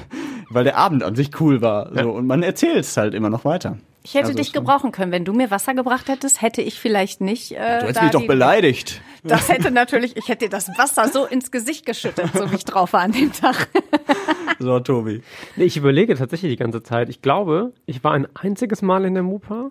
weil 0.50 0.64
der 0.64 0.76
Abend 0.76 1.02
an 1.02 1.16
sich 1.16 1.40
cool 1.40 1.60
war. 1.62 1.90
So. 1.94 2.10
Und 2.10 2.26
man 2.26 2.42
erzählt 2.42 2.76
es 2.76 2.96
halt 2.96 3.14
immer 3.14 3.30
noch 3.30 3.44
weiter. 3.44 3.78
Ich 4.06 4.14
hätte 4.14 4.26
also 4.26 4.38
dich 4.38 4.52
gebrauchen 4.52 4.92
können. 4.92 5.10
Wenn 5.10 5.24
du 5.24 5.32
mir 5.32 5.50
Wasser 5.50 5.74
gebracht 5.74 6.08
hättest, 6.08 6.40
hätte 6.40 6.62
ich 6.62 6.78
vielleicht 6.78 7.20
nicht. 7.20 7.50
Äh, 7.50 7.80
du 7.80 7.86
hättest 7.86 8.02
mich 8.02 8.12
doch 8.12 8.26
beleidigt. 8.26 9.00
Das 9.28 9.48
hätte 9.48 9.70
natürlich, 9.70 10.16
ich 10.16 10.28
hätte 10.28 10.46
dir 10.46 10.50
das 10.50 10.68
Wasser 10.78 11.08
so 11.08 11.24
ins 11.24 11.50
Gesicht 11.50 11.86
geschüttet, 11.86 12.30
so 12.34 12.50
wie 12.50 12.56
ich 12.56 12.64
drauf 12.64 12.92
war 12.92 13.00
an 13.00 13.12
dem 13.12 13.32
Tag. 13.32 13.68
so, 14.58 14.78
Tobi. 14.80 15.22
Nee, 15.56 15.64
ich 15.64 15.76
überlege 15.76 16.14
tatsächlich 16.14 16.52
die 16.52 16.56
ganze 16.56 16.82
Zeit. 16.82 17.08
Ich 17.08 17.22
glaube, 17.22 17.72
ich 17.86 18.02
war 18.04 18.12
ein 18.12 18.26
einziges 18.34 18.82
Mal 18.82 19.04
in 19.04 19.14
der 19.14 19.22
Mupa. 19.22 19.70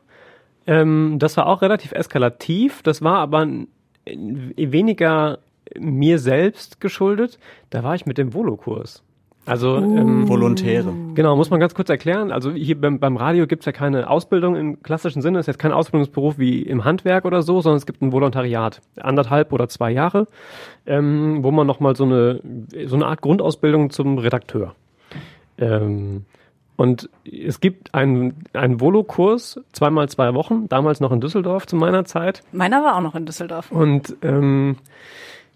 Ähm, 0.68 1.18
das 1.20 1.38
war 1.38 1.48
auch 1.48 1.62
relativ 1.62 1.91
eskalativ. 1.91 2.82
Das 2.84 3.02
war 3.02 3.20
aber 3.20 3.48
weniger 4.06 5.39
mir 5.78 6.20
selbst 6.20 6.80
geschuldet. 6.80 7.39
Da 7.70 7.84
war 7.84 7.96
ich 7.96 8.06
mit 8.06 8.18
dem 8.18 8.34
Volokurs. 8.34 9.04
Also 9.45 9.77
uh. 9.77 9.97
ähm, 9.97 10.27
Volontäre. 10.27 10.93
Genau, 11.13 11.36
muss 11.36 11.49
man 11.49 11.60
ganz 11.60 11.75
kurz 11.75 11.89
erklären. 11.89 12.31
Also 12.31 12.51
hier 12.51 12.79
beim, 12.79 12.99
beim 12.99 13.17
Radio 13.17 13.45
gibt's 13.47 13.65
ja 13.65 13.71
keine 13.71 14.10
Ausbildung 14.10 14.55
im 14.55 14.81
klassischen 14.81 15.21
Sinne. 15.21 15.39
Es 15.39 15.43
ist 15.43 15.47
jetzt 15.47 15.60
kein 15.60 15.71
Ausbildungsberuf 15.71 16.38
wie 16.38 16.62
im 16.62 16.84
Handwerk 16.84 17.25
oder 17.25 17.41
so, 17.41 17.62
sondern 17.62 17.77
es 17.77 17.86
gibt 17.86 18.01
ein 18.01 18.12
Volontariat, 18.12 18.81
anderthalb 18.99 19.53
oder 19.53 19.67
zwei 19.69 19.91
Jahre, 19.91 20.27
ähm, 20.86 21.43
wo 21.43 21.51
man 21.51 21.67
nochmal 21.67 21.95
so 21.95 22.05
eine 22.05 22.41
so 22.86 22.95
eine 22.95 23.05
Art 23.05 23.21
Grundausbildung 23.21 23.91
zum 23.91 24.17
Redakteur. 24.17 24.75
Ähm, 25.58 26.25
und 26.77 27.10
es 27.23 27.62
gibt 27.62 27.93
einen, 27.93 28.43
einen 28.53 28.81
Volo-Kurs, 28.81 29.62
zweimal 29.71 30.10
zwei 30.10 30.34
Wochen, 30.34 30.67
damals 30.67 30.99
noch 30.99 31.12
in 31.12 31.21
Düsseldorf 31.21 31.67
zu 31.67 31.77
meiner 31.77 32.03
Zeit. 32.03 32.43
Meiner 32.51 32.84
war 32.84 32.97
auch 32.97 33.01
noch 33.01 33.15
in 33.15 33.25
Düsseldorf. 33.25 33.71
Und 33.71 34.17
ähm, 34.21 34.75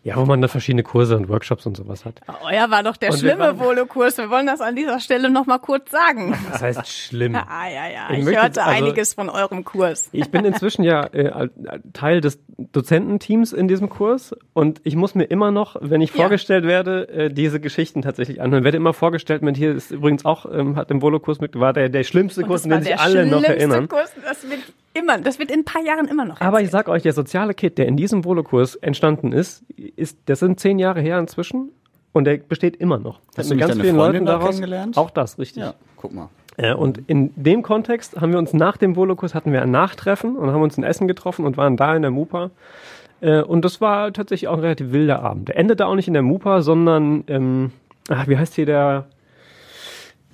ja, 0.03 0.15
wo 0.15 0.25
man 0.25 0.41
da 0.41 0.47
verschiedene 0.47 0.83
Kurse 0.83 1.17
und 1.17 1.27
Workshops 1.27 1.65
und 1.65 1.75
sowas 1.75 2.05
hat. 2.05 2.21
Euer 2.43 2.71
war 2.71 2.83
doch 2.83 2.95
der 2.95 3.11
und 3.11 3.19
schlimme 3.19 3.59
Volo-Kurs. 3.59 4.17
Wir 4.17 4.29
wollen 4.29 4.47
das 4.47 4.61
an 4.61 4.75
dieser 4.75 4.99
Stelle 5.01 5.29
noch 5.29 5.45
mal 5.45 5.57
kurz 5.57 5.91
sagen. 5.91 6.37
Das 6.51 6.61
heißt 6.61 6.87
schlimm. 6.87 7.35
ah, 7.35 7.67
ja, 7.67 7.87
ja. 7.89 8.09
Ich, 8.11 8.19
ich 8.19 8.25
hörte 8.25 8.63
also, 8.63 8.85
einiges 8.85 9.13
von 9.13 9.29
eurem 9.29 9.65
Kurs. 9.65 10.07
Ich 10.13 10.31
bin 10.31 10.45
inzwischen 10.45 10.83
ja 10.83 11.03
äh, 11.07 11.49
Teil 11.91 12.21
des 12.21 12.39
Dozententeams 12.57 13.51
in 13.51 13.67
diesem 13.67 13.89
Kurs 13.89 14.33
und 14.53 14.79
ich 14.85 14.95
muss 14.95 15.15
mir 15.15 15.25
immer 15.25 15.51
noch, 15.51 15.75
wenn 15.81 15.99
ich 15.99 16.11
ja. 16.11 16.21
vorgestellt 16.21 16.65
werde, 16.65 17.09
äh, 17.09 17.29
diese 17.29 17.59
Geschichten 17.59 18.01
tatsächlich 18.01 18.41
anhören. 18.41 18.63
Werde 18.63 18.77
immer 18.77 18.93
vorgestellt 18.93 19.41
mit 19.41 19.57
hier 19.57 19.75
ist 19.75 19.91
übrigens 19.91 20.23
auch, 20.23 20.45
ähm, 20.49 20.77
hat 20.77 20.91
im 20.91 21.01
Volo-Kurs 21.01 21.41
mit, 21.41 21.59
war 21.59 21.73
der, 21.73 21.89
der 21.89 22.03
schlimmste 22.03 22.43
Kurs, 22.43 22.63
an 22.63 22.69
den 22.69 22.83
sich 22.83 22.97
alle 22.97 23.25
noch 23.25 23.43
erinnern. 23.43 23.89
Kurs, 23.89 24.11
das 24.23 24.49
wird 24.49 24.61
immer, 24.93 25.19
das 25.19 25.39
wird 25.39 25.51
in 25.51 25.61
ein 25.61 25.65
paar 25.65 25.81
Jahren 25.81 26.07
immer 26.07 26.25
noch. 26.25 26.35
Erzählt. 26.35 26.47
Aber 26.47 26.61
ich 26.61 26.69
sag 26.69 26.89
euch, 26.89 27.03
der 27.03 27.13
soziale 27.13 27.53
Kit, 27.53 27.77
der 27.77 27.87
in 27.87 27.97
diesem 27.97 28.25
Volokurs 28.25 28.75
entstanden 28.75 29.31
ist, 29.31 29.63
ist, 29.95 30.17
das 30.25 30.39
sind 30.39 30.59
zehn 30.59 30.79
Jahre 30.79 31.01
her 31.01 31.19
inzwischen 31.19 31.71
und 32.11 32.25
der 32.25 32.37
besteht 32.37 32.75
immer 32.77 32.97
noch. 32.97 33.19
Hast 33.37 33.49
du 33.49 33.55
mit 33.55 33.65
ganz 33.65 33.79
vielen 33.79 33.95
Leuten 33.95 34.25
daraus 34.25 34.49
kennengelernt? 34.49 34.97
Auch 34.97 35.09
das, 35.09 35.37
richtig. 35.39 35.63
Ja, 35.63 35.73
guck 35.95 36.13
mal. 36.13 36.29
Äh, 36.57 36.73
und 36.73 37.01
in 37.07 37.31
dem 37.35 37.61
Kontext 37.61 38.19
haben 38.19 38.31
wir 38.31 38.39
uns 38.39 38.53
nach 38.53 38.77
dem 38.77 38.95
Volokurs 38.95 39.33
hatten 39.33 39.53
wir 39.53 39.61
ein 39.61 39.71
Nachtreffen 39.71 40.35
und 40.35 40.51
haben 40.51 40.61
uns 40.61 40.77
ein 40.77 40.83
Essen 40.83 41.07
getroffen 41.07 41.45
und 41.45 41.57
waren 41.57 41.77
da 41.77 41.95
in 41.95 42.01
der 42.01 42.11
Mupa. 42.11 42.51
Äh, 43.21 43.41
und 43.41 43.63
das 43.63 43.81
war 43.81 44.11
tatsächlich 44.11 44.47
auch 44.47 44.55
ein 44.55 44.59
relativ 44.61 44.91
wilder 44.91 45.21
Abend. 45.21 45.47
Der 45.49 45.57
endete 45.57 45.85
auch 45.87 45.95
nicht 45.95 46.07
in 46.07 46.13
der 46.13 46.23
Mupa, 46.23 46.61
sondern, 46.61 47.23
ähm, 47.27 47.71
ach, 48.09 48.27
wie 48.27 48.37
heißt 48.37 48.55
hier 48.55 48.65
der, 48.65 49.05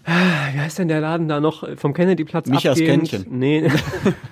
wie 0.06 0.60
heißt 0.60 0.80
denn 0.80 0.88
der 0.88 1.02
Laden 1.02 1.28
da 1.28 1.40
noch 1.40 1.68
vom 1.78 1.94
Kennedyplatz 1.94 2.48
Michas 2.48 2.80
abgehend? 2.80 3.10
Kännchen. 3.10 3.40
Nee. 3.40 3.70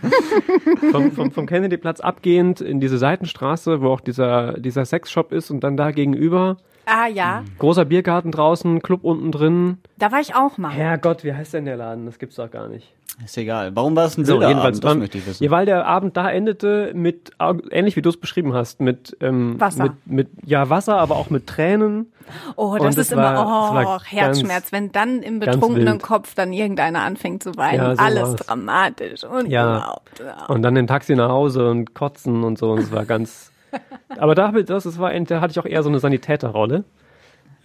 vom, 0.91 1.12
vom, 1.12 1.31
vom 1.31 1.45
Kennedyplatz 1.45 1.99
abgehend 1.99 2.62
in 2.62 2.79
diese 2.79 2.97
Seitenstraße, 2.97 3.81
wo 3.81 3.89
auch 3.89 4.01
dieser, 4.01 4.53
dieser 4.59 4.86
Sexshop 4.86 5.31
ist 5.31 5.49
und 5.49 5.63
dann 5.63 5.75
da 5.75 5.91
gegenüber. 5.91 6.57
Ah, 6.86 7.07
ja. 7.07 7.43
Großer 7.59 7.86
Biergarten 7.86 8.31
draußen, 8.31 8.81
Club 8.81 9.03
unten 9.03 9.31
drin. 9.31 9.77
Da 9.97 10.12
war 10.12 10.19
ich 10.19 10.36
auch 10.36 10.57
mal. 10.57 10.71
Herrgott, 10.71 11.23
wie 11.23 11.33
heißt 11.33 11.53
denn 11.53 11.65
der 11.65 11.77
Laden? 11.77 12.05
Das 12.05 12.19
gibt's 12.19 12.36
doch 12.36 12.51
gar 12.51 12.67
nicht. 12.67 12.93
Ist 13.23 13.38
egal. 13.38 13.76
Warum 13.76 13.95
war 13.95 14.06
es 14.06 14.17
ein 14.17 14.26
so, 14.26 14.41
jedenfalls 14.41 14.78
Abend? 14.78 14.84
Das 14.84 14.97
möchte 14.97 15.17
ich 15.19 15.28
wissen. 15.28 15.43
Ja, 15.43 15.52
weil 15.52 15.65
der 15.65 15.86
Abend 15.86 16.17
da 16.17 16.30
endete 16.32 16.91
mit, 16.95 17.32
ähnlich 17.71 17.95
wie 17.95 18.02
du 18.02 18.10
es 18.10 18.17
beschrieben 18.17 18.54
hast, 18.54 18.82
mit, 18.82 19.15
ähm, 19.21 19.60
Wasser. 19.60 19.84
Mit, 19.84 19.93
mit, 20.06 20.28
ja, 20.45 20.69
Wasser, 20.69 20.97
aber 20.97 21.15
auch 21.15 21.30
mit 21.30 21.45
Tränen. 21.45 22.12
Oh, 22.56 22.78
das 22.80 22.97
ist 22.97 23.12
immer, 23.12 23.36
war, 23.36 23.99
oh, 23.99 24.04
Herzschmerz, 24.04 24.71
wenn 24.71 24.91
dann 24.91 25.21
im 25.21 25.39
betrunkenen 25.39 25.99
Kopf 25.99 26.34
dann 26.34 26.54
irgendeiner 26.54 27.02
anfängt 27.02 27.43
zu 27.43 27.56
weinen. 27.56 27.80
Ja, 27.80 27.95
so 27.95 28.02
Alles 28.02 28.23
war's. 28.23 28.36
dramatisch 28.38 29.23
und 29.23 29.47
ja. 29.47 29.78
überhaupt. 29.78 30.19
Ja. 30.19 30.45
Und 30.47 30.63
dann 30.63 30.76
im 30.76 30.88
Taxi 30.88 31.15
nach 31.15 31.30
Hause 31.30 31.69
und 31.69 31.93
kotzen 31.93 32.43
und 32.43 32.58
so. 32.58 32.71
Und 32.71 32.80
es 32.80 32.91
war 32.91 33.06
ganz, 33.06 33.52
Aber 34.17 34.36
da, 34.36 34.52
das, 34.52 34.84
das 34.84 34.99
war, 34.99 35.17
da 35.17 35.41
hatte 35.41 35.52
ich 35.52 35.60
auch 35.60 35.65
eher 35.65 35.84
so 35.84 35.89
eine 35.89 35.99
Sanitäterrolle. 35.99 36.84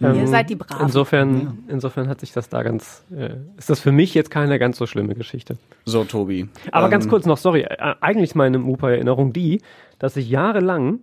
Ähm, 0.01 0.15
Ihr 0.15 0.27
seid 0.27 0.49
die 0.49 0.55
Braven. 0.55 0.85
Insofern, 0.85 1.63
insofern 1.67 2.07
hat 2.07 2.21
sich 2.21 2.31
das 2.31 2.49
da 2.49 2.63
ganz, 2.63 3.03
äh, 3.15 3.31
ist 3.57 3.69
das 3.69 3.79
für 3.79 3.91
mich 3.91 4.13
jetzt 4.13 4.31
keine 4.31 4.59
ganz 4.59 4.77
so 4.77 4.85
schlimme 4.85 5.15
Geschichte. 5.15 5.57
So, 5.85 6.03
Tobi. 6.03 6.47
Aber 6.71 6.85
ähm, 6.85 6.91
ganz 6.91 7.07
kurz 7.07 7.25
noch, 7.25 7.37
sorry, 7.37 7.61
äh, 7.61 7.95
eigentlich 7.99 8.31
ist 8.31 8.35
meine 8.35 8.59
Mupa-Erinnerung 8.59 9.33
die, 9.33 9.61
dass 9.97 10.15
ich 10.15 10.29
jahrelang, 10.29 10.99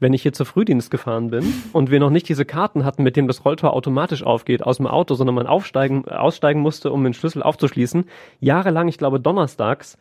wenn 0.00 0.14
ich 0.14 0.22
hier 0.22 0.32
zur 0.32 0.46
Frühdienst 0.46 0.90
gefahren 0.90 1.30
bin 1.30 1.52
und 1.72 1.90
wir 1.90 2.00
noch 2.00 2.10
nicht 2.10 2.28
diese 2.28 2.44
Karten 2.44 2.84
hatten, 2.84 3.02
mit 3.02 3.16
dem 3.16 3.26
das 3.26 3.44
Rolltor 3.44 3.74
automatisch 3.74 4.22
aufgeht 4.22 4.62
aus 4.62 4.78
dem 4.78 4.86
Auto, 4.86 5.14
sondern 5.14 5.34
man 5.34 5.46
aufsteigen, 5.46 6.08
aussteigen 6.08 6.60
musste, 6.60 6.90
um 6.90 7.04
den 7.04 7.14
Schlüssel 7.14 7.42
aufzuschließen, 7.42 8.04
jahrelang, 8.40 8.88
ich 8.88 8.96
glaube 8.96 9.20
donnerstags, 9.20 9.98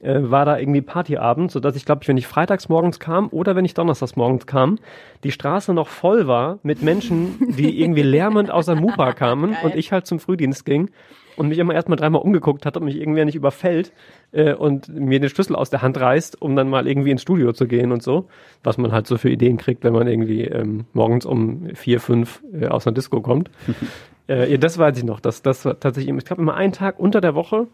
äh, 0.00 0.20
war 0.22 0.44
da 0.44 0.58
irgendwie 0.58 0.80
Partyabend, 0.80 1.50
sodass 1.50 1.76
ich 1.76 1.84
glaube, 1.84 2.02
ich, 2.02 2.08
wenn 2.08 2.16
ich 2.16 2.26
freitags 2.26 2.68
morgens 2.68 3.00
kam 3.00 3.28
oder 3.28 3.56
wenn 3.56 3.64
ich 3.64 3.74
donnerstags 3.74 4.16
morgens 4.16 4.46
kam, 4.46 4.78
die 5.24 5.32
Straße 5.32 5.74
noch 5.74 5.88
voll 5.88 6.26
war 6.26 6.58
mit 6.62 6.82
Menschen, 6.82 7.54
die 7.56 7.80
irgendwie 7.82 8.02
lärmend 8.02 8.50
aus 8.50 8.66
der 8.66 8.76
Mupa 8.76 9.12
kamen 9.12 9.56
und 9.62 9.74
ich 9.74 9.92
halt 9.92 10.06
zum 10.06 10.20
Frühdienst 10.20 10.64
ging 10.64 10.90
und 11.38 11.48
mich 11.48 11.58
immer 11.58 11.74
erstmal 11.74 11.96
dreimal 11.96 12.22
umgeguckt 12.22 12.66
hat, 12.66 12.76
ob 12.76 12.82
mich 12.82 12.96
irgendwer 12.96 13.24
nicht 13.24 13.36
überfällt 13.36 13.92
äh, 14.32 14.54
und 14.54 14.88
mir 14.88 15.20
den 15.20 15.30
Schlüssel 15.30 15.54
aus 15.54 15.70
der 15.70 15.82
Hand 15.82 15.98
reißt, 15.98 16.42
um 16.42 16.56
dann 16.56 16.68
mal 16.68 16.88
irgendwie 16.88 17.12
ins 17.12 17.22
Studio 17.22 17.52
zu 17.52 17.66
gehen 17.66 17.92
und 17.92 18.02
so, 18.02 18.28
was 18.64 18.76
man 18.76 18.92
halt 18.92 19.06
so 19.06 19.16
für 19.18 19.30
Ideen 19.30 19.56
kriegt, 19.56 19.84
wenn 19.84 19.92
man 19.92 20.08
irgendwie 20.08 20.44
ähm, 20.44 20.84
morgens 20.92 21.24
um 21.24 21.68
vier, 21.74 22.00
fünf 22.00 22.42
äh, 22.52 22.66
aus 22.66 22.86
einer 22.86 22.94
Disco 22.94 23.20
kommt. 23.20 23.50
äh, 24.28 24.50
ja, 24.50 24.56
das 24.58 24.78
weiß 24.78 24.98
ich 24.98 25.04
noch, 25.04 25.20
dass 25.20 25.42
das 25.42 25.64
war 25.64 25.78
tatsächlich, 25.78 26.14
ich 26.16 26.24
glaube 26.24 26.42
immer 26.42 26.54
einen 26.54 26.72
Tag 26.72 26.98
unter 26.98 27.20
der 27.20 27.36
Woche, 27.36 27.68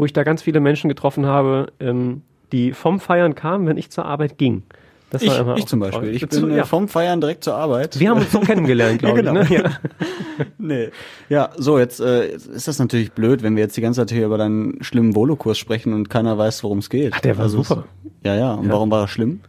wo 0.00 0.04
ich 0.06 0.12
da 0.12 0.22
ganz 0.24 0.42
viele 0.42 0.60
Menschen 0.60 0.88
getroffen 0.88 1.26
habe, 1.26 1.72
ähm, 1.78 2.22
die 2.52 2.72
vom 2.72 2.98
Feiern 3.00 3.34
kamen, 3.34 3.66
wenn 3.66 3.76
ich 3.76 3.90
zur 3.90 4.04
Arbeit 4.06 4.38
ging. 4.38 4.62
Das 5.10 5.22
Ich, 5.22 5.36
immer 5.38 5.56
ich 5.56 5.64
auch 5.64 5.66
zum 5.66 5.80
toll. 5.80 5.90
Beispiel. 5.90 6.14
Ich 6.14 6.28
Zu- 6.30 6.42
bin 6.42 6.52
äh, 6.52 6.58
ja. 6.58 6.64
vom 6.64 6.86
Feiern 6.88 7.20
direkt 7.20 7.42
zur 7.44 7.54
Arbeit. 7.56 7.98
Wir 7.98 8.10
haben 8.10 8.18
uns 8.18 8.30
so 8.32 8.40
kennengelernt, 8.40 8.98
glaube 9.00 9.22
Ja, 9.22 9.32
genau. 9.32 9.40
ich. 9.42 9.50
Ne? 9.50 9.56
Ja. 9.58 9.70
Nee. 10.58 10.88
Ja, 11.28 11.50
so, 11.56 11.78
jetzt 11.78 12.00
äh, 12.00 12.28
ist 12.34 12.66
das 12.66 12.78
natürlich 12.78 13.12
blöd, 13.12 13.42
wenn 13.42 13.56
wir 13.56 13.62
jetzt 13.62 13.76
die 13.76 13.80
ganze 13.82 14.00
Zeit 14.00 14.10
hier 14.10 14.24
über 14.26 14.38
deinen 14.38 14.82
schlimmen 14.82 15.14
Volokurs 15.14 15.58
sprechen 15.58 15.92
und 15.92 16.08
keiner 16.08 16.38
weiß, 16.38 16.62
worum 16.64 16.78
es 16.78 16.88
geht. 16.88 17.12
Ach, 17.14 17.20
der 17.20 17.36
war 17.36 17.44
Also, 17.44 17.62
super. 17.62 17.84
Ja, 18.24 18.34
ja. 18.36 18.54
Und 18.54 18.70
warum 18.70 18.90
war 18.90 19.02
er 19.02 19.08
schlimm? 19.08 19.40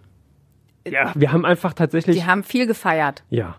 ja, 0.86 1.12
wir 1.16 1.32
haben 1.32 1.46
einfach 1.46 1.74
tatsächlich. 1.74 2.16
Die 2.18 2.26
haben 2.26 2.44
viel 2.44 2.66
gefeiert. 2.68 3.24
Ja. 3.30 3.56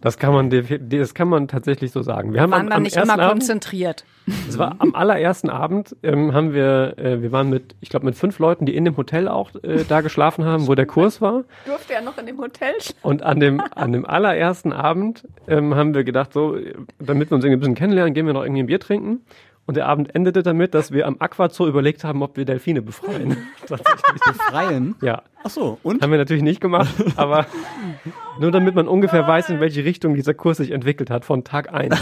Das 0.00 0.16
kann 0.16 0.32
man, 0.32 0.50
das 0.50 1.14
kann 1.14 1.28
man 1.28 1.48
tatsächlich 1.48 1.90
so 1.90 2.02
sagen. 2.02 2.32
Wir 2.32 2.40
haben 2.40 2.52
Waren 2.52 2.68
am, 2.68 2.72
am 2.78 2.82
nicht 2.82 2.96
immer 2.96 3.18
Abend, 3.18 3.40
konzentriert. 3.40 4.04
es 4.48 4.56
war 4.56 4.76
am 4.78 4.94
allerersten 4.94 5.50
Abend, 5.50 5.96
ähm, 6.04 6.32
haben 6.32 6.52
wir, 6.54 6.94
äh, 6.98 7.20
wir 7.20 7.32
waren 7.32 7.50
mit, 7.50 7.74
ich 7.80 7.88
glaube, 7.88 8.06
mit 8.06 8.14
fünf 8.14 8.38
Leuten, 8.38 8.64
die 8.64 8.76
in 8.76 8.84
dem 8.84 8.96
Hotel 8.96 9.26
auch 9.26 9.50
äh, 9.62 9.84
da 9.88 10.00
geschlafen 10.00 10.44
haben, 10.44 10.68
wo 10.68 10.76
der 10.76 10.86
Kurs 10.86 11.20
war. 11.20 11.44
Durfte 11.66 11.94
ja 11.94 12.00
noch 12.00 12.16
in 12.16 12.26
dem 12.26 12.38
Hotel 12.38 12.74
Und 13.02 13.24
an 13.24 13.40
dem, 13.40 13.60
an 13.74 13.92
dem 13.92 14.06
allerersten 14.06 14.72
Abend 14.72 15.26
ähm, 15.48 15.74
haben 15.74 15.94
wir 15.94 16.04
gedacht, 16.04 16.32
so, 16.32 16.54
äh, 16.56 16.74
damit 17.00 17.30
wir 17.30 17.34
uns 17.34 17.44
irgendwie 17.44 17.56
ein 17.56 17.60
bisschen 17.60 17.74
kennenlernen, 17.74 18.14
gehen 18.14 18.26
wir 18.26 18.34
noch 18.34 18.44
irgendwie 18.44 18.62
ein 18.62 18.66
Bier 18.66 18.80
trinken. 18.80 19.22
Und 19.68 19.76
der 19.76 19.86
Abend 19.86 20.14
endete 20.14 20.42
damit, 20.42 20.72
dass 20.72 20.92
wir 20.92 21.06
am 21.06 21.16
Aquazoo 21.18 21.66
überlegt 21.66 22.02
haben, 22.02 22.22
ob 22.22 22.38
wir 22.38 22.46
Delfine 22.46 22.80
befreien. 22.80 23.36
Tatsächlich. 23.66 24.22
Befreien? 24.24 24.94
Ja, 25.02 25.20
Ach 25.44 25.50
so, 25.50 25.78
und? 25.82 26.00
haben 26.00 26.10
wir 26.10 26.16
natürlich 26.16 26.42
nicht 26.42 26.62
gemacht, 26.62 26.88
aber 27.16 27.44
nur 28.40 28.50
damit 28.50 28.74
man 28.74 28.88
ungefähr 28.88 29.26
weiß, 29.26 29.50
in 29.50 29.60
welche 29.60 29.84
Richtung 29.84 30.14
dieser 30.14 30.32
Kurs 30.32 30.56
sich 30.56 30.70
entwickelt 30.70 31.10
hat, 31.10 31.26
von 31.26 31.44
Tag 31.44 31.70
eins. 31.70 32.00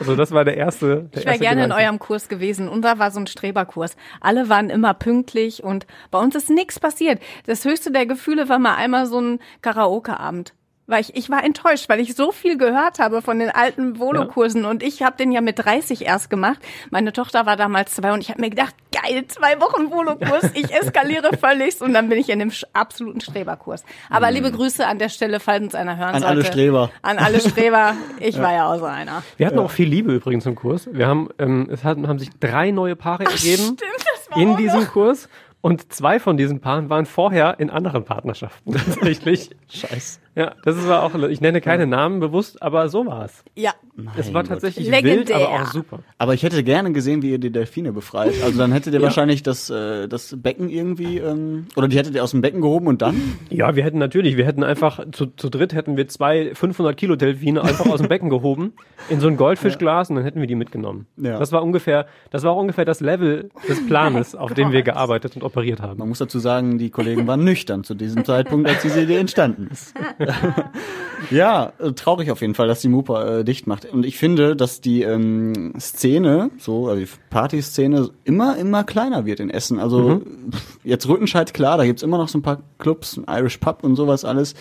Also 0.00 0.16
das 0.16 0.32
war 0.32 0.44
der 0.44 0.56
erste. 0.56 1.04
Der 1.14 1.20
Ich 1.20 1.26
wäre 1.26 1.38
gerne 1.38 1.62
in 1.62 1.70
Gedanke. 1.70 1.84
eurem 1.84 1.98
Kurs 2.00 2.28
gewesen. 2.28 2.68
Unser 2.68 2.98
war 2.98 3.12
so 3.12 3.20
ein 3.20 3.28
Streberkurs. 3.28 3.96
Alle 4.20 4.48
waren 4.48 4.68
immer 4.68 4.92
pünktlich 4.92 5.62
und 5.62 5.86
bei 6.10 6.18
uns 6.18 6.34
ist 6.34 6.50
nichts 6.50 6.80
passiert. 6.80 7.20
Das 7.46 7.64
höchste 7.64 7.92
der 7.92 8.06
Gefühle 8.06 8.48
war 8.48 8.58
mal 8.58 8.74
einmal 8.74 9.06
so 9.06 9.20
ein 9.20 9.38
Karaoke-Abend. 9.62 10.52
Weil 10.86 11.00
ich, 11.00 11.16
ich 11.16 11.30
war 11.30 11.42
enttäuscht, 11.42 11.88
weil 11.88 11.98
ich 12.00 12.14
so 12.14 12.30
viel 12.30 12.58
gehört 12.58 12.98
habe 12.98 13.22
von 13.22 13.38
den 13.38 13.48
alten 13.50 13.98
Volo-Kursen 13.98 14.66
und 14.66 14.82
ich 14.82 15.02
habe 15.02 15.16
den 15.16 15.32
ja 15.32 15.40
mit 15.40 15.58
30 15.64 16.04
erst 16.04 16.28
gemacht. 16.28 16.58
Meine 16.90 17.12
Tochter 17.14 17.46
war 17.46 17.56
damals 17.56 17.94
zwei 17.94 18.12
und 18.12 18.20
ich 18.20 18.28
habe 18.28 18.40
mir 18.42 18.50
gedacht, 18.50 18.74
geil, 18.92 19.24
zwei 19.28 19.60
Wochen 19.62 19.90
Volo-Kurs, 19.90 20.50
ich 20.54 20.70
eskaliere 20.78 21.36
völlig 21.38 21.80
und 21.80 21.94
dann 21.94 22.10
bin 22.10 22.18
ich 22.18 22.28
in 22.28 22.38
dem 22.38 22.52
absoluten 22.74 23.22
Streberkurs. 23.22 23.82
Aber 24.10 24.30
liebe 24.30 24.52
Grüße 24.52 24.86
an 24.86 24.98
der 24.98 25.08
Stelle, 25.08 25.40
falls 25.40 25.62
uns 25.62 25.74
einer 25.74 25.96
hören 25.96 26.10
Mhm. 26.10 26.14
An 26.16 26.20
sollte. 26.20 26.26
alle 26.36 26.44
Streber. 26.44 26.90
An 27.00 27.18
alle 27.18 27.40
Streber. 27.40 27.94
Ich 28.20 28.38
war 28.38 28.52
ja 28.52 28.70
auch 28.70 28.78
so 28.78 28.84
einer. 28.84 29.22
Wir 29.38 29.46
hatten 29.46 29.58
auch 29.58 29.70
viel 29.70 29.88
Liebe 29.88 30.12
übrigens 30.12 30.44
im 30.44 30.54
Kurs. 30.54 30.86
Wir 30.92 31.06
haben, 31.06 31.30
ähm, 31.38 31.68
es 31.72 31.82
hatten, 31.82 32.06
haben 32.08 32.18
sich 32.18 32.28
drei 32.40 32.72
neue 32.72 32.94
Paare 32.94 33.24
ergeben 33.24 33.62
Stimmt, 33.62 33.80
das 33.80 34.30
war 34.30 34.36
in 34.42 34.56
diesem 34.58 34.80
noch. 34.82 34.92
Kurs. 34.92 35.28
Und 35.62 35.94
zwei 35.94 36.20
von 36.20 36.36
diesen 36.36 36.60
Paaren 36.60 36.90
waren 36.90 37.06
vorher 37.06 37.58
in 37.58 37.70
anderen 37.70 38.04
Partnerschaften 38.04 38.72
tatsächlich. 38.74 39.48
Scheiße. 39.70 40.20
Ja, 40.36 40.54
das 40.64 40.86
war 40.88 41.02
auch, 41.04 41.14
ich 41.28 41.40
nenne 41.40 41.60
keine 41.60 41.86
Namen 41.86 42.18
bewusst, 42.20 42.60
aber 42.62 42.88
so 42.88 43.06
war 43.06 43.24
es. 43.26 43.44
Ja. 43.54 43.72
Es 44.16 44.34
war 44.34 44.42
Gott. 44.42 44.50
tatsächlich 44.50 44.88
Legendär. 44.88 45.16
wild, 45.18 45.32
aber 45.32 45.48
auch 45.50 45.66
super. 45.66 46.00
Aber 46.18 46.34
ich 46.34 46.42
hätte 46.42 46.64
gerne 46.64 46.90
gesehen, 46.92 47.22
wie 47.22 47.30
ihr 47.30 47.38
die 47.38 47.50
Delfine 47.52 47.92
befreit. 47.92 48.32
Also 48.42 48.58
dann 48.58 48.72
hättet 48.72 48.92
ihr 48.94 48.98
Ja. 49.04 49.04
wahrscheinlich 49.04 49.44
das, 49.44 49.70
äh, 49.70 50.08
das 50.08 50.34
Becken 50.40 50.68
irgendwie, 50.70 51.18
ähm, 51.18 51.66
oder 51.76 51.86
die 51.86 51.96
hättet 51.96 52.14
ihr 52.16 52.24
aus 52.24 52.32
dem 52.32 52.40
Becken 52.40 52.60
gehoben 52.60 52.88
und 52.88 53.00
dann? 53.02 53.36
Ja, 53.50 53.76
wir 53.76 53.84
hätten 53.84 53.98
natürlich, 53.98 54.36
wir 54.36 54.44
hätten 54.44 54.64
einfach, 54.64 55.04
zu, 55.12 55.26
zu 55.26 55.48
dritt 55.50 55.72
hätten 55.74 55.96
wir 55.96 56.08
zwei 56.08 56.52
500 56.54 56.96
Kilo 56.96 57.14
Delfine 57.14 57.62
einfach 57.62 57.86
aus 57.86 58.00
dem 58.00 58.08
Becken 58.08 58.30
gehoben, 58.30 58.72
in 59.08 59.20
so 59.20 59.28
ein 59.28 59.36
Goldfischglas 59.36 60.10
und 60.10 60.16
dann 60.16 60.24
hätten 60.24 60.40
wir 60.40 60.48
die 60.48 60.56
mitgenommen. 60.56 61.06
Ja. 61.16 61.38
Das 61.38 61.52
war 61.52 61.62
ungefähr, 61.62 62.06
das 62.30 62.42
war 62.42 62.52
auch 62.52 62.60
ungefähr 62.60 62.84
das 62.84 63.00
Level 63.00 63.50
des 63.68 63.86
Planes, 63.86 64.34
auf 64.34 64.52
dem 64.54 64.72
wir 64.72 64.82
gearbeitet 64.82 65.36
und 65.36 65.44
operiert 65.44 65.80
haben. 65.80 65.98
Man 65.98 66.08
muss 66.08 66.18
dazu 66.18 66.40
sagen, 66.40 66.78
die 66.78 66.90
Kollegen 66.90 67.26
waren 67.28 67.44
nüchtern 67.44 67.84
zu 67.84 67.94
diesem 67.94 68.24
Zeitpunkt, 68.24 68.68
als 68.68 68.82
diese 68.82 69.02
Idee 69.02 69.18
entstanden 69.18 69.68
ist. 69.70 69.94
ja, 71.30 71.72
äh, 71.78 71.92
traurig 71.92 72.30
auf 72.30 72.40
jeden 72.40 72.54
Fall, 72.54 72.68
dass 72.68 72.80
die 72.80 72.88
Mupa 72.88 73.38
äh, 73.38 73.44
dicht 73.44 73.66
macht. 73.66 73.86
Und 73.86 74.04
ich 74.04 74.18
finde, 74.18 74.56
dass 74.56 74.80
die 74.80 75.02
ähm, 75.02 75.74
Szene, 75.78 76.50
so, 76.58 76.88
also 76.88 77.00
die 77.00 77.08
Partyszene, 77.30 78.10
immer, 78.24 78.56
immer 78.56 78.84
kleiner 78.84 79.26
wird 79.26 79.40
in 79.40 79.50
Essen. 79.50 79.78
Also 79.78 80.22
pff, 80.50 80.78
jetzt 80.84 81.08
Rüttenscheid, 81.08 81.54
klar, 81.54 81.78
da 81.78 81.84
gibt's 81.84 82.02
immer 82.02 82.18
noch 82.18 82.28
so 82.28 82.38
ein 82.38 82.42
paar 82.42 82.62
Clubs, 82.78 83.16
ein 83.16 83.24
Irish 83.28 83.58
Pub 83.58 83.84
und 83.84 83.96
sowas 83.96 84.24
alles. 84.24 84.54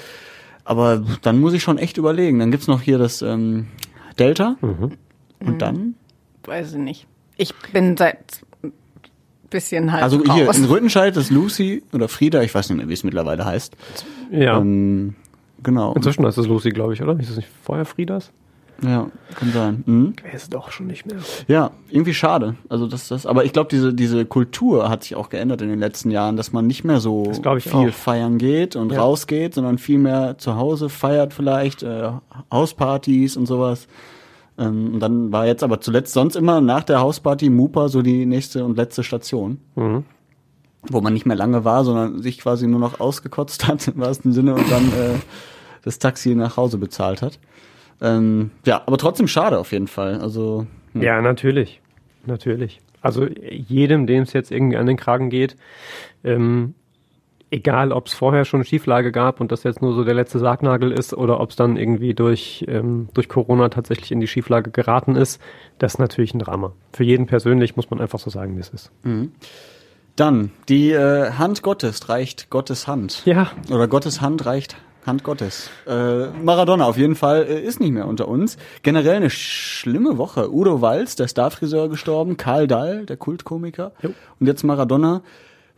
Aber 0.65 1.04
dann 1.21 1.39
muss 1.39 1.54
ich 1.54 1.63
schon 1.63 1.78
echt 1.78 1.97
überlegen. 1.97 2.39
Dann 2.39 2.52
gibt's 2.52 2.67
noch 2.67 2.82
hier 2.82 2.97
das 2.97 3.21
ähm, 3.21 3.67
Delta. 4.17 4.56
Und 4.62 5.62
dann? 5.62 5.95
Weiß 6.45 6.73
ich 6.73 6.80
nicht. 6.80 7.08
Ich 7.36 7.54
bin 7.73 7.97
seit 7.97 8.43
bisschen 9.54 9.93
halt 9.93 10.04
Also 10.04 10.21
hier 10.34 10.47
raus. 10.47 10.58
in 10.58 10.65
Rüttenscheid 10.65 11.15
ist 11.15 11.32
Lucy 11.32 11.84
oder 11.93 12.10
Frieda, 12.10 12.41
ich 12.41 12.54
weiß 12.54 12.69
nicht 12.69 12.78
mehr, 12.78 12.89
wie 12.89 12.93
es 12.93 13.06
mittlerweile 13.06 13.45
heißt. 13.45 13.78
Ja. 14.32 14.58
Ähm, 14.60 15.15
genau. 15.63 15.93
Inzwischen 15.93 16.23
ist 16.26 16.38
es 16.38 16.47
Lucy, 16.47 16.69
glaube 16.69 16.93
ich, 16.93 17.02
oder? 17.02 17.19
Ist 17.19 17.30
es 17.30 17.38
nicht 17.38 17.49
vorher 17.63 17.86
Friedas? 17.86 18.32
Ja, 18.82 19.08
kann 19.36 19.52
sein. 19.54 19.84
Mhm. 19.86 20.13
Weiß 20.23 20.43
es 20.43 20.49
doch 20.49 20.71
schon 20.71 20.88
nicht 20.88 21.06
mehr. 21.06 21.17
Ja, 21.47 21.71
irgendwie 21.89 22.13
schade. 22.13 22.56
Also 22.69 22.86
das, 22.88 23.08
das, 23.08 23.26
aber 23.26 23.45
ich 23.45 23.54
glaube, 23.54 23.69
diese, 23.71 23.93
diese 23.93 24.26
Kultur 24.26 24.89
hat 24.89 25.04
sich 25.04 25.15
auch 25.15 25.30
geändert 25.30 25.62
in 25.62 25.69
den 25.69 25.80
letzten 25.80 26.12
Jahren, 26.12 26.36
dass 26.36 26.52
man 26.52 26.67
nicht 26.67 26.84
mehr 26.84 26.99
so 26.99 27.28
Das 27.28 27.63
viel 27.63 27.71
auch. 27.89 27.93
feiern 27.93 28.39
geht 28.39 28.76
und 28.76 28.91
Ja. 28.91 29.02
rausgeht, 29.02 29.54
sondern 29.54 29.78
viel 29.78 29.99
mehr 29.99 30.38
zu 30.38 30.56
Hause 30.58 30.89
feiert 30.89 31.34
vielleicht, 31.34 31.84
äh, 31.84 32.10
Hauspartys 32.52 33.38
und 33.38 33.45
sowas. 33.45 33.88
Ähm, 34.58 34.95
und 34.95 34.99
dann 34.99 35.32
war 35.32 35.45
jetzt 35.45 35.63
aber 35.63 35.80
zuletzt 35.80 36.13
sonst 36.13 36.36
immer 36.36 36.60
nach 36.60 36.84
der 36.84 36.99
Hausparty 36.99 37.49
Mupa 37.49 37.88
so 37.89 38.02
die 38.02 38.26
nächste 38.26 38.65
und 38.65 38.76
letzte 38.78 39.04
Station. 39.04 39.60
Mhm. 39.76 40.04
Wo 40.89 41.02
man 41.02 41.13
nicht 41.13 41.26
mehr 41.26 41.38
lange 41.38 41.63
war, 41.63 41.84
sondern 41.84 42.22
sich 42.22 42.39
quasi 42.39 42.67
nur 42.67 42.80
noch 42.80 43.00
ausgekotzt 43.00 43.67
hat, 43.67 43.88
im 43.88 44.00
wahrsten 44.00 44.34
Sinne, 44.34 44.56
und 44.56 44.69
dann 44.72 44.86
äh, 44.89 45.19
das 45.84 46.00
Taxi 46.00 46.36
nach 46.36 46.58
Hause 46.58 46.78
bezahlt 46.78 47.22
hat. 47.22 47.39
Ähm, 48.02 48.52
ja, 48.65 48.82
aber 48.86 48.98
trotzdem 48.98 49.28
schade 49.28 49.60
auf 49.60 49.72
jeden 49.72 49.88
Fall. 49.88 50.19
Also 50.19 50.67
Ja, 50.93 51.22
natürlich. 51.22 51.82
Natürlich. 52.26 52.82
Also 53.02 53.28
jedem, 53.28 54.08
dem 54.08 54.24
es 54.24 54.34
jetzt 54.34 54.52
irgendwie 54.52 54.78
an 54.78 54.86
den 54.86 54.98
Kragen 54.98 55.30
geht, 55.30 55.58
ähm, 56.24 56.74
egal 57.52 57.91
ob 57.91 58.08
es 58.08 58.13
vorher 58.13 58.46
schon 58.46 58.63
Schieflage 58.63 59.12
gab 59.12 59.39
und 59.39 59.52
das 59.52 59.63
jetzt 59.63 59.82
nur 59.82 59.93
so 59.93 60.04
der 60.04 60.15
letzte 60.15 60.39
Sargnagel 60.39 60.91
ist 60.91 61.13
oder 61.13 61.39
ob 61.39 61.52
es 61.52 61.56
dann 61.56 61.78
irgendwie 61.78 62.13
durch, 62.13 62.65
ähm, 62.67 63.10
durch 63.13 63.30
Corona 63.30 63.69
tatsächlich 63.69 64.12
in 64.12 64.19
die 64.19 64.28
Schieflage 64.28 64.72
geraten 64.72 65.15
ist, 65.15 65.39
das 65.78 65.96
ist 65.96 66.00
natürlich 66.00 66.34
ein 66.34 66.39
Drama. 66.39 66.74
Für 66.93 67.04
jeden 67.04 67.28
persönlich 67.28 67.76
muss 67.76 67.89
man 67.89 68.02
einfach 68.02 68.19
so 68.19 68.30
sagen, 68.30 68.56
wie 68.56 68.62
es 68.62 68.69
ist. 68.69 68.91
Dann, 70.15 70.52
die 70.69 70.91
äh, 70.91 71.32
Hand 71.32 71.63
Gottes 71.63 72.08
reicht 72.08 72.52
Gottes 72.52 72.88
Hand. 72.88 73.23
Ja, 73.26 73.52
Oder 73.71 73.88
Gottes 73.88 74.21
Hand 74.21 74.45
reicht 74.45 74.76
Hand 75.08 75.23
Gottes. 75.23 75.69
Äh, 75.88 76.28
Maradona 76.28 76.86
auf 76.86 76.97
jeden 76.97 77.15
Fall 77.15 77.43
äh, 77.43 77.62
ist 77.62 77.80
nicht 77.80 77.91
mehr 77.91 78.08
unter 78.08 78.28
uns. 78.28 78.58
Generell 78.84 79.15
eine 79.15 79.32
schlimme 79.32 80.17
Woche. 80.19 80.54
Udo 80.54 80.82
Walz, 80.82 81.15
der 81.15 81.28
Starfriseur 81.28 81.89
gestorben, 81.89 82.38
Karl 82.38 82.67
Dall, 82.67 83.06
der 83.06 83.18
Kultkomiker. 83.18 83.91
Jo. 84.01 84.11
Und 84.39 84.47
jetzt 84.47 84.64
Maradona. 84.64 85.24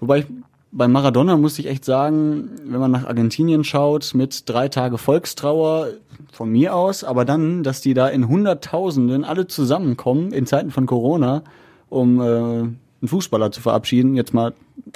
Wobei 0.02 0.20
ich, 0.20 0.26
bei 0.72 0.90
Maradona 0.90 1.38
muss 1.38 1.58
ich 1.58 1.68
echt 1.68 1.86
sagen, 1.86 2.52
wenn 2.66 2.82
man 2.82 2.92
nach 2.92 3.06
Argentinien 3.06 3.64
schaut, 3.64 4.14
mit 4.14 4.50
drei 4.50 4.68
Tage 4.68 4.98
Volkstrauer 4.98 5.88
von 6.34 6.50
mir 6.50 6.76
aus, 6.76 7.06
aber 7.06 7.24
dann, 7.24 7.64
dass 7.64 7.80
die 7.80 7.94
da 7.94 8.10
in 8.10 8.28
Hunderttausenden 8.28 9.24
alle 9.24 9.48
zusammenkommen 9.48 10.34
in 10.34 10.46
Zeiten 10.46 10.72
von 10.72 10.86
Corona, 10.86 11.44
um 11.88 12.22
äh, 12.22 12.68
einen 13.06 13.10
Fußballer 13.10 13.52
zu 13.52 13.62
verabschieden, 13.62 14.16
jetzt 14.16 14.34
mal 14.34 14.54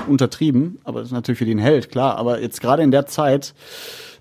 untertrieben, 0.08 0.80
aber 0.84 1.00
das 1.00 1.10
ist 1.10 1.14
natürlich 1.14 1.40
für 1.40 1.46
den 1.46 1.60
Held, 1.60 1.92
klar. 1.92 2.18
Aber 2.18 2.42
jetzt 2.42 2.62
gerade 2.62 2.84
in 2.84 2.92
der 2.92 3.06
Zeit, 3.06 3.54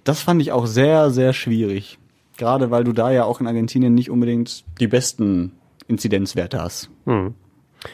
das 0.04 0.20
fand 0.20 0.42
ich 0.42 0.52
auch 0.52 0.66
sehr, 0.66 1.10
sehr 1.10 1.32
schwierig. 1.32 1.98
Gerade 2.36 2.70
weil 2.70 2.84
du 2.84 2.92
da 2.92 3.10
ja 3.10 3.24
auch 3.24 3.40
in 3.40 3.46
Argentinien 3.46 3.94
nicht 3.94 4.10
unbedingt 4.10 4.64
die 4.78 4.86
besten 4.86 5.52
Inzidenzwerte 5.88 6.60
hast. 6.60 6.90
Hm. 7.06 7.34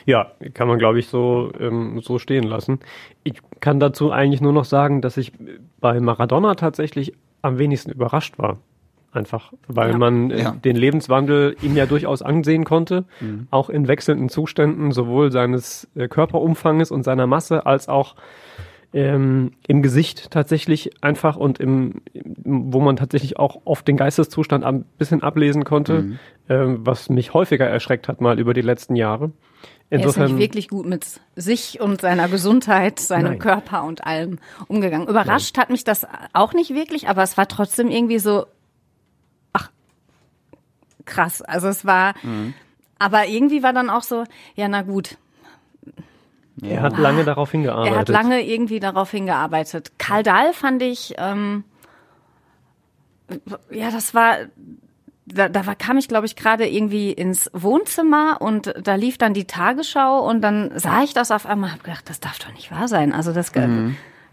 Ja, 0.04 0.32
kann 0.54 0.68
man, 0.68 0.78
glaube 0.78 0.98
ich, 0.98 1.08
so, 1.08 1.50
ähm, 1.58 2.00
so 2.02 2.18
stehen 2.18 2.44
lassen. 2.44 2.80
Ich 3.22 3.34
kann 3.60 3.80
dazu 3.80 4.10
eigentlich 4.10 4.40
nur 4.40 4.52
noch 4.52 4.64
sagen, 4.64 5.00
dass 5.00 5.16
ich 5.16 5.32
bei 5.80 6.00
Maradona 6.00 6.54
tatsächlich 6.54 7.14
am 7.42 7.58
wenigsten 7.58 7.90
überrascht 7.90 8.38
war. 8.38 8.58
Einfach, 9.14 9.52
weil 9.68 9.92
Ja. 9.92 9.98
man 9.98 10.30
äh, 10.32 10.42
Ja. 10.42 10.50
den 10.52 10.74
Lebenswandel 10.76 11.56
ihm 11.62 11.76
ja 11.76 11.86
durchaus 11.86 12.20
ansehen 12.20 12.64
konnte, 12.64 13.04
auch 13.50 13.70
in 13.70 13.86
wechselnden 13.88 14.28
Zuständen, 14.28 14.90
sowohl 14.90 15.30
seines 15.30 15.88
äh, 15.94 16.08
Körperumfanges 16.08 16.90
und 16.90 17.04
seiner 17.04 17.26
Masse, 17.28 17.64
als 17.64 17.88
auch 17.88 18.16
ähm, 18.92 19.52
im 19.66 19.82
Gesicht 19.82 20.30
tatsächlich 20.30 20.90
einfach 21.02 21.36
und 21.36 21.58
im, 21.58 22.00
wo 22.44 22.80
man 22.80 22.96
tatsächlich 22.96 23.38
auch 23.38 23.62
oft 23.64 23.86
den 23.88 23.96
Geisteszustand 23.96 24.64
ein 24.64 24.84
bisschen 24.98 25.22
ablesen 25.22 25.64
konnte, 25.64 26.16
ähm, 26.48 26.78
was 26.86 27.08
mich 27.08 27.34
häufiger 27.34 27.66
erschreckt 27.66 28.06
hat 28.08 28.20
mal 28.20 28.38
über 28.38 28.54
die 28.54 28.60
letzten 28.62 28.94
Jahre. 28.94 29.32
er 29.90 29.98
ist 29.98 30.04
Insofern, 30.06 30.32
nicht 30.32 30.38
wirklich 30.38 30.68
gut 30.68 30.86
mit 30.86 31.06
sich 31.34 31.80
und 31.80 32.00
seiner 32.02 32.28
Gesundheit, 32.28 33.00
seinem 33.00 33.24
Nein. 33.32 33.38
Körper 33.40 33.82
und 33.84 34.06
allem 34.06 34.38
umgegangen. 34.68 35.08
Überrascht 35.08 35.58
hat 35.58 35.70
mich 35.70 35.82
das 35.82 36.06
auch 36.32 36.52
nicht 36.52 36.72
wirklich, 36.74 37.08
aber 37.08 37.22
es 37.24 37.36
war 37.36 37.48
trotzdem 37.48 37.88
irgendwie 37.88 38.20
so, 38.20 38.46
krass. 41.04 41.42
Also 41.42 41.68
es 41.68 41.84
war, 41.84 42.14
Mhm. 42.22 42.54
aber 42.98 43.26
irgendwie 43.26 43.62
war 43.62 43.72
dann 43.72 43.90
auch 43.90 44.02
so, 44.02 44.24
ja, 44.54 44.68
na 44.68 44.82
gut. 44.82 45.16
er 46.62 46.82
hat 46.82 46.96
lange 46.98 47.24
darauf 47.24 47.50
hingearbeitet. 47.50 47.92
Er 47.92 47.98
hat 47.98 48.08
lange 48.08 48.42
irgendwie 48.42 48.80
darauf 48.80 49.10
hingearbeitet. 49.10 49.92
Karl 49.98 50.22
Dahl 50.22 50.52
fand 50.52 50.82
ich, 50.82 51.14
ähm, 51.18 51.64
ja, 53.70 53.90
das 53.90 54.14
war, 54.14 54.36
da, 55.26 55.48
da 55.48 55.66
war, 55.66 55.74
kam 55.74 55.96
ich, 55.96 56.08
glaube 56.08 56.26
ich, 56.26 56.36
gerade 56.36 56.68
irgendwie 56.68 57.10
ins 57.10 57.50
Wohnzimmer 57.54 58.40
und 58.40 58.72
da 58.82 58.94
lief 58.94 59.18
dann 59.18 59.34
die 59.34 59.46
Tagesschau 59.46 60.20
und 60.28 60.42
dann 60.42 60.70
sah 60.78 61.02
ich 61.02 61.14
das 61.14 61.30
auf 61.30 61.46
einmal, 61.46 61.72
habe 61.72 61.82
gedacht, 61.82 62.08
das 62.10 62.20
darf 62.20 62.38
doch 62.38 62.52
nicht 62.52 62.70
wahr 62.70 62.88
sein. 62.88 63.12
Also 63.12 63.32
das 63.32 63.52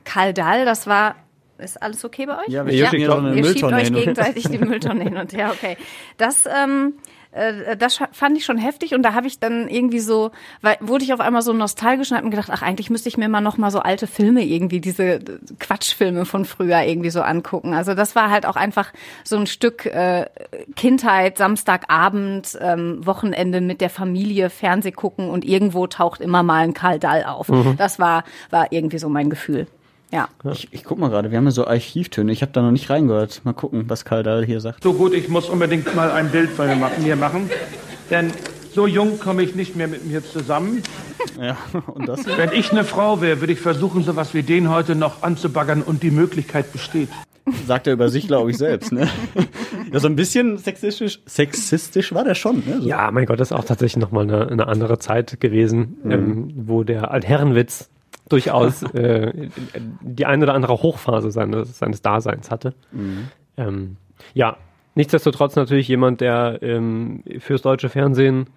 Karl 0.03 0.33
Dahl, 0.33 0.65
das 0.65 0.87
war, 0.87 1.15
ist 1.61 1.81
alles 1.81 2.03
okay 2.03 2.25
bei 2.25 2.37
euch? 2.39 2.47
Ja, 2.47 2.65
wir 2.65 2.73
schieben 2.73 2.99
hier 2.99 3.07
so 3.07 3.17
eine 3.17 3.35
Ihr 3.35 3.45
schiebt 3.45 3.63
euch 3.63 3.93
gegenseitig 3.93 4.49
die 4.49 4.57
Mülltonne 4.59 5.03
hin 5.03 5.17
und 5.17 5.33
her, 5.33 5.51
okay. 5.51 5.77
Das, 6.17 6.45
ähm, 6.45 6.93
äh, 7.31 7.77
das 7.77 7.99
fand 8.11 8.37
ich 8.37 8.45
schon 8.45 8.57
heftig 8.57 8.93
und 8.93 9.03
da 9.03 9.13
habe 9.13 9.27
ich 9.27 9.39
dann 9.39 9.67
irgendwie 9.67 9.99
so, 9.99 10.31
weil, 10.61 10.77
wurde 10.81 11.03
ich 11.03 11.13
auf 11.13 11.19
einmal 11.19 11.41
so 11.41 11.53
nostalgisch 11.53 12.11
und 12.11 12.17
habe 12.17 12.25
mir 12.25 12.31
gedacht, 12.31 12.49
ach, 12.51 12.61
eigentlich 12.61 12.89
müsste 12.89 13.09
ich 13.09 13.17
mir 13.17 13.29
mal 13.29 13.41
noch 13.41 13.57
mal 13.57 13.71
so 13.71 13.79
alte 13.79 14.07
Filme 14.07 14.43
irgendwie, 14.43 14.81
diese 14.81 15.03
äh, 15.03 15.19
Quatschfilme 15.59 16.25
von 16.25 16.45
früher 16.45 16.81
irgendwie 16.81 17.09
so 17.09 17.21
angucken. 17.21 17.73
Also 17.73 17.93
das 17.93 18.15
war 18.15 18.29
halt 18.29 18.45
auch 18.45 18.55
einfach 18.55 18.91
so 19.23 19.37
ein 19.37 19.47
Stück 19.47 19.85
äh, 19.85 20.25
Kindheit, 20.75 21.37
Samstagabend, 21.37 22.57
ähm, 22.61 23.05
Wochenende 23.05 23.61
mit 23.61 23.81
der 23.81 23.89
Familie, 23.89 24.49
Fernseh 24.49 24.91
gucken 24.91 25.29
und 25.29 25.45
irgendwo 25.45 25.87
taucht 25.87 26.21
immer 26.21 26.43
mal 26.43 26.63
ein 26.63 26.73
Karl 26.73 26.99
Dall 26.99 27.23
auf. 27.23 27.47
Das 27.77 27.99
war, 27.99 28.23
war 28.49 28.71
irgendwie 28.71 28.97
so 28.97 29.09
mein 29.09 29.29
Gefühl. 29.29 29.67
Ja. 30.11 30.27
Ich, 30.51 30.67
ich 30.71 30.83
guck 30.83 30.99
mal 30.99 31.09
gerade, 31.09 31.31
wir 31.31 31.37
haben 31.37 31.45
ja 31.45 31.51
so 31.51 31.65
Archivtöne. 31.65 32.31
Ich 32.31 32.41
habe 32.41 32.51
da 32.51 32.61
noch 32.61 32.71
nicht 32.71 32.89
reingehört. 32.89 33.41
Mal 33.45 33.53
gucken, 33.53 33.85
was 33.87 34.03
Karl 34.05 34.23
Dahl 34.23 34.45
hier 34.45 34.59
sagt. 34.59 34.83
So 34.83 34.93
gut, 34.93 35.13
ich 35.13 35.29
muss 35.29 35.47
unbedingt 35.49 35.95
mal 35.95 36.11
ein 36.11 36.29
Bild 36.31 36.49
von 36.49 36.67
mir 36.67 36.75
ma- 36.75 36.91
mir 37.01 37.15
machen, 37.15 37.49
denn 38.09 38.31
so 38.73 38.87
jung 38.87 39.19
komme 39.19 39.41
ich 39.43 39.55
nicht 39.55 39.75
mehr 39.75 39.87
mit 39.87 40.05
mir 40.05 40.23
zusammen. 40.23 40.83
Ja, 41.39 41.55
und 41.85 42.07
das? 42.09 42.25
Wenn 42.25 42.51
ich 42.51 42.71
eine 42.71 42.83
Frau 42.83 43.21
wäre, 43.21 43.39
würde 43.41 43.53
ich 43.53 43.59
versuchen, 43.59 44.03
sowas 44.03 44.33
wie 44.33 44.41
den 44.41 44.69
heute 44.69 44.95
noch 44.95 45.21
anzubaggern 45.21 45.83
und 45.83 46.01
die 46.01 46.09
Möglichkeit 46.09 46.71
besteht. 46.73 47.09
sagt 47.67 47.85
er 47.85 47.93
über 47.93 48.09
sich, 48.09 48.25
glaube 48.27 48.49
ich, 48.49 48.57
selbst. 48.57 48.91
Ne? 48.91 49.07
Ja, 49.93 49.99
so 49.99 50.07
ein 50.07 50.15
bisschen 50.15 50.57
sexistisch, 50.57 51.19
sexistisch 51.27 52.11
war 52.13 52.23
der 52.23 52.33
schon. 52.33 52.63
Ne? 52.65 52.81
So. 52.81 52.87
Ja, 52.87 53.11
mein 53.11 53.27
Gott, 53.27 53.39
das 53.39 53.49
ist 53.51 53.57
auch 53.57 53.63
tatsächlich 53.63 53.97
nochmal 54.01 54.23
eine, 54.23 54.47
eine 54.49 54.67
andere 54.67 54.97
Zeit 54.97 55.39
gewesen, 55.39 55.97
ähm, 56.09 56.51
wo 56.55 56.83
der 56.83 57.11
Altherrenwitz 57.11 57.89
durchaus 58.31 58.83
äh, 58.93 59.49
die 60.01 60.25
eine 60.25 60.43
oder 60.43 60.53
andere 60.53 60.81
Hochphase 60.81 61.31
seines, 61.31 61.77
seines 61.77 62.01
Daseins 62.01 62.51
hatte. 62.51 62.73
Ähm, 63.57 63.97
ja, 64.33 64.57
nichtsdestotrotz 64.95 65.55
natürlich 65.55 65.87
jemand, 65.87 66.21
der 66.21 66.59
ähm, 66.61 67.23
fürs 67.39 67.61
deutsche 67.61 67.89
Fernsehen 67.89 68.47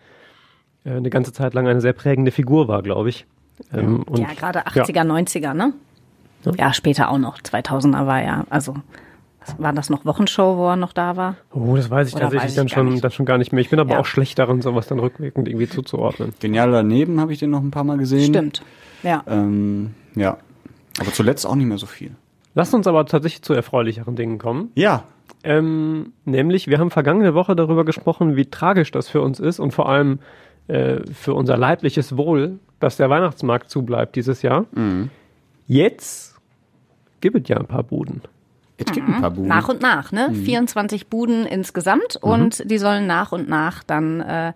äh, 0.85 0.91
eine 0.91 1.11
ganze 1.11 1.33
Zeit 1.33 1.55
lang 1.55 1.67
eine 1.67 1.81
sehr 1.81 1.93
prägende 1.93 2.31
Figur 2.31 2.69
war, 2.69 2.83
glaube 2.83 3.09
ich. 3.09 3.27
Ähm, 3.73 4.03
und 4.03 4.19
ja, 4.19 4.33
gerade 4.35 4.67
80er, 4.67 5.03
90er, 5.03 5.55
ne? 5.55 5.73
Ja. 6.59 6.75
später 6.75 7.11
auch 7.11 7.19
noch. 7.19 7.39
2000er 7.39 8.07
war 8.07 8.23
ja, 8.23 8.45
also 8.51 8.75
was 9.47 9.59
war 9.59 9.73
das 9.73 9.91
noch 9.91 10.05
Wochenshow, 10.05 10.57
wo 10.57 10.69
er 10.69 10.77
noch 10.77 10.93
da 10.93 11.17
war? 11.17 11.37
Oh, 11.53 11.77
das 11.77 11.91
weiß 11.91 12.09
ich 12.09 12.15
Oder 12.15 12.23
tatsächlich 12.25 12.45
weiß 12.45 12.51
ich 12.53 12.57
dann 12.57 12.69
schon, 12.69 12.89
nicht. 12.89 13.05
dann 13.05 13.11
schon 13.11 13.27
gar 13.27 13.39
nicht 13.39 13.53
mehr. 13.53 13.61
Ich 13.61 13.71
bin 13.71 13.79
aber 13.81 13.95
Ja. 13.95 14.01
auch 14.01 14.07
schlecht 14.07 14.39
darin, 14.39 14.63
sowas 14.63 14.87
dann 14.87 14.99
rückwirkend 14.99 15.49
irgendwie 15.49 15.69
zuzuordnen. 15.69 16.33
Genial 16.41 16.71
daneben 16.73 17.21
habe 17.21 17.33
ich 17.33 17.39
den 17.39 17.51
noch 17.51 17.63
ein 17.63 17.71
paar 17.71 17.85
Mal 17.85 17.99
gesehen. 17.99 18.25
Stimmt. 18.33 18.63
Ja. 19.03 19.23
Ähm, 19.27 19.95
ja. 20.15 20.39
Aber 21.01 21.13
zuletzt 21.13 21.47
auch 21.47 21.55
nicht 21.57 21.67
mehr 21.67 21.79
so 21.79 21.87
viel. 21.87 22.13
Lasst 22.55 22.73
uns 22.75 22.87
aber 22.87 23.05
tatsächlich 23.07 23.43
zu 23.43 23.53
erfreulicheren 23.53 24.15
Dingen 24.17 24.39
kommen. 24.39 24.71
Ja. 24.75 25.05
Ähm, 25.43 26.13
nämlich, 26.25 26.69
wir 26.69 26.79
haben 26.79 26.91
vergangene 26.91 27.35
Woche 27.35 27.55
darüber 27.57 27.85
gesprochen, 27.85 28.37
wie 28.37 28.47
tragisch 28.47 28.91
das 28.93 29.09
für 29.09 29.21
uns 29.21 29.41
ist 29.41 29.59
und 29.59 29.73
vor 29.73 29.89
allem 29.89 30.21
äh, 30.69 31.01
für 31.13 31.35
unser 31.35 31.57
leibliches 31.59 32.17
Wohl, 32.17 32.59
dass 32.81 32.97
der 32.97 33.11
Weihnachtsmarkt 33.11 33.69
zubleibt 33.71 34.17
dieses 34.17 34.41
Jahr. 34.43 34.65
Jetzt 35.67 36.37
gibt 37.21 37.37
es 37.37 37.49
ja 37.49 37.57
ein 37.59 37.67
paar 37.67 37.83
Buden. 37.83 38.23
Es 38.77 38.93
gibt 38.93 39.09
ein 39.09 39.21
paar 39.21 39.31
Buden. 39.31 39.49
Nach 39.49 39.69
und 39.69 39.83
nach, 39.83 40.11
ne? 40.11 40.33
24 40.33 41.07
Buden 41.07 41.47
insgesamt 41.47 42.17
und 42.17 42.69
die 42.69 42.79
sollen 42.79 43.07
nach 43.07 43.33
und 43.33 43.49
nach 43.49 43.85
dann 43.85 44.21
äh, 44.21 44.53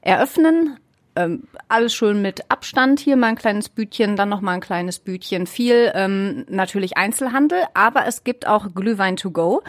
eröffnen. 0.00 0.78
Ähm, 1.16 1.42
alles 1.68 1.92
schön 1.92 2.22
mit 2.22 2.48
Abstand. 2.50 3.00
Hier 3.00 3.16
mal 3.16 3.28
ein 3.28 3.36
kleines 3.36 3.68
Bütchen, 3.68 4.14
dann 4.14 4.28
noch 4.28 4.40
mal 4.40 4.52
ein 4.52 4.60
kleines 4.60 5.00
Bütchen. 5.00 5.48
Viel 5.48 5.90
ähm, 5.94 6.44
natürlich 6.48 6.96
Einzelhandel, 6.96 7.62
aber 7.74 8.06
es 8.06 8.22
gibt 8.22 8.46
auch 8.46 8.68
Glühwein 8.74 9.16
to 9.16 9.32
go. 9.32 9.62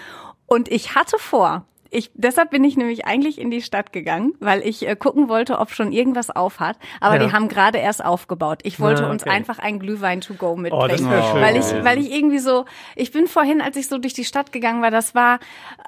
Und 0.46 0.70
ich 0.72 0.94
hatte 0.94 1.18
vor, 1.18 1.66
ich, 1.92 2.12
deshalb 2.14 2.52
bin 2.52 2.64
ich 2.64 2.78
nämlich 2.78 3.06
eigentlich 3.06 3.40
in 3.40 3.50
die 3.52 3.62
Stadt 3.62 3.92
gegangen, 3.92 4.34
weil 4.40 4.62
ich 4.66 4.88
äh, 4.88 4.96
gucken 4.96 5.28
wollte, 5.30 5.58
ob 5.60 5.72
schon 5.72 5.92
irgendwas 5.92 6.30
auf 6.30 6.60
hat. 6.60 6.78
Aber 7.00 7.16
Ja. 7.20 7.26
die 7.26 7.32
haben 7.34 7.48
gerade 7.48 7.78
erst 7.80 8.04
aufgebaut. 8.06 8.60
Ich 8.64 8.80
wollte 8.80 9.06
Ah, 9.06 9.10
uns 9.10 9.24
okay. 9.24 9.32
einfach 9.32 9.60
ein 9.60 9.80
Glühwein 9.80 10.22
to 10.22 10.34
go 10.36 10.52
Oh, 10.52 10.56
das 10.88 11.02
mitbringen, 11.02 11.24
schön 11.32 11.42
weil 11.42 11.56
ich, 11.58 11.66
weil 11.84 11.98
ich 12.00 12.12
irgendwie 12.12 12.40
so, 12.40 12.66
ich 12.96 13.12
bin 13.12 13.28
vorhin, 13.28 13.62
als 13.62 13.76
ich 13.76 13.88
so 13.88 13.98
durch 13.98 14.14
die 14.14 14.26
Stadt 14.26 14.52
gegangen 14.52 14.82
war, 14.82 14.92
das 14.92 15.16
war, 15.16 15.40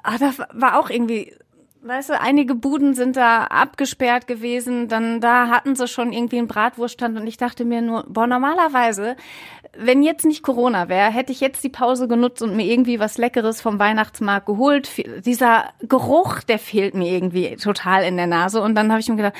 ah, 0.02 0.18
das 0.18 0.38
war 0.52 0.78
auch 0.78 0.90
irgendwie, 0.90 1.34
weißt 1.84 2.10
du, 2.10 2.20
einige 2.20 2.54
Buden 2.54 2.94
sind 2.94 3.16
da 3.16 3.44
abgesperrt 3.44 4.26
gewesen, 4.26 4.88
dann 4.88 5.20
da 5.20 5.48
hatten 5.48 5.74
sie 5.74 5.88
schon 5.88 6.12
irgendwie 6.12 6.38
einen 6.38 6.48
Bratwurststand 6.48 7.18
und 7.18 7.26
ich 7.26 7.36
dachte 7.36 7.64
mir 7.64 7.82
nur, 7.82 8.04
boah, 8.08 8.26
normalerweise, 8.26 9.16
wenn 9.76 10.02
jetzt 10.02 10.24
nicht 10.24 10.42
Corona 10.42 10.88
wäre, 10.88 11.10
hätte 11.10 11.32
ich 11.32 11.40
jetzt 11.40 11.64
die 11.64 11.70
Pause 11.70 12.06
genutzt 12.06 12.42
und 12.42 12.54
mir 12.54 12.66
irgendwie 12.66 13.00
was 13.00 13.16
Leckeres 13.16 13.60
vom 13.60 13.78
Weihnachtsmarkt 13.78 14.46
geholt. 14.46 14.90
Dieser 15.24 15.70
Geruch, 15.80 16.40
der 16.42 16.58
fehlt 16.58 16.94
mir 16.94 17.10
irgendwie 17.10 17.56
total 17.56 18.04
in 18.04 18.16
der 18.16 18.26
Nase. 18.26 18.60
Und 18.60 18.74
dann 18.74 18.90
habe 18.90 19.00
ich 19.00 19.08
mir 19.08 19.16
gedacht, 19.16 19.34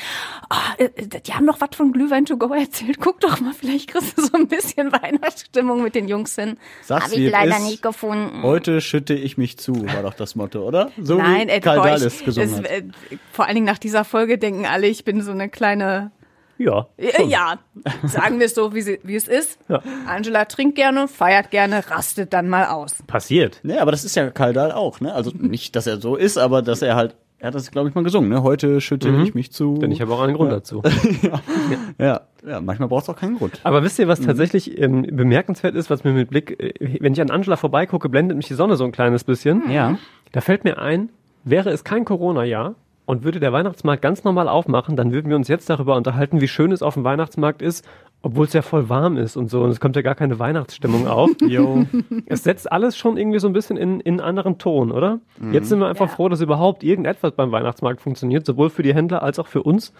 oh, 0.51 0.83
äh, 0.83 0.89
die 1.27 1.35
haben 1.35 1.47
doch 1.47 1.61
was 1.61 1.71
von 1.75 1.93
Glühwein 1.93 2.25
to 2.25 2.39
go 2.39 2.55
erzählt. 2.55 2.99
Guck 2.99 3.21
doch 3.21 3.41
mal, 3.41 3.53
vielleicht 3.53 3.91
kriegst 3.91 4.17
du 4.17 4.23
so 4.23 4.33
ein 4.35 4.49
bisschen 4.49 4.91
Weihnachtsstimmung 5.03 5.83
mit 5.83 5.95
den 5.95 6.09
Jungs 6.09 6.35
hin. 6.35 6.57
Habe 6.89 7.15
ich 7.15 7.31
leider 7.31 7.59
nicht 7.59 7.83
gefunden. 7.83 8.43
Heute 8.43 8.81
schütte 8.81 9.15
ich 9.15 9.37
mich 9.37 9.59
zu, 9.59 9.87
war 9.87 10.03
doch 10.03 10.15
das 10.15 10.35
Motto, 10.35 10.67
oder? 10.67 10.91
So 10.99 11.19
Nein, 11.19 11.49
wie 11.49 11.53
äh, 11.53 11.61
Karl 11.61 11.99
Ich- 12.37 12.39
es 12.39 12.51
gesungen 12.51 12.65
hat. 12.65 12.71
äh, 13.13 13.17
vor 13.33 13.45
allen 13.47 13.55
Dingen 13.55 13.67
nach 13.67 13.79
dieser 13.79 14.05
Folge 14.05 14.39
denken 14.39 14.67
alle, 14.67 14.87
ich 14.87 15.05
bin 15.05 15.21
so 15.23 15.31
eine 15.33 15.49
kleine 15.49 16.11
Ja. 16.59 16.87
Äh, 16.97 17.25
Ja, 17.27 17.59
sagen 18.05 18.39
wir 18.39 18.47
es 18.47 18.55
so, 18.55 18.75
wie, 18.75 18.83
sie, 18.83 19.01
wie 19.03 19.17
es 19.17 19.27
ist. 19.29 19.59
Ja. 19.69 19.83
Angela 20.07 20.45
trinkt 20.45 20.77
gerne, 20.77 21.09
feiert 21.09 21.51
gerne, 21.51 21.83
rastet 21.91 22.33
dann 22.33 22.49
mal 22.49 22.67
aus. 22.67 23.03
Passiert. 23.07 23.61
Nee, 23.63 23.79
aber 23.79 23.91
das 23.91 24.05
ist 24.05 24.15
ja 24.15 24.31
Karl 24.31 24.53
Dahl 24.53 24.71
auch, 24.73 25.01
ne? 25.01 25.13
Also 25.13 25.33
nicht, 25.37 25.75
dass 25.77 25.87
er 25.87 26.01
so 26.01 26.15
ist, 26.17 26.39
aber 26.39 26.63
dass 26.63 26.83
er 26.83 26.95
halt, 26.95 27.17
er 27.39 27.49
hat 27.49 27.55
das, 27.57 27.73
glaube 27.73 27.89
ich, 27.89 27.95
mal 27.97 28.05
gesungen, 28.05 28.29
ne? 28.31 28.45
Heute 28.45 28.81
schütte 28.81 29.09
ich 29.25 29.35
mich 29.35 29.51
zu. 29.51 29.75
Denn 29.79 29.91
ich 29.91 30.01
habe 30.01 30.13
auch 30.15 30.21
einen 30.21 30.35
Grund 30.35 30.53
dazu. 30.53 30.83
ja, 31.99 32.21
ja, 32.47 32.61
manchmal 32.61 32.89
braucht 32.89 33.05
es 33.05 33.09
auch 33.09 33.17
keinen 33.17 33.37
Grund. 33.39 33.59
Aber 33.65 33.83
wisst 33.83 33.99
ihr, 33.99 34.07
was 34.09 34.21
tatsächlich 34.21 34.79
ähm, 34.81 35.03
bemerkenswert 35.11 35.75
ist, 35.75 35.91
was 35.91 36.05
mir 36.05 36.13
mit 36.13 36.31
Blick, 36.31 36.61
äh, 36.61 36.99
wenn 37.01 37.13
ich 37.13 37.21
an 37.21 37.31
Angela 37.31 37.57
vorbeigucke, 37.57 38.09
blendet 38.09 38.37
mich 38.37 38.47
die 38.47 38.55
Sonne 38.55 38.77
so 38.77 38.85
ein 38.85 38.93
kleines 38.93 39.25
bisschen. 39.25 39.71
Ja. 39.71 39.99
Da 40.33 40.41
fällt 40.41 40.63
mir 40.65 40.79
ein, 40.79 41.11
wäre 41.45 41.71
es 41.71 41.85
kein 41.85 42.05
Corona-Jahr 42.05 42.75
und 43.07 43.25
würde 43.25 43.41
der 43.41 43.53
Weihnachtsmarkt 43.53 44.01
ganz 44.03 44.25
normal 44.25 44.49
aufmachen, 44.49 44.97
dann 44.97 45.13
würden 45.13 45.29
wir 45.29 45.37
uns 45.37 45.49
jetzt 45.49 45.69
darüber 45.69 45.97
unterhalten, 45.97 46.41
wie 46.41 46.49
schön 46.49 46.73
es 46.73 46.83
auf 46.83 46.95
dem 46.95 47.05
Weihnachtsmarkt 47.05 47.61
ist, 47.63 47.87
obwohl 48.23 48.47
es 48.47 48.53
ja 48.53 48.63
voll 48.63 48.89
warm 48.89 49.17
ist 49.17 49.37
und 49.37 49.51
so. 49.51 49.63
Und 49.63 49.71
es 49.71 49.81
kommt 49.81 49.97
ja 49.97 50.03
gar 50.03 50.15
keine 50.15 50.39
Weihnachtsstimmung 50.39 51.09
auf. 51.09 51.31
Jo. 51.43 51.85
Es 52.27 52.45
setzt 52.45 52.71
alles 52.71 52.97
schon 52.97 53.17
irgendwie 53.17 53.41
so 53.41 53.49
ein 53.49 53.53
bisschen 53.53 53.77
in, 53.77 53.99
in 54.01 54.15
einen 54.15 54.21
anderen 54.21 54.59
Ton, 54.59 54.93
oder? 54.93 55.19
Jetzt 55.51 55.69
sind 55.69 55.81
wir 55.81 55.89
einfach 55.89 56.09
Ja. 56.09 56.15
froh, 56.15 56.29
dass 56.29 56.41
überhaupt 56.41 56.85
irgendetwas 56.85 57.33
beim 57.33 57.51
Weihnachtsmarkt 57.51 58.01
funktioniert, 58.01 58.47
sowohl 58.47 58.71
für 58.71 58.85
die 58.85 58.95
Händler 58.95 59.23
als 59.23 59.39
auch 59.41 59.49
für 59.49 59.63
uns. 59.65 59.93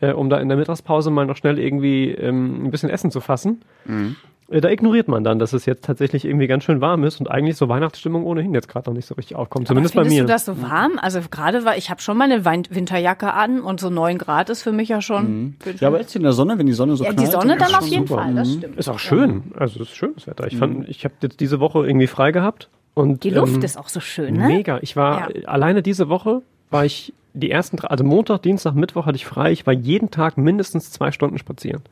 äh, 0.00 0.12
um 0.12 0.28
da 0.30 0.38
in 0.38 0.48
der 0.48 0.58
Mittagspause 0.58 1.10
mal 1.10 1.24
noch 1.26 1.36
schnell 1.36 1.58
irgendwie 1.58 2.10
ähm, 2.10 2.66
ein 2.66 2.70
bisschen 2.70 2.90
Essen 2.90 3.10
zu 3.10 3.20
fassen. 3.20 3.62
Mhm. 3.86 4.16
Äh, 4.48 4.60
Da 4.60 4.68
ignoriert 4.70 5.08
man 5.08 5.24
dann, 5.24 5.38
dass 5.38 5.52
es 5.52 5.66
jetzt 5.66 5.84
tatsächlich 5.84 6.24
irgendwie 6.24 6.46
ganz 6.46 6.64
schön 6.64 6.80
warm 6.80 7.04
ist 7.04 7.20
und 7.20 7.30
eigentlich 7.30 7.56
so 7.56 7.68
Weihnachtsstimmung 7.68 8.24
ohnehin 8.24 8.54
jetzt 8.54 8.68
gerade 8.68 8.88
noch 8.90 8.94
nicht 8.94 9.06
so 9.06 9.14
richtig 9.14 9.36
aufkommt. 9.36 9.68
Zumindest 9.68 9.94
bei 9.94 10.02
Findest 10.02 10.16
mir. 10.20 10.22
du 10.24 10.28
das 10.32 10.44
so 10.44 10.62
warm? 10.62 10.98
Also 11.00 11.20
gerade 11.30 11.64
war, 11.64 11.76
ich 11.76 11.90
habe 11.90 12.00
schon 12.00 12.16
mal 12.16 12.24
eine 12.30 12.44
Wein 12.44 12.62
Winterjacke 12.70 13.32
an 13.32 13.60
und 13.60 13.80
so 13.80 13.90
neun 13.90 14.18
Grad 14.18 14.50
ist 14.50 14.62
für 14.62 14.72
mich 14.72 14.88
ja 14.88 15.00
schon. 15.02 15.56
Ja, 15.80 15.88
aber 15.88 15.98
jetzt 16.00 16.14
in 16.16 16.22
der 16.22 16.32
Sonne, 16.32 16.58
wenn 16.58 16.66
die 16.66 16.72
Sonne 16.72 16.96
so 16.96 17.04
Ja, 17.04 17.10
die 17.10 17.16
knallt, 17.16 17.32
Sonne 17.32 17.56
dann 17.56 17.68
ist 17.70 17.78
auf 17.78 17.86
jeden 17.86 18.06
super. 18.06 18.22
Fall, 18.22 18.34
das 18.34 18.52
stimmt. 18.52 18.76
Ist 18.78 18.88
auch 18.88 18.98
schön. 18.98 19.42
Also 19.56 19.82
es 19.82 19.88
ist 19.90 19.96
schönes 19.96 20.26
Wetter. 20.26 20.46
Ich 20.46 20.56
fand, 20.56 20.88
ich 20.88 21.04
habe 21.04 21.14
jetzt 21.22 21.40
diese 21.40 21.60
Woche 21.60 21.86
irgendwie 21.86 22.06
frei 22.06 22.32
gehabt 22.32 22.68
und 22.94 23.24
Die 23.24 23.30
Luft 23.30 23.56
ähm, 23.56 23.62
ist 23.62 23.76
auch 23.76 23.88
so 23.88 24.00
schön, 24.00 24.34
ne? 24.34 24.46
Mega. 24.46 24.78
Ich 24.82 24.96
war 24.96 25.34
Ja. 25.34 25.46
alleine 25.48 25.82
diese 25.82 26.08
Woche 26.08 26.42
war 26.70 26.84
ich 26.84 27.12
die 27.34 27.50
ersten 27.50 27.76
drei, 27.76 27.88
also 27.88 28.02
Montag, 28.04 28.42
Dienstag, 28.42 28.74
Mittwoch 28.74 29.04
hatte 29.06 29.16
ich 29.16 29.26
frei. 29.26 29.52
Ich 29.52 29.66
war 29.66 29.74
jeden 29.74 30.10
Tag 30.10 30.38
mindestens 30.38 30.90
zwei 30.90 31.12
Stunden 31.12 31.36
spazieren. 31.36 31.82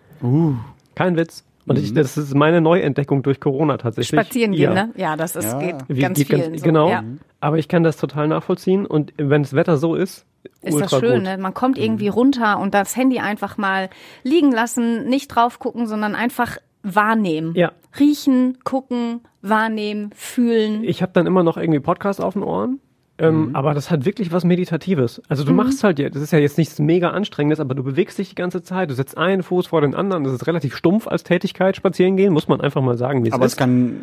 Kein 0.94 1.16
Witz. 1.16 1.44
Und 1.67 1.79
ich, 1.79 1.95
das 1.95 2.17
ist 2.17 2.35
meine 2.35 2.61
Neuentdeckung 2.61 3.23
durch 3.23 3.41
Corona 3.41 3.77
tatsächlich. 3.79 4.21
Spazieren 4.21 4.53
gehen, 4.53 4.75
ja. 4.75 4.87
ne? 4.87 4.93
Ja, 4.97 5.17
das 5.17 5.35
ist, 5.37 5.45
Ja. 5.53 5.59
geht 5.59 5.77
Wie- 5.89 6.01
ganz 6.01 6.19
geht 6.19 6.27
vielen 6.29 6.59
so. 6.59 6.65
Genau. 6.65 6.89
Ja. 6.91 7.03
Aber 7.41 7.59
ich 7.59 7.69
kann 7.69 7.83
das 7.83 7.97
total 7.97 8.29
nachvollziehen. 8.29 8.87
Und 8.87 9.12
wenn 9.17 9.43
das 9.43 9.55
Wetter 9.55 9.77
so 9.77 9.95
ist, 9.95 10.27
Ist 10.62 10.75
ultra 10.75 10.89
das 10.89 11.01
schön, 11.01 11.15
gut. 11.15 11.23
ne? 11.23 11.39
Man 11.39 11.55
kommt 11.55 11.79
irgendwie 11.79 12.09
runter 12.09 12.59
und 12.59 12.75
das 12.75 12.97
Handy 12.97 13.19
einfach 13.19 13.57
mal 13.57 13.89
liegen 14.23 14.53
lassen, 14.53 15.07
nicht 15.09 15.29
drauf 15.29 15.59
gucken, 15.59 15.87
sondern 15.87 16.15
einfach 16.15 16.59
wahrnehmen. 16.83 17.55
Ja. 17.55 17.73
Riechen, 17.99 18.59
gucken, 18.65 19.21
wahrnehmen, 19.41 20.11
fühlen. 20.15 20.85
Ich 20.85 21.01
habe 21.03 21.12
dann 21.15 21.27
immer 21.27 21.43
noch 21.43 21.57
irgendwie 21.57 21.81
Podcast 21.81 22.21
auf 22.21 22.35
den 22.35 22.43
Ohren. 22.43 22.81
Ähm, 23.17 23.49
Mhm. 23.51 23.57
Aber 23.57 23.75
das 23.75 23.91
hat 23.93 24.05
wirklich 24.05 24.33
was 24.33 24.45
Meditatives. 24.45 25.23
Also 25.29 25.45
du 25.45 25.53
machst 25.53 25.85
halt, 25.85 26.01
ja- 26.01 26.09
das 26.11 26.21
ist 26.21 26.33
ja 26.33 26.41
jetzt 26.41 26.59
nichts 26.59 26.81
mega 26.81 27.11
Anstrengendes, 27.11 27.61
aber 27.61 27.75
du 27.77 27.85
bewegst 27.85 28.19
dich 28.19 28.29
die 28.31 28.35
ganze 28.35 28.62
Zeit, 28.65 28.91
du 28.91 28.95
setzt 28.95 29.17
einen 29.17 29.45
Fuß 29.45 29.69
vor 29.69 29.81
den 29.83 29.95
anderen. 29.95 30.25
Das 30.25 30.33
ist 30.33 30.47
relativ 30.49 30.75
stumpf 30.77 31.07
als 31.07 31.23
Tätigkeit, 31.23 31.77
spazieren 31.77 32.17
gehen, 32.17 32.33
muss 32.33 32.49
man 32.49 32.61
einfach 32.61 32.83
mal 32.83 32.97
sagen, 32.99 33.23
wie 33.25 33.29
es 33.29 33.35
Aber 33.35 33.47
ist. 33.47 33.53
es 33.53 33.57
kann 33.57 33.97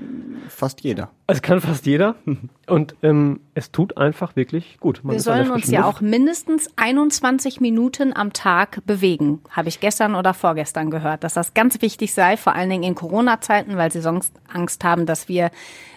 fast 0.48 0.80
jeder. 0.82 1.10
Es 1.28 1.42
kann 1.42 1.60
fast 1.60 1.86
jeder. 1.86 2.16
Und 2.68 2.96
ähm, 3.04 3.42
es 3.54 3.72
tut 3.72 3.98
einfach 3.98 4.38
wirklich 4.38 4.78
gut. 4.80 5.02
Man 5.04 5.16
Wir 5.16 5.20
sollen 5.22 5.52
uns 5.52 5.70
ja 5.70 5.82
Luft. 5.82 5.98
auch 5.98 6.02
mindestens 6.02 6.70
21 6.78 7.60
Minuten 7.60 8.14
am 8.16 8.32
Tag 8.32 8.80
bewegen. 8.86 9.40
Habe 9.50 9.68
ich 9.68 9.82
gestern 9.82 10.16
oder 10.16 10.34
vorgestern 10.34 10.90
gehört, 10.90 11.26
dass 11.26 11.34
das 11.34 11.54
ganz 11.54 11.82
wichtig 11.82 12.14
sei, 12.14 12.38
vor 12.38 12.56
allen 12.56 12.70
Dingen 12.70 12.84
in 12.84 12.96
Corona-Zeiten, 12.96 13.76
weil 13.76 13.92
sie 13.92 14.00
sonst 14.00 14.34
Angst 14.54 14.86
haben, 14.86 15.06
dass 15.06 15.28
wir 15.28 15.52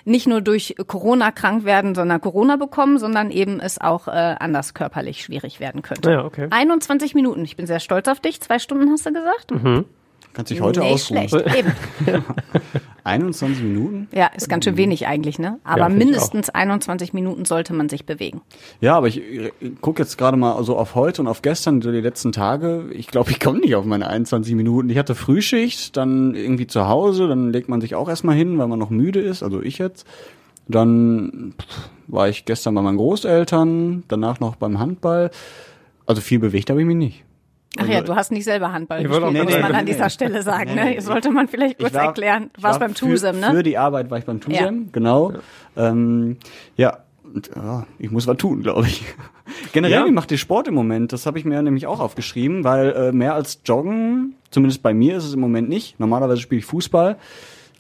nicht 0.07 0.27
nur 0.27 0.41
durch 0.43 0.75
Corona 0.87 1.31
krank 1.31 1.65
werden, 1.65 1.95
sondern 1.95 2.21
Corona 2.21 2.57
bekommen, 2.57 2.99
sondern 3.05 3.31
eben 3.31 3.61
es 3.61 3.79
auch 3.79 4.09
äh, 4.09 4.11
anders 4.11 4.73
körperlich 4.73 5.23
schwierig 5.23 5.61
werden 5.61 5.83
könnte. 5.83 6.11
Ja, 6.11 6.25
okay. 6.25 6.47
21 6.49 7.15
Minuten. 7.15 7.45
Ich 7.45 7.55
bin 7.55 7.67
sehr 7.67 7.81
stolz 7.81 8.09
auf 8.09 8.19
dich. 8.19 8.41
Zwei 8.41 8.59
Stunden 8.59 8.91
hast 8.91 9.05
du 9.05 9.13
gesagt? 9.13 9.53
Kannst 10.33 10.51
dich 10.51 10.63
heute 10.63 10.81
Nicht 10.81 10.93
ausruhen. 10.95 11.29
schlecht. 11.29 11.55
Eben. 11.57 11.73
21 13.05 13.63
Minuten? 13.63 14.09
Ja, 14.13 14.29
ist 14.35 14.49
ganz 14.49 14.65
schön 14.65 14.79
wenig 14.79 15.07
eigentlich, 15.07 15.39
ne? 15.39 15.61
Aber 15.63 15.89
ich 15.89 15.95
mindestens 15.95 16.49
21 16.49 17.13
Minuten 17.13 17.45
sollte 17.45 17.75
man 17.75 17.91
sich 17.91 18.07
bewegen. 18.07 18.41
Ja, 18.81 18.97
aber 18.97 19.09
ich, 19.09 19.21
gucke 19.83 20.03
jetzt 20.03 20.17
gerade 20.17 20.39
mal 20.39 20.65
so 20.65 20.79
auf 20.79 20.95
heute 20.95 21.21
und 21.21 21.29
auf 21.29 21.43
gestern, 21.43 21.83
so 21.83 21.93
die 21.93 22.01
letzten 22.01 22.33
Tage. 22.33 22.87
Ich 22.93 23.09
glaube, 23.09 23.31
ich 23.31 23.41
komme 23.41 23.61
nicht 23.61 23.75
auf 23.75 23.85
meine 23.85 24.09
21 24.09 24.55
Minuten. 24.55 24.89
Ich 24.89 24.97
hatte 24.97 25.15
Frühschicht, 25.15 25.97
dann 25.99 26.35
irgendwie 26.35 26.67
zu 26.67 26.89
Hause, 26.89 27.29
dann 27.29 27.53
legt 27.53 27.69
man 27.69 27.83
sich 27.83 27.95
auch 27.95 28.09
erstmal 28.09 28.37
hin, 28.37 28.57
weil 28.59 28.69
man 28.69 28.79
noch 28.79 28.91
müde 28.91 29.21
ist, 29.21 29.43
also 29.43 29.61
ich 29.63 29.77
jetzt. 29.77 30.07
Dann 30.67 31.55
pff, 31.61 31.91
war 32.07 32.29
ich 32.29 32.45
gestern 32.45 32.75
bei 32.75 32.83
meinen 32.83 32.97
Großeltern, 32.99 34.05
danach 34.09 34.41
noch 34.41 34.57
beim 34.57 34.79
Handball. 34.79 35.31
Also 36.07 36.21
viel 36.21 36.39
bewegt 36.39 36.71
habe 36.71 36.81
ich 36.81 36.87
mich 36.87 36.97
nicht. 36.97 37.25
Ach 37.77 37.89
ja, 37.89 38.03
du 38.03 38.15
hast 38.15 38.31
nicht 38.31 38.45
selber 38.45 38.73
Handball 38.73 39.01
Ich 39.01 39.09
gespielt, 39.09 39.25
auch 39.25 39.33
muss 39.33 39.41
gerade 39.47 39.53
man 39.53 39.63
sagen, 39.63 39.75
an 39.75 39.85
nee, 39.85 39.91
dieser 39.93 40.05
nee. 40.05 40.11
Stelle 40.11 40.43
sagen. 40.43 40.75
Nee, 40.77 40.85
nee. 40.85 40.95
Ne? 40.97 41.01
Sollte 41.03 41.31
man 41.33 41.49
vielleicht 41.49 41.79
kurz 41.81 41.93
war- 41.95 42.05
erklären. 42.05 42.51
Du 42.55 42.63
warst 42.63 42.79
war 42.81 42.87
beim 42.87 42.95
für, 42.95 43.07
Tusem, 43.07 43.37
Für 43.43 43.53
ne? 43.53 43.63
die 43.65 43.77
Arbeit 43.79 44.11
war 44.11 44.19
ich 44.19 44.25
beim 44.25 44.41
Tusem, 44.41 44.91
genau. 44.93 45.33
Ja, 45.75 45.89
ähm, 45.91 46.37
ja. 46.77 46.99
Und, 47.25 47.51
ja, 47.57 47.85
ich 47.99 48.13
muss 48.13 48.29
was 48.29 48.37
tun, 48.37 48.63
glaube 48.63 48.87
ich. 48.87 49.03
Generell, 49.73 49.93
Ja. 50.03 50.07
wie 50.07 50.13
macht 50.13 50.31
ihr 50.31 50.39
Sport 50.39 50.69
im 50.69 50.75
Moment? 50.75 51.13
Das 51.13 51.27
habe 51.27 51.37
ich 51.39 51.45
mir 51.45 51.61
nämlich 51.63 51.87
auch 51.89 51.99
aufgeschrieben, 51.99 52.63
weil 52.63 52.91
äh, 52.93 53.13
mehr 53.13 53.35
als 53.35 53.61
Joggen, 53.65 54.37
zumindest 54.51 54.83
bei 54.85 54.95
mir 54.95 55.17
ist 55.17 55.25
es 55.25 55.35
im 55.35 55.41
Moment 55.41 55.69
nicht. 55.69 55.99
Normalerweise 55.99 56.41
spiele 56.41 56.61
ich 56.61 56.65
Fußball. 56.67 57.17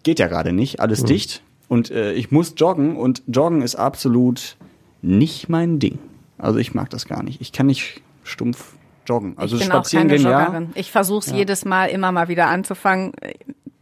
Geht 0.02 0.18
ja 0.18 0.26
gerade 0.26 0.52
nicht, 0.52 0.80
alles 0.80 1.02
Mhm. 1.02 1.06
dicht. 1.06 1.42
Und 1.74 1.90
äh, 1.90 2.12
ich 2.12 2.30
muss 2.30 2.54
joggen 2.56 2.96
und 2.96 3.24
Joggen 3.26 3.60
ist 3.60 3.74
absolut 3.74 4.56
nicht 5.02 5.48
mein 5.48 5.80
Ding. 5.80 5.98
Also 6.38 6.60
ich 6.60 6.72
mag 6.72 6.88
das 6.90 7.08
gar 7.08 7.24
nicht. 7.24 7.40
Ich 7.40 7.50
kann 7.50 7.66
nicht 7.66 8.00
stumpf 8.22 8.76
joggen. 9.08 9.36
Also 9.36 9.56
ich 9.56 9.62
bin 9.62 9.72
auch 9.72 9.78
spazieren 9.78 10.06
keine 10.06 10.20
gehen, 10.20 10.30
ja. 10.30 10.44
Joggerin. 10.44 10.70
Ich 10.76 10.92
versuche 10.92 11.26
es 11.26 11.32
jedes 11.32 11.64
Mal 11.64 11.86
immer 11.86 12.12
mal 12.12 12.28
wieder 12.28 12.46
anzufangen. 12.46 13.10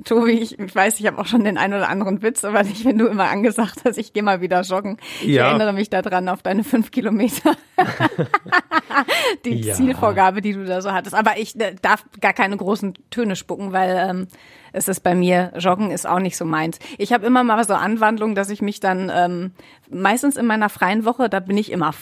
Tobi, 0.04 0.32
ich, 0.32 0.58
ich 0.58 0.74
weiß, 0.74 0.98
ich 1.00 1.06
habe 1.06 1.18
auch 1.18 1.26
schon 1.26 1.44
den 1.44 1.58
einen 1.58 1.74
oder 1.74 1.88
anderen 1.88 2.22
Witz, 2.22 2.44
aber 2.44 2.62
nicht, 2.62 2.84
wenn 2.84 2.98
du 2.98 3.06
immer 3.06 3.28
angesagt 3.30 3.80
hast, 3.84 3.98
ich 3.98 4.12
gehe 4.12 4.22
mal 4.22 4.40
wieder 4.40 4.60
joggen. 4.62 4.98
Ich 5.20 5.28
Ja. 5.28 5.48
erinnere 5.48 5.72
mich 5.72 5.90
daran 5.90 6.28
auf 6.28 6.42
deine 6.42 6.64
fünf 6.64 6.90
Kilometer. 6.90 7.52
die 9.44 9.60
Ja. 9.60 9.74
Zielvorgabe, 9.74 10.40
die 10.42 10.52
du 10.52 10.64
da 10.64 10.80
so 10.82 10.92
hattest. 10.92 11.14
Aber 11.14 11.38
ich 11.38 11.58
äh, 11.60 11.74
darf 11.80 12.04
gar 12.20 12.32
keine 12.32 12.56
großen 12.56 12.94
Töne 13.10 13.36
spucken, 13.36 13.72
weil 13.72 14.06
ähm, 14.08 14.28
es 14.72 14.88
ist 14.88 15.00
bei 15.00 15.14
mir, 15.14 15.52
Joggen 15.58 15.90
ist 15.90 16.06
auch 16.06 16.18
nicht 16.20 16.36
so 16.36 16.44
meins. 16.44 16.78
Ich 16.98 17.12
habe 17.12 17.26
immer 17.26 17.44
mal 17.44 17.62
so 17.64 17.74
Anwandlungen, 17.74 18.34
dass 18.34 18.50
ich 18.50 18.62
mich 18.62 18.80
dann 18.80 19.10
ähm, 19.14 19.52
meistens 19.90 20.36
in 20.36 20.46
meiner 20.46 20.68
freien 20.68 21.04
Woche, 21.04 21.28
da 21.28 21.40
bin 21.40 21.56
ich 21.56 21.70
immer 21.72 21.92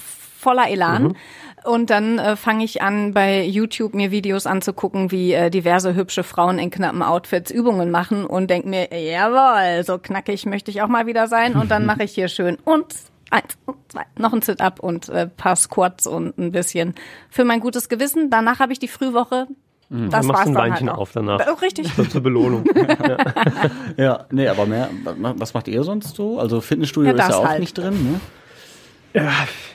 voller 0.40 0.68
Elan. 0.68 1.16
Und 1.64 1.90
dann 1.90 2.18
äh, 2.18 2.36
fange 2.36 2.64
ich 2.64 2.80
an, 2.82 3.12
bei 3.12 3.44
YouTube 3.44 3.92
mir 3.94 4.10
Videos 4.10 4.46
anzugucken, 4.46 5.10
wie 5.10 5.32
äh, 5.34 5.50
diverse 5.50 5.94
hübsche 5.94 6.22
Frauen 6.22 6.58
in 6.58 6.70
knappen 6.70 7.02
Outfits 7.02 7.50
Übungen 7.50 7.90
machen 7.90 8.24
und 8.24 8.48
denk 8.48 8.64
mir, 8.64 8.88
jawohl, 8.92 9.84
so 9.84 9.98
knackig 9.98 10.46
möchte 10.46 10.70
ich 10.70 10.80
auch 10.82 10.88
mal 10.88 11.06
wieder 11.06 11.26
sein. 11.28 11.54
Und 11.56 11.70
dann 11.70 11.84
mache 11.86 12.02
ich 12.04 12.12
hier 12.12 12.28
schön 12.28 12.56
und 12.64 12.86
eins 13.30 13.58
und 13.66 13.76
zwei, 13.92 14.02
noch 14.18 14.32
ein 14.32 14.42
Sit-up 14.42 14.80
und 14.80 15.08
äh, 15.10 15.26
paar 15.28 15.54
Squats 15.54 16.06
und 16.06 16.36
ein 16.38 16.50
bisschen 16.50 16.94
für 17.28 17.44
mein 17.44 17.60
gutes 17.60 17.88
Gewissen. 17.88 18.30
Danach 18.30 18.58
habe 18.58 18.72
ich 18.72 18.78
die 18.78 18.88
Frühwoche. 18.88 19.46
Das 19.48 19.56
Mhm. 19.92 20.08
Dann 20.10 20.26
machst 20.26 20.28
war's 20.28 20.44
du 20.44 20.50
ein 20.50 20.54
dann 20.54 20.62
Beinchen 20.70 20.86
halt 20.88 20.96
auch. 20.98 21.02
auf 21.02 21.12
danach. 21.12 21.40
Oh, 21.50 21.54
richtig. 21.54 21.92
So 21.96 22.04
zur 22.04 22.20
Belohnung. 22.22 22.64
Ja, 23.96 24.24
nee, 24.30 24.46
aber 24.48 24.64
mehr, 24.66 24.88
wa- 25.04 25.34
was 25.36 25.52
macht 25.54 25.68
ihr 25.68 25.82
sonst 25.84 26.14
so? 26.16 26.38
Also 26.38 26.60
Fitnessstudio 26.60 27.10
Ja, 27.10 27.16
ist 27.16 27.28
das 27.28 27.28
ja 27.36 27.42
auch 27.42 27.48
halt. 27.48 27.60
nicht 27.60 27.76
drin, 27.76 28.12
ne? 28.12 28.20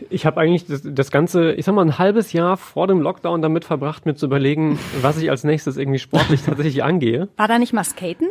Ich 0.09 0.25
habe 0.25 0.39
eigentlich 0.39 0.65
das, 0.65 0.81
das 0.83 1.11
ganze, 1.11 1.51
ich 1.53 1.65
sag 1.65 1.75
mal, 1.75 1.83
ein 1.83 1.97
halbes 1.97 2.31
Jahr 2.31 2.57
vor 2.57 2.87
dem 2.87 3.01
Lockdown 3.01 3.41
damit 3.41 3.65
verbracht, 3.65 4.05
mir 4.05 4.15
zu 4.15 4.27
überlegen, 4.27 4.79
was 5.01 5.17
ich 5.17 5.29
als 5.29 5.43
nächstes 5.43 5.77
irgendwie 5.77 5.99
sportlich 5.99 6.43
tatsächlich 6.43 6.83
angehe. 6.83 7.27
War 7.37 7.47
da 7.47 7.59
nicht 7.59 7.73
mal 7.73 7.83
Skaten? 7.83 8.27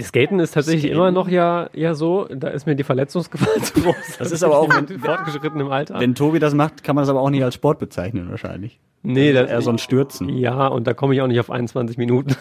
Skaten 0.00 0.38
ist 0.38 0.52
tatsächlich 0.52 0.82
Skaten. 0.84 0.96
immer 0.96 1.10
noch 1.10 1.28
ja, 1.28 1.68
ja 1.72 1.94
so, 1.94 2.28
da 2.30 2.48
ist 2.48 2.66
mir 2.66 2.76
die 2.76 2.84
Verletzungsgefahr 2.84 3.54
zu 3.62 3.80
groß. 3.80 4.18
Das 4.18 4.30
ist 4.30 4.42
aber 4.42 4.58
auch, 4.58 4.74
in 4.74 4.98
fortgeschrittenem 4.98 5.70
Alter. 5.70 5.98
Wenn 5.98 6.14
Tobi 6.14 6.38
das 6.38 6.54
macht, 6.54 6.84
kann 6.84 6.94
man 6.94 7.02
das 7.02 7.08
aber 7.08 7.20
auch 7.20 7.30
nicht 7.30 7.42
als 7.42 7.54
Sport 7.54 7.78
bezeichnen, 7.78 8.30
wahrscheinlich. 8.30 8.80
nee, 9.02 9.32
das 9.32 9.50
Eher 9.50 9.62
so 9.62 9.70
ein 9.70 9.78
Stürzen. 9.78 10.28
Ja, 10.28 10.66
und 10.66 10.86
da 10.86 10.94
komme 10.94 11.14
ich 11.14 11.20
auch 11.22 11.26
nicht 11.26 11.40
auf 11.40 11.50
21 11.50 11.96
Minuten. 11.98 12.36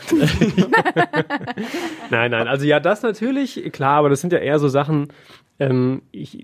nein, 2.10 2.32
nein, 2.32 2.48
also 2.48 2.66
ja, 2.66 2.80
das 2.80 3.02
natürlich, 3.02 3.72
klar, 3.72 3.98
aber 3.98 4.10
das 4.10 4.22
sind 4.22 4.34
ja 4.34 4.40
eher 4.40 4.60
so 4.60 4.68
Sachen, 4.68 5.08
ähm, 5.62 6.02
ich, 6.12 6.44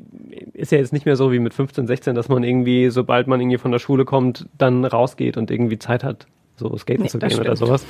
ist 0.54 0.72
ja 0.72 0.78
jetzt 0.78 0.94
nicht 0.94 1.08
mehr 1.08 1.16
so 1.16 1.32
wie 1.32 1.40
mit 1.40 1.56
15, 1.56 1.88
16, 1.88 2.14
dass 2.14 2.30
man 2.30 2.44
irgendwie, 2.44 2.92
sobald 2.92 3.26
man 3.26 3.42
irgendwie 3.42 3.58
von 3.58 3.72
der 3.72 3.80
Schule 3.80 4.06
kommt, 4.06 4.48
dann 4.60 4.86
rausgeht 4.86 5.38
und 5.38 5.50
irgendwie 5.50 5.80
Zeit 5.80 6.04
hat, 6.04 6.28
so 6.56 6.78
skaten 6.78 7.04
Nee, 7.04 7.10
zu 7.10 7.18
gehen 7.18 7.40
oder 7.40 7.56
sowas. 7.56 7.84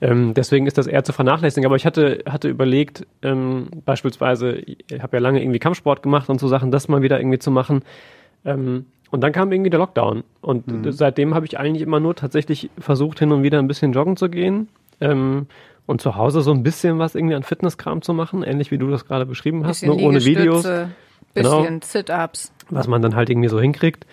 Ähm, 0.00 0.34
deswegen 0.34 0.68
ist 0.68 0.78
das 0.78 0.86
eher 0.86 1.02
zu 1.02 1.12
vernachlässigen. 1.12 1.66
Aber 1.66 1.74
ich 1.74 1.84
hatte, 1.84 2.22
hatte 2.26 2.48
überlegt, 2.48 3.08
ähm, 3.22 3.66
beispielsweise, 3.84 4.52
ich 4.52 4.78
habe 5.00 5.16
ja 5.16 5.20
lange 5.20 5.42
irgendwie 5.42 5.58
Kampfsport 5.58 6.00
gemacht 6.04 6.28
und 6.28 6.38
so 6.38 6.46
Sachen, 6.46 6.70
das 6.70 6.86
mal 6.86 7.02
wieder 7.02 7.18
irgendwie 7.18 7.40
zu 7.40 7.50
machen. 7.50 7.82
Ähm, 8.44 8.86
und 9.10 9.20
dann 9.22 9.32
kam 9.32 9.50
irgendwie 9.50 9.70
der 9.70 9.80
Lockdown. 9.80 10.22
Und 10.42 10.64
seitdem 10.90 11.34
habe 11.34 11.46
ich 11.46 11.58
eigentlich 11.58 11.82
immer 11.82 11.98
nur 11.98 12.14
tatsächlich 12.14 12.70
versucht, 12.78 13.18
hin 13.18 13.32
und 13.32 13.42
wieder 13.42 13.58
ein 13.58 13.66
bisschen 13.66 13.92
joggen 13.92 14.16
zu 14.16 14.28
gehen. 14.28 14.68
Ähm, 15.00 15.46
und 15.86 16.00
zu 16.02 16.16
Hause 16.16 16.42
so 16.42 16.50
ein 16.52 16.62
bisschen 16.62 16.98
was 16.98 17.14
irgendwie 17.14 17.34
an 17.34 17.42
Fitnesskram 17.42 18.02
zu 18.02 18.12
machen, 18.12 18.42
ähnlich 18.42 18.70
wie 18.70 18.78
du 18.78 18.90
das 18.90 19.06
gerade 19.06 19.24
beschrieben 19.26 19.66
hast, 19.66 19.84
nur 19.84 19.96
ohne 20.00 20.24
Videos, 20.24 20.64
Genau. 21.34 21.60
bisschen 21.62 21.82
Sit-ups. 21.82 22.52
was 22.70 22.88
man 22.88 23.00
dann 23.02 23.14
halt 23.14 23.30
irgendwie 23.30 23.48
so 23.48 23.60
hinkriegt. 23.60 24.06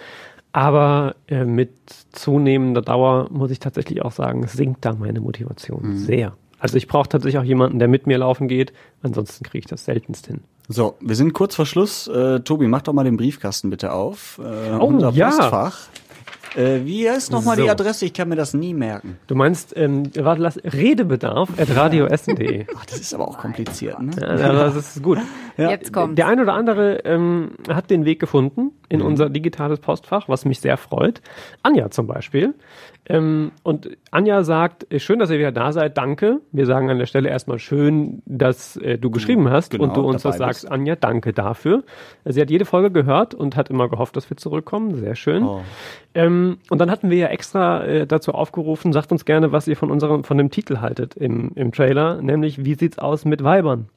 Aber 0.54 1.16
äh, 1.28 1.44
mit 1.44 1.72
zunehmender 2.14 2.82
Dauer 2.82 3.28
muss 3.30 3.52
ich 3.52 3.60
tatsächlich 3.60 4.02
auch 4.04 4.12
sagen, 4.14 4.48
sinkt 4.48 4.86
da 4.86 4.94
meine 4.94 5.20
Motivation 5.20 5.98
sehr. 5.98 6.34
Also 6.60 6.78
ich 6.78 6.88
brauche 6.88 7.10
tatsächlich 7.10 7.38
auch 7.40 7.44
jemanden, 7.44 7.80
der 7.80 7.90
mit 7.90 8.08
mir 8.08 8.18
laufen 8.18 8.48
geht. 8.48 8.72
Ansonsten 9.04 9.44
kriege 9.44 9.60
ich 9.60 9.66
das 9.66 9.84
seltenst 9.84 10.28
hin. 10.28 10.42
So, 10.70 10.96
wir 11.02 11.16
sind 11.16 11.34
kurz 11.34 11.56
vor 11.56 11.66
Schluss. 11.66 12.08
Äh, 12.08 12.40
Tobi, 12.40 12.68
mach 12.68 12.82
doch 12.84 12.94
mal 12.94 13.04
den 13.04 13.18
Briefkasten 13.18 13.70
bitte 13.70 13.92
auf. 13.92 14.40
Äh, 14.42 14.78
Oh, 14.80 14.86
unser 14.86 15.10
ja. 15.12 15.28
Postfach. 15.30 15.88
Äh, 16.56 16.86
wie 16.86 17.10
heißt 17.10 17.32
nochmal 17.32 17.58
So. 17.58 17.64
die 17.64 17.70
Adresse? 17.70 18.06
Ich 18.06 18.14
kann 18.14 18.30
mir 18.30 18.36
das 18.36 18.54
nie 18.54 18.74
merken. 18.74 19.18
Du 19.28 19.36
meinst, 19.36 19.76
ähm, 19.76 20.04
warte, 20.16 20.42
lass, 20.42 20.58
Redebedarf 20.64 21.50
at 21.58 21.76
radioessen.de. 21.76 22.66
Ach, 22.78 22.86
das 22.86 23.00
ist 23.00 23.14
aber 23.14 23.28
auch 23.28 23.38
kompliziert, 23.38 24.02
ne? 24.02 24.12
Ja, 24.20 24.36
das 24.54 24.76
ist 24.76 25.04
gut. 25.04 25.20
Ja. 25.58 25.70
Jetzt 25.70 25.94
kommt. 25.94 26.18
Der 26.18 26.28
ein 26.28 26.40
oder 26.40 26.54
andere 26.54 27.00
ähm, 27.06 27.52
hat 27.70 27.90
den 27.90 28.06
Weg 28.06 28.20
gefunden. 28.20 28.72
In 28.90 29.02
unser 29.02 29.30
digitales 29.30 29.80
Postfach, 29.80 30.30
was 30.30 30.46
mich 30.46 30.60
sehr 30.60 30.78
freut. 30.78 31.22
Anja 31.64 31.90
zum 31.90 32.08
Beispiel. 32.08 32.54
Ähm, 33.08 33.52
und 33.64 33.90
Anja 34.12 34.44
sagt, 34.44 34.92
äh, 34.92 35.00
schön, 35.00 35.20
dass 35.20 35.30
ihr 35.30 35.38
wieder 35.38 35.52
da 35.52 35.72
seid, 35.72 35.98
danke. 35.98 36.42
Wir 36.52 36.66
sagen 36.66 36.90
an 36.90 36.98
der 36.98 37.06
Stelle 37.06 37.30
erstmal 37.30 37.60
schön, 37.60 38.24
dass 38.26 38.78
äh, 38.78 38.98
du 38.98 39.12
geschrieben 39.12 39.50
hast 39.50 39.72
genau, 39.72 39.84
und 39.84 39.98
du 39.98 40.02
uns 40.02 40.24
das 40.24 40.38
sagst, 40.38 40.62
bist. 40.62 40.72
Anja, 40.72 40.96
danke 40.96 41.34
dafür. 41.34 41.84
Sie 42.26 42.42
hat 42.42 42.50
jede 42.50 42.66
Folge 42.66 42.92
gehört 42.92 43.36
und 43.36 43.56
hat 43.56 43.70
immer 43.70 43.90
gehofft, 43.90 44.16
dass 44.16 44.30
wir 44.30 44.38
zurückkommen. 44.38 44.96
Sehr 44.96 45.16
schön. 45.16 45.44
Oh. 45.44 45.62
Ähm, 46.16 46.58
und 46.70 46.80
dann 46.80 46.90
hatten 46.90 47.10
wir 47.10 47.18
ja 47.18 47.28
extra 47.28 47.84
äh, 47.84 48.08
dazu 48.08 48.34
aufgerufen, 48.34 48.92
sagt 48.92 49.12
uns 49.12 49.26
gerne, 49.26 49.52
was 49.52 49.68
ihr 49.68 49.78
von 49.78 49.92
unserem, 49.92 50.24
von 50.24 50.38
dem 50.38 50.50
Titel 50.50 50.78
haltet 50.80 51.16
im, 51.16 51.52
im 51.56 51.72
Trailer, 51.72 52.22
nämlich 52.22 52.66
wie 52.66 52.74
sieht's 52.74 52.98
aus 52.98 53.26
mit 53.26 53.44
Weibern? 53.44 53.90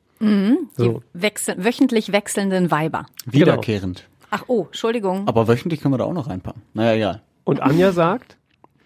So. 0.76 1.03
Wechsel, 1.12 1.55
wöchentlich 1.64 2.12
wechselnden 2.12 2.72
Weiber. 2.72 3.07
Wiederkehrend. 3.24 4.09
Ach 4.30 4.44
oh, 4.46 4.64
Entschuldigung. 4.66 5.28
Aber 5.28 5.48
wöchentlich 5.48 5.80
können 5.80 5.94
wir 5.94 5.98
da 5.98 6.04
auch 6.04 6.12
noch 6.12 6.28
reinpacken. 6.28 6.62
Naja, 6.74 6.94
ja. 6.94 7.20
Und 7.44 7.60
Anja 7.60 7.92
sagt, 7.92 8.38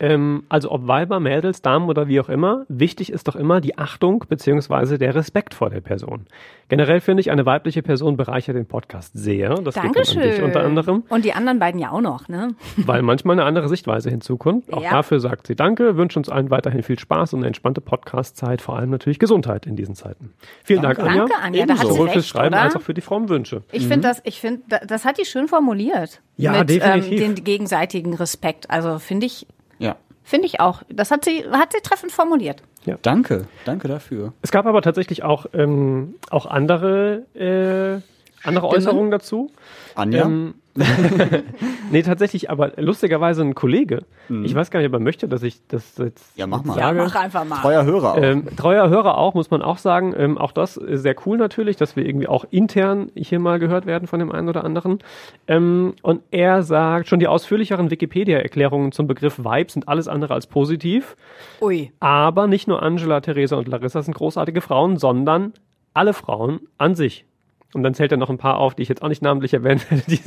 ähm, 0.03 0.43
also 0.49 0.71
ob 0.73 0.87
Weiber, 0.89 1.21
Mädels, 1.21 1.63
Damen 1.63 1.89
oder 1.89 2.09
wie 2.09 2.21
auch 2.21 2.29
immer, 2.29 2.67
wichtig 2.69 3.11
ist 3.13 3.29
doch 3.29 3.37
immer 3.37 3.61
die 3.61 3.79
Achtung 3.79 4.25
beziehungsweise 4.29 4.99
der 4.99 5.15
Respekt 5.15 5.55
vor 5.55 5.71
der 5.71 5.81
Person. 5.81 6.27
Generell 6.69 7.01
finde 7.01 7.21
ich, 7.21 7.31
eine 7.31 7.47
weibliche 7.47 7.83
Person 7.83 8.17
bereichert 8.17 8.57
den 8.57 8.67
Podcast 8.67 9.13
sehr. 9.15 9.51
Das 9.55 9.75
geht 9.77 9.85
dann 9.85 9.87
an 9.87 9.93
dich 9.93 10.15
Dankeschön. 10.15 10.45
unter 10.45 10.65
anderem, 10.65 11.05
Und 11.09 11.25
die 11.25 11.33
anderen 11.35 11.59
beiden 11.61 11.79
ja 11.81 11.93
auch 11.93 12.01
noch, 12.01 12.29
ne? 12.29 12.55
weil 12.79 13.03
manchmal 13.03 13.39
eine 13.39 13.45
andere 13.47 13.69
Sichtweise 13.69 14.11
hinzukommt. 14.11 14.73
Auch 14.73 14.83
Ja. 14.83 14.91
dafür 14.91 15.21
sagt 15.21 15.47
sie 15.47 15.55
Danke, 15.55 15.97
wünscht 15.97 16.17
uns 16.17 16.29
allen 16.29 16.51
weiterhin 16.51 16.83
viel 16.83 16.99
Spaß 16.99 17.35
und 17.35 17.41
eine 17.41 17.47
entspannte 17.47 17.81
Podcast-Zeit, 17.81 18.61
vor 18.61 18.77
allem 18.77 18.91
natürlich 18.91 19.21
Gesundheit 19.21 19.67
in 19.67 19.77
diesen 19.77 19.95
Zeiten. 19.95 20.33
Vielen 20.65 20.83
Dank, 20.83 20.99
Anja. 20.99 21.27
Danke, 21.27 21.35
Anja. 21.41 21.67
Da 21.67 21.75
hat 21.75 21.81
sie 21.81 21.87
Sowohl 21.87 22.09
fürs 22.09 22.17
recht, 22.25 22.29
Schreiben 22.29 22.55
oder? 22.55 22.63
als 22.63 22.75
auch 22.75 22.81
für 22.83 22.95
die 22.95 23.01
frommen 23.03 23.29
Wünsche. 23.29 23.63
Ich 23.71 23.87
finde 23.87 24.09
das, 24.09 24.21
ich 24.25 24.41
finde, 24.41 24.63
da- 24.69 24.81
das 24.85 25.05
hat 25.05 25.19
die 25.19 25.25
schön 25.27 25.47
formuliert. 25.47 26.21
Ja, 26.37 26.53
mit, 26.59 26.71
definitiv. 26.71 27.21
Ähm, 27.21 27.35
den 27.37 27.45
gegenseitigen 27.45 28.15
Respekt. 28.15 28.69
Also 28.71 28.99
finde 28.99 29.27
ich, 29.27 29.47
Ja. 29.83 29.97
finde 30.22 30.47
ich 30.47 30.61
auch. 30.61 30.83
Das 30.89 31.11
hat 31.11 31.24
sie, 31.24 31.45
hat 31.51 31.72
sie 31.72 31.80
treffend 31.83 32.12
formuliert. 32.12 32.62
Danke. 33.03 33.47
Danke 33.64 33.89
dafür. 33.89 34.33
Es 34.43 34.51
gab 34.51 34.66
aber 34.66 34.83
tatsächlich 34.83 35.22
auch, 35.22 35.47
ähm, 35.53 36.14
auch 36.30 36.47
andere, 36.47 37.24
äh, 37.35 38.01
andere 38.47 38.68
Äußerungen 38.68 39.11
dazu. 39.11 39.51
Anja? 39.95 40.24
Ähm, 40.24 40.55
nee, 41.91 42.03
tatsächlich, 42.03 42.51
aber 42.51 42.73
lustigerweise 42.77 43.43
ein 43.43 43.55
Kollege. 43.55 44.05
Ich 44.45 44.55
weiß 44.55 44.70
gar 44.70 44.81
nicht, 44.81 44.89
ob 44.89 44.95
er 44.95 45.01
möchte, 45.01 45.29
dass 45.29 45.43
ich 45.43 45.66
das 45.66 45.99
jetzt 45.99 46.39
Ja, 46.39 46.47
mach 46.47 46.64
mal. 46.64 46.79
Ja, 46.79 46.85
sage. 46.85 46.99
mach 46.99 47.14
einfach 47.14 47.45
mal. 47.45 47.57
Treuer 47.57 47.85
Hörer 47.85 48.12
auch. 48.14 48.23
Ähm, 48.23 48.47
treuer 48.57 48.89
Hörer 48.89 49.18
auch, 49.18 49.35
muss 49.35 49.51
man 49.51 49.61
auch 49.61 49.77
sagen. 49.77 50.14
Ähm, 50.16 50.39
auch 50.39 50.53
das 50.53 50.79
ist 50.79 51.03
sehr 51.03 51.14
cool 51.27 51.37
natürlich, 51.37 51.77
dass 51.77 51.97
wir 51.97 52.07
irgendwie 52.07 52.29
auch 52.29 52.47
intern 52.51 53.11
hier 53.14 53.39
mal 53.39 53.59
gehört 53.59 53.85
werden 53.85 54.09
von 54.09 54.18
dem 54.18 54.33
einen 54.33 54.49
oder 54.49 54.64
anderen. 54.64 55.01
Ähm, 55.47 55.95
und 56.01 56.23
er 56.31 56.62
sagt, 56.62 57.09
schon 57.09 57.20
die 57.20 57.29
ausführlicheren 57.29 57.91
Wikipedia-Erklärungen 57.91 58.93
zum 58.93 59.07
Begriff 59.07 59.39
Vibe 59.39 59.70
sind 59.70 59.89
alles 59.89 60.09
andere 60.09 60.33
als 60.33 60.47
positiv. 60.47 61.16
Ui. 61.61 61.93
Aber 62.01 62.47
nicht 62.47 62.68
nur 62.68 62.83
Angela, 62.83 63.20
Theresa 63.20 63.57
und 63.57 63.68
Larissa 63.68 64.01
sind 64.01 64.14
großartige 64.14 64.62
Frauen, 64.62 64.97
sondern 64.97 65.53
alle 65.93 66.14
Frauen 66.14 66.61
an 66.79 66.95
sich. 66.95 67.27
Und 67.75 67.83
dann 67.83 67.95
zählt 67.95 68.12
er 68.12 68.18
noch 68.18 68.31
ein 68.31 68.39
paar 68.39 68.59
auf, 68.59 68.75
die 68.75 68.83
ich 68.83 68.89
jetzt 68.89 69.03
auch 69.03 69.09
nicht 69.09 69.23
namentlich 69.23 69.55
erwähnt 69.55 69.91
werde, 69.91 70.05
die, 70.07 70.20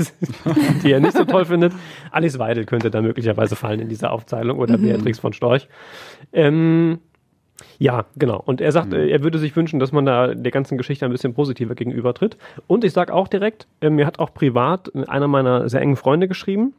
die 0.84 0.92
er 0.92 1.00
nicht 1.00 1.16
so 1.16 1.26
toll 1.26 1.46
findet. 1.46 1.74
Alice 2.12 2.40
Weidel 2.40 2.66
könnte 2.66 2.90
da 2.90 3.02
möglicherweise 3.02 3.56
fallen 3.56 3.80
in 3.80 3.90
dieser 3.90 4.12
Aufzählung 4.12 4.60
oder 4.60 4.78
Beatrix 4.78 5.20
von 5.20 5.34
Storch. 5.34 5.68
Ähm, 6.34 7.00
ja, 7.78 8.06
genau. 8.16 8.42
Und 8.44 8.62
er 8.62 8.72
sagt, 8.72 8.94
äh, 8.94 9.10
er 9.10 9.24
würde 9.24 9.38
sich 9.40 9.56
wünschen, 9.56 9.80
dass 9.80 9.92
man 9.92 10.06
da 10.06 10.34
der 10.34 10.52
ganzen 10.52 10.78
Geschichte 10.78 11.06
ein 11.06 11.12
bisschen 11.12 11.34
positiver 11.34 11.76
gegenübertritt. 11.76 12.38
Und 12.68 12.84
ich 12.84 12.94
sage 12.94 13.14
auch 13.14 13.28
direkt, 13.28 13.68
äh, 13.82 13.90
mir 13.90 14.06
hat 14.06 14.20
auch 14.20 14.34
privat 14.34 14.92
einer 15.08 15.28
meiner 15.28 15.70
sehr 15.70 15.82
engen 15.82 15.96
Freunde 15.96 16.28
geschrieben, 16.28 16.74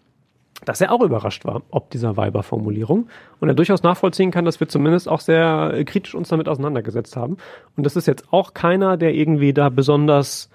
dass 0.64 0.80
er 0.80 0.92
auch 0.92 1.02
überrascht 1.02 1.44
war, 1.44 1.62
ob 1.70 1.90
dieser 1.90 2.16
Weiberformulierung. 2.16 3.08
Und 3.40 3.48
er 3.48 3.54
durchaus 3.54 3.82
nachvollziehen 3.82 4.30
kann, 4.30 4.44
dass 4.44 4.60
wir 4.60 4.68
zumindest 4.68 5.08
auch 5.08 5.20
sehr 5.20 5.72
äh, 5.74 5.84
kritisch 5.84 6.14
uns 6.14 6.28
damit 6.28 6.48
auseinandergesetzt 6.48 7.16
haben. 7.16 7.36
Und 7.76 7.84
das 7.84 7.96
ist 7.96 8.06
jetzt 8.06 8.32
auch 8.32 8.54
keiner, 8.54 8.96
der 8.96 9.14
irgendwie 9.14 9.52
da 9.52 9.68
besonders 9.68 10.50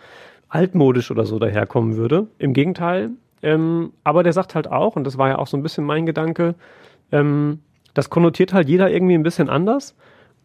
altmodisch 0.49 1.12
oder 1.12 1.26
so 1.26 1.39
daherkommen 1.39 1.95
würde. 1.95 2.28
Im 2.39 2.54
Gegenteil. 2.54 3.12
Ähm, 3.43 3.93
aber 4.04 4.24
der 4.24 4.34
sagt 4.34 4.56
halt 4.56 4.70
auch, 4.70 4.95
und 4.95 5.06
das 5.06 5.18
war 5.18 5.30
ja 5.30 5.38
auch 5.39 5.47
so 5.47 5.58
ein 5.58 5.64
bisschen 5.64 5.86
mein 5.86 6.06
Gedanke, 6.06 6.56
ähm, 7.12 7.60
das 7.93 8.10
konnotiert 8.10 8.54
halt 8.54 8.70
jeder 8.70 8.89
irgendwie 8.89 9.16
ein 9.16 9.24
bisschen 9.24 9.49
anders. 9.49 9.95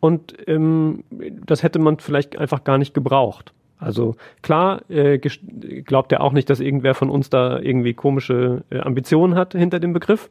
Und 0.00 0.34
ähm, 0.46 1.04
das 1.46 1.62
hätte 1.62 1.78
man 1.78 1.98
vielleicht 1.98 2.38
einfach 2.38 2.64
gar 2.64 2.78
nicht 2.78 2.94
gebraucht. 2.94 3.52
Also 3.78 4.16
klar, 4.42 4.88
äh, 4.90 5.18
glaubt 5.18 6.12
er 6.12 6.22
auch 6.22 6.32
nicht, 6.32 6.48
dass 6.48 6.60
irgendwer 6.60 6.94
von 6.94 7.10
uns 7.10 7.30
da 7.30 7.58
irgendwie 7.58 7.94
komische 7.94 8.64
äh, 8.70 8.80
Ambitionen 8.80 9.34
hat 9.34 9.52
hinter 9.52 9.80
dem 9.80 9.92
Begriff. 9.92 10.30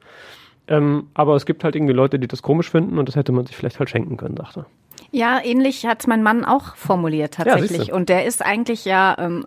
Ähm, 0.68 1.10
aber 1.14 1.36
es 1.36 1.46
gibt 1.46 1.64
halt 1.64 1.76
irgendwie 1.76 1.94
Leute, 1.94 2.18
die 2.18 2.28
das 2.28 2.42
komisch 2.42 2.72
finden 2.72 2.98
und 2.98 3.08
das 3.08 3.16
hätte 3.16 3.32
man 3.32 3.46
sich 3.46 3.56
vielleicht 3.56 3.78
halt 3.78 3.90
schenken 3.90 4.18
können, 4.18 4.36
sagt 4.36 4.58
er. 4.58 4.66
Ja, 5.12 5.40
ähnlich 5.44 5.86
hat 5.86 6.08
mein 6.08 6.24
Mann 6.24 6.44
auch 6.44 6.76
formuliert 6.76 7.36
tatsächlich. 7.36 7.72
siehste. 7.72 7.94
und 7.94 8.10
der 8.10 8.26
ist 8.26 8.44
eigentlich 8.44 8.84
ja 8.84 9.16
ähm, 9.20 9.46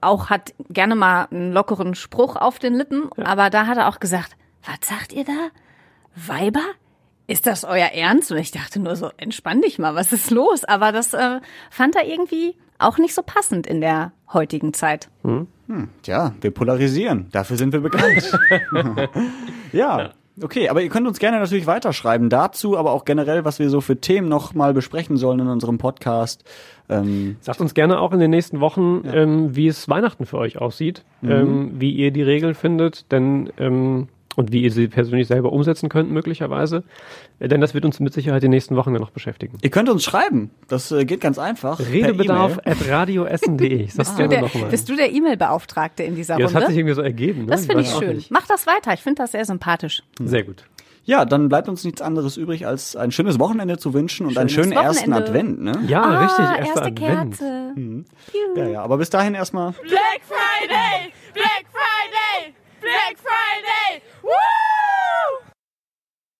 auch, 0.00 0.28
hat 0.28 0.54
gerne 0.68 0.96
mal 0.96 1.28
einen 1.30 1.52
lockeren 1.52 1.94
Spruch 1.94 2.36
auf 2.36 2.58
den 2.58 2.74
Lippen, 2.74 3.10
aber 3.16 3.48
da 3.48 3.66
hat 3.66 3.78
er 3.78 3.88
auch 3.88 4.00
gesagt, 4.00 4.36
was 4.64 4.88
sagt 4.88 5.12
ihr 5.12 5.24
da? 5.24 5.48
Weiber? 6.16 6.64
Ist 7.28 7.46
das 7.46 7.64
euer 7.64 7.88
Ernst? 7.88 8.30
Und 8.30 8.38
ich 8.38 8.50
dachte 8.50 8.80
nur 8.80 8.96
so, 8.96 9.10
entspann 9.16 9.60
dich 9.60 9.78
mal, 9.78 9.94
was 9.94 10.12
ist 10.12 10.30
los? 10.30 10.64
Aber 10.64 10.92
das 10.92 11.14
äh, 11.14 11.40
fand 11.70 11.96
er 11.96 12.06
irgendwie 12.06 12.56
auch 12.78 12.98
nicht 12.98 13.14
so 13.14 13.22
passend 13.22 13.66
in 13.66 13.80
der 13.80 14.12
heutigen 14.32 14.72
Zeit. 14.72 15.08
Tja, 16.02 16.34
wir 16.40 16.50
polarisieren. 16.50 17.26
Dafür 17.32 17.56
sind 17.56 17.72
wir 17.72 17.80
bekannt. 17.80 18.38
ja. 19.72 20.12
Okay, 20.42 20.68
aber 20.68 20.82
ihr 20.82 20.90
könnt 20.90 21.06
uns 21.06 21.18
gerne 21.18 21.38
natürlich 21.38 21.66
weiterschreiben 21.66 22.28
dazu, 22.28 22.76
aber 22.76 22.92
auch 22.92 23.06
generell, 23.06 23.46
was 23.46 23.58
wir 23.58 23.70
so 23.70 23.80
für 23.80 23.96
Themen 23.96 24.28
noch 24.28 24.52
mal 24.52 24.74
besprechen 24.74 25.16
sollen 25.16 25.40
in 25.40 25.48
unserem 25.48 25.78
Podcast. 25.78 26.44
Ähm, 26.90 27.36
Sagt 27.40 27.62
uns 27.62 27.72
gerne 27.72 27.98
auch 27.98 28.12
in 28.12 28.20
den 28.20 28.32
nächsten 28.32 28.60
Wochen, 28.60 29.02
ähm, 29.06 29.56
wie 29.56 29.66
es 29.66 29.88
Weihnachten 29.88 30.26
für 30.26 30.36
euch 30.36 30.58
aussieht, 30.58 31.04
ähm, 31.22 31.80
wie 31.80 31.90
ihr 31.90 32.10
die 32.10 32.22
Regeln 32.22 32.54
findet, 32.54 33.10
denn 33.12 33.50
ähm, 33.56 34.08
und 34.36 34.52
wie 34.52 34.62
ihr 34.62 34.70
sie 34.70 34.86
persönlich 34.88 35.26
selber 35.26 35.50
umsetzen 35.52 35.88
könnt 35.88 36.10
möglicherweise, 36.10 36.84
Äh, 37.38 37.48
denn 37.48 37.60
das 37.60 37.74
wird 37.74 37.84
uns 37.84 37.98
mit 38.00 38.12
Sicherheit 38.14 38.42
die 38.42 38.48
nächsten 38.48 38.76
Wochen 38.76 38.92
ja 38.94 39.00
noch 39.00 39.10
beschäftigen. 39.10 39.58
ihr 39.62 39.70
könnt 39.70 39.88
uns 39.88 40.04
schreiben. 40.04 40.50
Das 40.68 40.92
äh, 40.92 41.04
geht 41.04 41.20
ganz 41.20 41.38
einfach. 41.38 41.80
Redebedarf 41.80 42.58
E-Mail. 42.64 42.76
at 42.80 42.88
radioessen.de. 42.88 43.82
Ich 43.82 43.94
sag's 43.94 44.10
Bist 44.10 44.12
du, 44.12 44.16
gerne 44.18 44.34
der, 44.34 44.42
nochmal. 44.42 44.70
bist 44.70 44.88
du 44.88 44.96
der 44.96 45.12
E-Mail-Beauftragte 45.12 46.02
in 46.04 46.14
dieser 46.14 46.34
Ja, 46.34 46.44
das 46.44 46.50
Runde? 46.54 46.60
hat 46.60 46.68
sich 46.68 46.78
irgendwie 46.78 46.94
so 46.94 47.02
ergeben. 47.02 47.40
Ne? 47.42 47.46
das 47.48 47.66
finde 47.66 47.82
ich 47.82 47.92
auch 47.92 48.00
schön. 48.00 48.24
Mach 48.30 48.46
das 48.46 48.66
weiter. 48.66 48.92
Ich 48.94 49.00
finde 49.02 49.22
das 49.22 49.32
sehr 49.32 49.44
sympathisch. 49.44 50.02
Sehr 50.22 50.44
gut. 50.44 50.64
Ja, 51.04 51.24
dann 51.24 51.48
bleibt 51.48 51.68
uns 51.68 51.84
nichts 51.84 52.00
anderes 52.02 52.36
übrig, 52.36 52.66
als 52.66 52.96
ein 52.96 53.12
schönes 53.12 53.38
Wochenende 53.38 53.78
zu 53.78 53.94
wünschen 53.94 54.26
und 54.26 54.36
einen 54.38 54.48
Schönes 54.48 54.70
schönen 54.74 54.84
ersten. 54.84 55.12
Advent. 55.12 55.60
Ne? 55.62 55.72
Ja, 55.86 56.02
ah, 56.02 56.20
richtig. 56.24 56.44
erste 56.44 56.64
Erster 56.66 56.86
Advent. 56.86 57.38
Kerze. 57.38 58.04
Ja, 58.56 58.66
ja. 58.66 58.82
Aber 58.82 58.96
bis 58.98 59.08
dahin 59.10 59.34
erstmal 59.34 59.70
Black 59.82 60.22
Friday! 60.26 61.12
Uh! 64.28 64.75